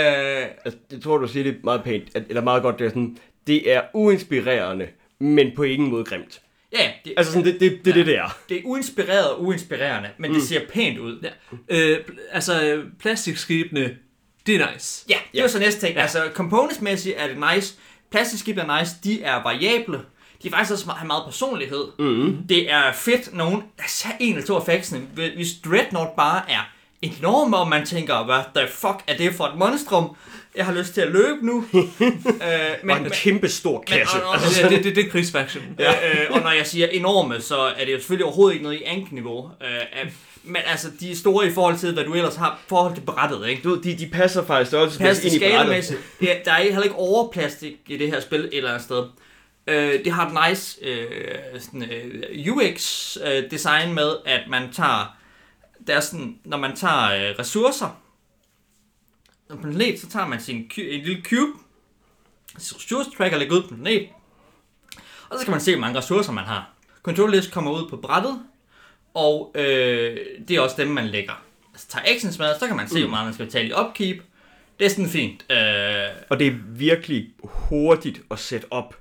[0.65, 3.73] Altså, jeg tror, du siger det meget pænt, eller meget godt, det er sådan, det
[3.73, 4.89] er uinspirerende,
[5.19, 6.41] men på ingen måde grimt.
[6.73, 8.39] ja, det, Altså sådan, det, det, det er det, det er.
[8.49, 11.21] det er uinspireret og uinspirerende, men det ser pænt ud.
[11.71, 11.77] ja.
[11.77, 13.97] Øh, altså, plastikskibene,
[14.47, 15.05] det er nice.
[15.09, 15.97] Ja, det var så næste ting.
[15.97, 16.03] Ja.
[16.03, 17.75] Altså, componentsmæssigt er det nice.
[18.11, 18.93] Plastikskib er nice.
[19.05, 20.01] De er variable.
[20.43, 21.85] De er faktisk også meget, har meget personlighed.
[21.99, 22.37] Mm-hmm.
[22.49, 23.35] Det er fedt.
[23.35, 25.01] Nogen, altså en eller to af factsene,
[25.37, 26.71] hvis Dreadnought bare er
[27.03, 30.17] enorm, og man tænker, hvad the fuck er det for et monstrum?
[30.57, 31.65] Jeg har lyst til at løbe nu.
[31.73, 31.81] øh,
[32.83, 34.23] Men, og en kæmpe stor kasse.
[34.23, 35.65] og- og- altså, Det, det, det, det er krigsfaction.
[35.79, 35.91] Ja.
[35.93, 38.83] Øh, og når jeg siger enorme, så er det jo selvfølgelig overhovedet ikke noget i
[38.85, 39.51] ank-niveau.
[39.63, 40.11] Øh,
[40.45, 43.49] men altså, de er store i forhold til, hvad du ellers har forhold til brættet,
[43.49, 43.63] ikke?
[43.63, 45.75] du ved, de, de passer faktisk også ind i brættet.
[46.23, 49.05] Ja, der er heller ikke overplastik i det her spil et eller andet sted.
[49.69, 55.17] Øh, det har et nice øh, sådan, øh, UX-design med, at man tager,
[55.87, 58.01] der er sådan, når man tager øh, ressourcer,
[59.49, 61.59] på en planet, så tager man sin en lille cube,
[62.59, 64.09] sin ressource tracker lægger ud på en planet,
[65.29, 66.71] og så kan man se, hvor mange ressourcer man har.
[67.03, 68.43] Control list kommer ud på brættet,
[69.15, 70.17] og øh,
[70.49, 71.43] det er også dem, man lægger.
[71.73, 74.23] Altså tager actions med, så kan man se, hvor meget man skal betale i upkeep.
[74.79, 75.45] Det er sådan fint.
[75.51, 75.59] Øh,
[76.29, 78.97] Og det er virkelig hurtigt at sætte op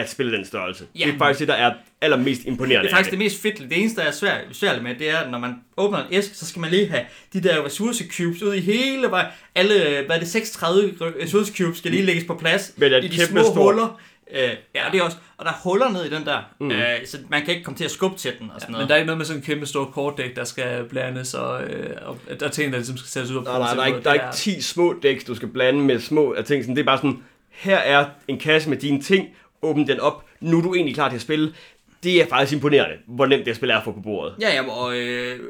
[0.00, 0.84] at spille den størrelse.
[0.98, 1.04] Ja.
[1.06, 3.58] Det er faktisk det, der er allermest imponerende Det er faktisk det af mest fedt.
[3.58, 6.36] Det eneste, der er svært, svært med, det er, at når man åbner en æske,
[6.36, 7.02] så skal man lige have
[7.32, 9.26] de der ressource cubes ud i hele vejen.
[9.54, 13.04] Alle, hvad er det, 36 ressource cubes skal lige lægges på plads Men er det
[13.04, 13.56] i de kæmpe små stort?
[13.56, 14.00] huller.
[14.32, 15.16] Øh, ja, det er også.
[15.36, 16.70] Og der er huller ned i den der, mm.
[16.70, 18.88] øh, så man kan ikke komme til at skubbe til den og sådan Men noget.
[18.88, 21.96] der er ikke noget med sådan en kæmpe stor kortdæk, der skal blandes, og, øh,
[22.02, 23.36] og der er ting, der ligesom skal sættes ud.
[23.36, 25.80] og Nej, nej, der er, ikke, der er ikke 10 små dæks, du skal blande
[25.80, 26.64] med små af ting.
[26.64, 29.28] Sådan, det er bare sådan, her er en kasse med dine ting,
[29.64, 31.54] åbn den op, nu er du egentlig klar til at spille.
[32.02, 34.34] Det er faktisk imponerende, hvor nemt det at spille er at få på bordet.
[34.40, 35.40] Ja, ja, og øh,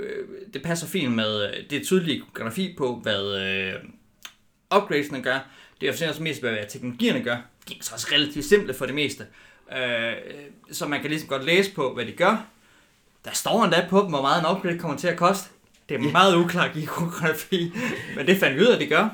[0.54, 3.72] det passer fint med øh, det tydelige grafi på, hvad øh,
[4.76, 5.38] upgradesene gør.
[5.80, 7.36] Det er jo også mest, hvad teknologierne gør.
[7.68, 9.26] De er så også relativt simple for det meste.
[9.76, 10.12] Øh,
[10.72, 12.46] så man kan ligesom godt læse på, hvad de gør.
[13.24, 15.48] Der står endda på dem, hvor meget en upgrade kommer til at koste.
[15.88, 17.72] Det er meget uklart geografi,
[18.16, 19.08] men det fandt vi ud af, at det gør.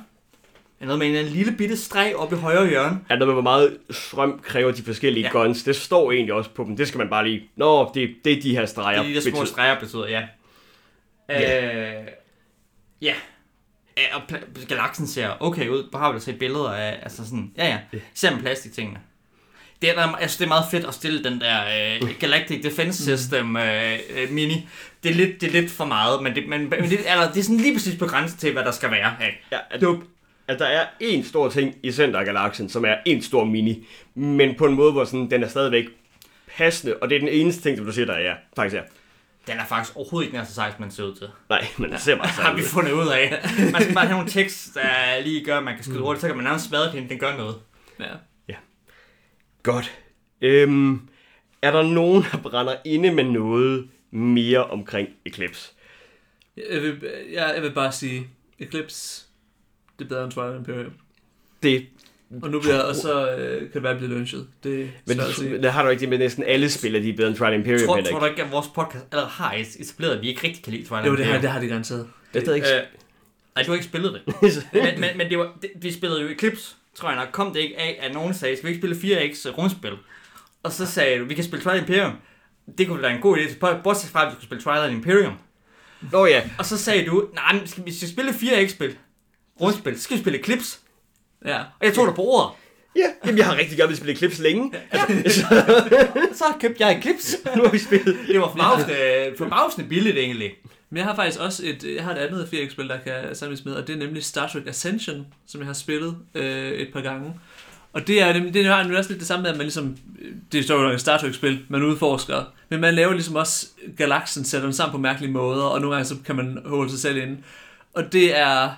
[0.81, 3.01] Er noget med en lille bitte streg oppe i højre hjørne.
[3.09, 5.39] Er der med, hvor meget strøm kræver de forskellige Ja.
[5.39, 5.45] ja.
[5.45, 5.63] guns?
[5.63, 6.77] Det står egentlig også på dem.
[6.77, 7.43] Det skal man bare lige...
[7.57, 9.03] Nå, det, det er de her streger.
[9.03, 10.23] Det er de der små betyder- streger betyder, ja.
[11.29, 11.99] Ja.
[12.01, 12.07] Øh,
[13.03, 13.15] ja.
[13.99, 14.23] Ja, og
[14.69, 15.91] galaksen ser okay ud.
[15.91, 17.79] Hvor har vi da set billeder af, altså sådan, ja ja,
[18.15, 18.99] ser man plastiktingene.
[19.83, 21.61] Det er, der, altså, det er meget fedt at stille den der
[22.03, 24.69] øh, Galactic Defense System øh, øh, mini.
[25.03, 27.39] Det er, lidt, det er lidt for meget, men det, men, men det, eller, det
[27.41, 29.15] er sådan lige præcis på grænsen til, hvad der skal være.
[29.21, 29.33] Hey.
[29.53, 29.81] Ja, at,
[30.51, 34.67] at der er en stor ting i Center-galaksen, som er en stor mini, men på
[34.67, 35.85] en måde, hvor sådan, den er stadigvæk
[36.57, 38.83] passende, og det er den eneste ting, som du siger, der er, faktisk er.
[39.47, 41.29] Den er faktisk overhovedet ikke nær så sejt, som man ser ud til.
[41.49, 43.43] Nej, men det ser bare har sådan vi fundet ud af.
[43.73, 46.27] Man skal bare have nogle tekst, der lige gør, at man kan skyde hurtigt, så
[46.27, 47.55] kan man nærmest smadre den, den gør noget.
[48.49, 48.55] Ja.
[49.63, 49.99] Godt.
[50.41, 51.01] Øhm,
[51.63, 55.73] Er der nogen, der brænder inde med noget mere omkring Eclipse?
[56.57, 58.27] Jeg vil, jeg, jeg vil bare sige,
[58.59, 59.27] Eclipse,
[60.01, 60.93] det er bedre end Twilight Imperium.
[61.63, 61.87] Det,
[62.43, 64.47] Og nu bliver og så øh, kan det være, at jeg bliver lynchet.
[64.65, 67.09] Det men at det, det har du ikke det med næsten alle spil, at de
[67.11, 70.13] er bedre end Twilight Imperium, Tror, tror du ikke, at vores podcast allerede har etableret,
[70.17, 71.41] at vi ikke rigtig kan lide Twilight Jo, det har, Imperium?
[71.43, 72.09] det har de garanteret.
[72.35, 72.67] Jeg ved ikke.
[72.67, 72.83] Øh,
[73.55, 74.35] nej, du har ikke spillet det.
[74.73, 77.29] men, men, men det var, det, vi spillede jo Eclipse, tror jeg nok.
[77.33, 79.93] Kom det ikke af, at nogen sagde, skal vi ikke spille 4X rundspil?
[80.63, 82.13] Og så sagde du, vi kan spille Twilight Imperium.
[82.79, 85.33] Det kunne være en god idé, til- bortset fra, at vi skulle spille Twilight Imperium.
[86.13, 88.97] Nå ja, Og så sagde du, nej, skal vi skal spille 4X-spil,
[89.61, 90.79] rundspil, så skal vi spille Eclipse.
[91.47, 91.59] Ja.
[91.59, 92.51] Og jeg tog dig på ordet.
[92.97, 93.07] ja.
[93.25, 94.73] Jamen, jeg har rigtig gerne vil spille Eclipse længe.
[96.41, 97.37] Så købte jeg Eclipse.
[97.57, 98.19] nu har vi spillet.
[98.27, 100.51] Det var forbavsende, forbavsende billigt egentlig.
[100.91, 103.73] Men jeg har faktisk også et, jeg har et andet 4X-spil, der kan samles med,
[103.73, 107.35] og det er nemlig Star Trek Ascension, som jeg har spillet øh, et par gange.
[107.93, 109.97] Og det er nemlig, det har nemlig også lidt det samme med, at man ligesom,
[110.21, 113.67] øh, det står jo nok et Star Trek-spil, man udforsker, men man laver ligesom også
[113.97, 116.99] galaksen, sætter den sammen på mærkelige måder, og nogle gange så kan man holde sig
[116.99, 117.37] selv inde.
[117.95, 118.71] Og det er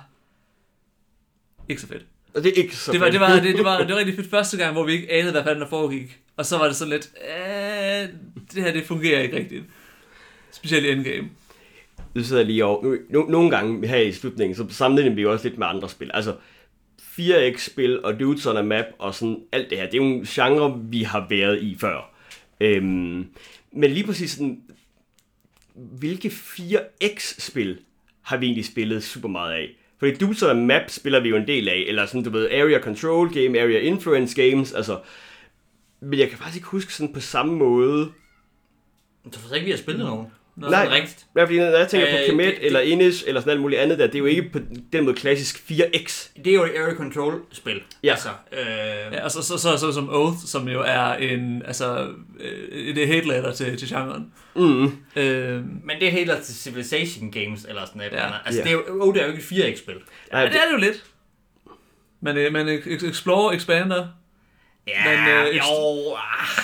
[1.69, 2.05] ikke så fedt.
[2.35, 3.13] Og det er ikke så Det var, fedt.
[3.13, 5.31] det, var, det, det, var, det var rigtig fedt første gang, hvor vi ikke anede,
[5.31, 6.19] hvad fanden der foregik.
[6.37, 8.09] Og så var det sådan lidt, øh,
[8.53, 9.63] det her det fungerer ikke rigtigt.
[10.51, 11.29] Specielt i endgame.
[12.13, 12.83] Nu sidder jeg lige over.
[12.83, 15.89] Nu, no, nogle gange her i slutningen, så sammenligner vi jo også lidt med andre
[15.89, 16.11] spil.
[16.13, 16.35] Altså,
[17.01, 20.25] 4X-spil og Dudes on a Map og sådan alt det her, det er jo en
[20.25, 22.13] genre, vi har været i før.
[22.61, 23.27] Øhm,
[23.71, 24.61] men lige præcis sådan,
[25.75, 27.79] hvilke 4X-spil
[28.21, 29.69] har vi egentlig spillet super meget af?
[30.03, 32.79] Fordi Dudes on Map spiller vi jo en del af, eller sådan, du ved, Area
[32.79, 34.99] Control Game, Area Influence Games, altså...
[35.99, 38.11] Men jeg kan faktisk ikke huske sådan på samme måde,
[39.25, 40.27] Du tror ikke, vi har spillet nogen.
[40.55, 40.87] Nej.
[40.91, 41.25] Rigtigt.
[41.35, 43.61] Ja, fordi når jeg tænker på Øh, Kemet det- det- eller Inish eller sådan alt
[43.61, 44.59] muligt andet der, det er jo ikke på
[44.93, 46.29] den måde klassisk 4X.
[46.43, 47.81] Det er jo et area control spil.
[48.03, 48.11] Ja.
[48.11, 48.59] Altså, øh,
[49.13, 52.07] Ja, og så, så, så, så som Oath, som jo er en, altså,
[52.39, 54.31] øh, det er headlader til, til genren.
[54.55, 54.83] Mm.
[55.15, 58.11] Øh, Men det er helt til Civilization Games eller sådan noget.
[58.13, 58.29] Ja.
[58.45, 58.63] Altså, Ja.
[58.63, 59.95] det er jo, oh, det er jo ikke et 4X-spil.
[60.31, 61.03] Nej, ja, det er det jo lidt.
[62.21, 64.07] Men, øh, men ex- Explorer, Expander,
[64.87, 65.61] Ja, Men, øh, øh, jo,
[66.15, 66.63] ah,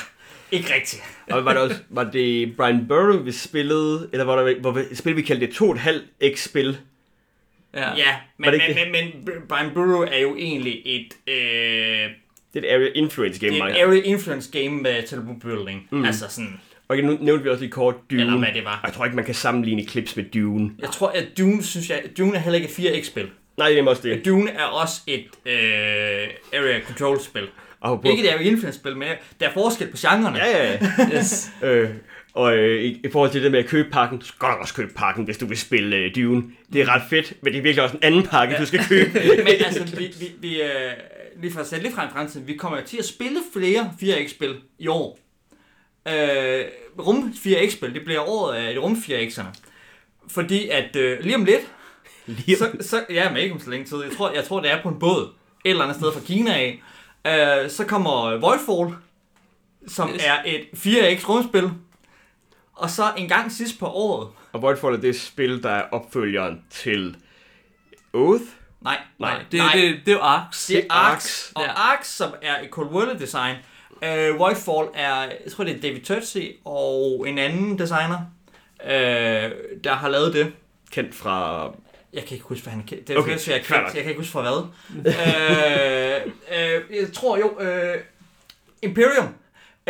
[0.52, 1.04] ikke rigtigt.
[1.32, 4.82] Og var det også, var det Brian Burrow, vi spillede, eller var der, hvor vi,
[4.94, 6.78] spil, vi kaldte det 2,5X spil?
[7.74, 7.96] ja.
[7.96, 12.10] Ja, men, det men, men, men Brian Burrow er jo egentlig et, øh,
[12.54, 15.88] Det er et Area Influence game, det er et area influence game med telephone building.
[15.92, 16.06] Mm.
[16.06, 18.22] Altså sådan, Og nu nævnte vi også lige kort Dune.
[18.22, 18.82] eller hvad det var.
[18.86, 20.72] Jeg tror ikke, man kan sammenligne Eclipse med Dune.
[20.80, 23.30] Jeg tror, at Dune, synes jeg, Dune er heller ikke et 4X-spil.
[23.58, 24.26] Nej, det er også det.
[24.26, 25.54] Dune er også et øh,
[26.54, 27.48] area control-spil.
[27.82, 29.08] Og på, Ikke et area influence-spil, men
[29.40, 30.38] der er forskel på genrerne.
[30.38, 30.80] Ja, ja, ja.
[31.18, 31.52] Yes.
[31.64, 31.90] øh,
[32.34, 34.74] og øh, i, i forhold til det med at købe pakken, så skal du også
[34.74, 36.44] købe pakken, hvis du vil spille øh, Dune.
[36.74, 38.60] Det er ret fedt, men det er virkelig også en anden pakke, ja.
[38.60, 39.12] du skal købe.
[39.46, 40.70] Men altså, vi, vi, vi øh,
[41.42, 43.94] lige for at sætte lidt frem i fremtiden, vi kommer jo til at spille flere
[44.02, 45.20] 4X-spil i år.
[46.08, 46.66] Øh,
[47.00, 49.62] rum 4X-spil, det bliver året af rum 4X'erne.
[50.28, 51.62] Fordi at øh, lige om lidt,
[52.30, 54.72] Lige så, så, ja, men ikke om så længe tid, jeg tror, jeg tror det
[54.72, 55.30] er på en båd,
[55.66, 56.82] et eller andet sted fra Kina af,
[57.28, 58.96] øh, så kommer Voidfall,
[59.88, 60.24] som Yes.
[60.26, 61.70] er et 4X rumspil,
[62.76, 66.62] og så en gang sidst på året, Og Voidfall er det spil, der er opfølgeren
[66.70, 67.16] til
[68.14, 68.44] Oath.
[68.82, 70.68] nej, Nej, nej, Det, nej, det, det er jo Arx.
[70.68, 71.52] Det er Arx.
[71.56, 71.72] Og Ja.
[71.72, 73.56] Arx, som er et Cold World design.
[73.92, 78.20] Uh, Voidfall er, jeg tror det er David Turtsey og en anden designer,
[78.84, 78.90] uh,
[79.84, 80.54] der har lavet det.
[80.92, 81.64] Kendt fra...
[82.14, 82.82] Jeg kan ikke huske, hvad han.
[82.90, 83.96] Det er Okay, okay, jeg, kan, nok.
[83.96, 84.62] jeg kan ikke huske fra hvad.
[84.96, 86.19] uh,
[87.00, 88.02] jeg tror jo, uh,
[88.82, 89.28] Imperium,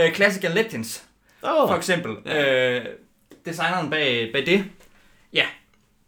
[0.02, 1.04] uh, Classical Legends,
[1.42, 2.12] Oh, for eksempel.
[2.12, 2.86] Uh,
[3.46, 4.66] designeren bag, bag det.
[5.34, 5.46] Ja.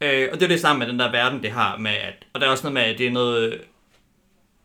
[0.02, 2.42] Uh, og det er det samme med den der verden, det har med, at, og
[2.42, 3.62] der er også noget med, at det er noget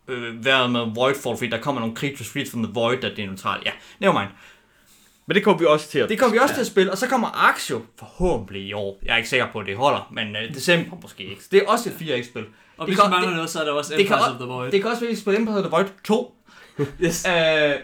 [0.08, 3.18] øh, været med Voidfall, fordi der kommer nogle creatures free from the void, der det
[3.18, 3.64] er neutralt.
[3.66, 4.28] Ja, nevermind.
[5.26, 6.08] Men det kommer vi også til at...
[6.08, 8.98] Det kommer vi også til at spille, og så kommer Arx jo forhåbentlig i år.
[9.02, 11.42] Jeg er ikke sikker på, at det holder, men øh, december måske ikke.
[11.42, 12.44] Så det er også et 4X-spil.
[12.76, 14.70] Og hvis vi mangler noget, så er der også det kan Empires of the Void.
[14.72, 16.34] Det kan også være, at vi spiller Empire of the Void 2,
[17.04, 17.26] Yes.
[17.28, 17.74] øh,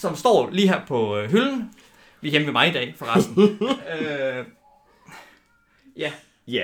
[0.00, 1.70] som står lige her på øh, hylden.
[2.20, 3.42] Vi er hjemme ved mig i dag, forresten.
[4.00, 4.44] øh,
[5.96, 6.12] ja,
[6.48, 6.62] Ja.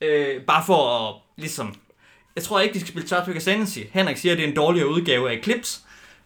[0.00, 1.74] øh, bare for at ligesom...
[2.36, 3.78] Jeg tror ikke, de skal spille Trek Ascendancy.
[3.92, 5.80] Henrik siger, at det er en dårligere udgave af Eclipse.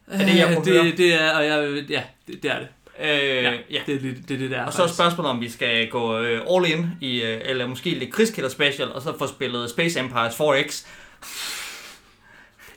[0.06, 0.84] Er det, jeg Øh, høre?
[0.84, 2.68] det, det er, og jeg, ja, det, det er det.
[3.00, 3.80] Øh, Ja, ja.
[3.86, 4.64] Det er det, det, er det der.
[4.64, 7.90] Og så er spørgsmålet, om vi skal gå øh, all in, i, øh, eller måske
[7.90, 10.86] lidt Krigskiller Special, og så få spillet Space Empires 4X.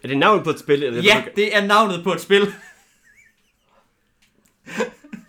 [0.04, 0.84] Er det navnet på et spil?
[0.84, 2.42] Eller Ja, det er navnet på et spil.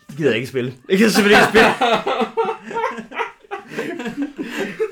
[0.09, 0.75] Det gider jeg ikke spille.
[0.89, 1.71] Det gider selvfølgelig ikke spille.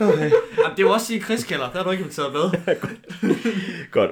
[0.00, 0.30] Jamen,
[0.76, 2.50] det er jo også i Krigskiller, der har du ikke inviteret med.
[3.90, 4.10] Godt.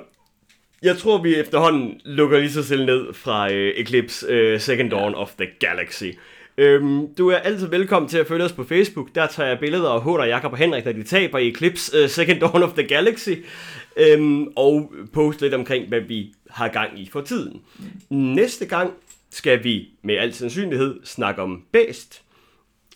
[0.82, 5.14] Jeg tror, vi efterhånden lukker lige så selv ned fra øh, Eclipse øh, Second Dawn
[5.14, 6.04] of the Galaxy.
[6.58, 9.08] Øhm, du er altid velkommen til at følge os på Facebook.
[9.14, 12.40] Der tager jeg billeder og Jakob og Henrik, når de taber i Eclipse uh, Second
[12.40, 13.30] Dawn of the Galaxy.
[13.96, 17.60] Øhm, og poste lidt omkring, hvad vi har gang i for tiden.
[18.10, 18.92] Næste gang
[19.30, 22.22] skal vi med al sandsynlighed snakke om Best,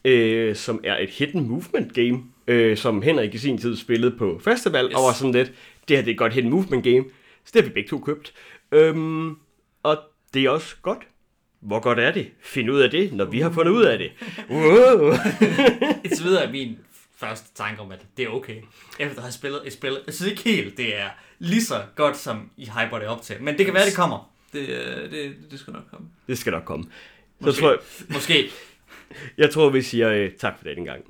[0.05, 4.41] øh, som er et hidden movement game, øh, som Henrik i sin tid spillede på
[4.45, 4.91] festival, yes.
[4.91, 4.97] Yes.
[4.97, 5.53] og var sådan lidt,
[5.89, 7.05] det her det er et godt hidden movement game,
[7.51, 8.33] så det har vi begge to købt.
[8.73, 9.37] Øhm,
[9.83, 9.99] og
[10.35, 10.99] det er også godt.
[11.61, 12.31] Hvor godt er det?
[12.43, 14.11] Find ud af det, når vi har fundet ud af det.
[14.51, 15.13] Wow.
[16.05, 16.79] Indtil videre er min
[17.17, 18.57] første tanke om, at det er okay.
[18.99, 19.99] Efter at have spillet et spil.
[20.07, 21.09] Jeg synes ikke helt, det er
[21.39, 23.37] lige så godt, som I hyper det op til.
[23.43, 24.33] Men det kan være, det kommer.
[24.53, 26.09] Det, øh, det, det skal nok komme.
[26.27, 26.85] Det skal nok komme.
[26.85, 27.61] Så Måske.
[27.61, 27.79] tror jeg,
[28.09, 28.51] Måske.
[29.39, 31.05] jeg tror, vi siger øh, tak for den gang.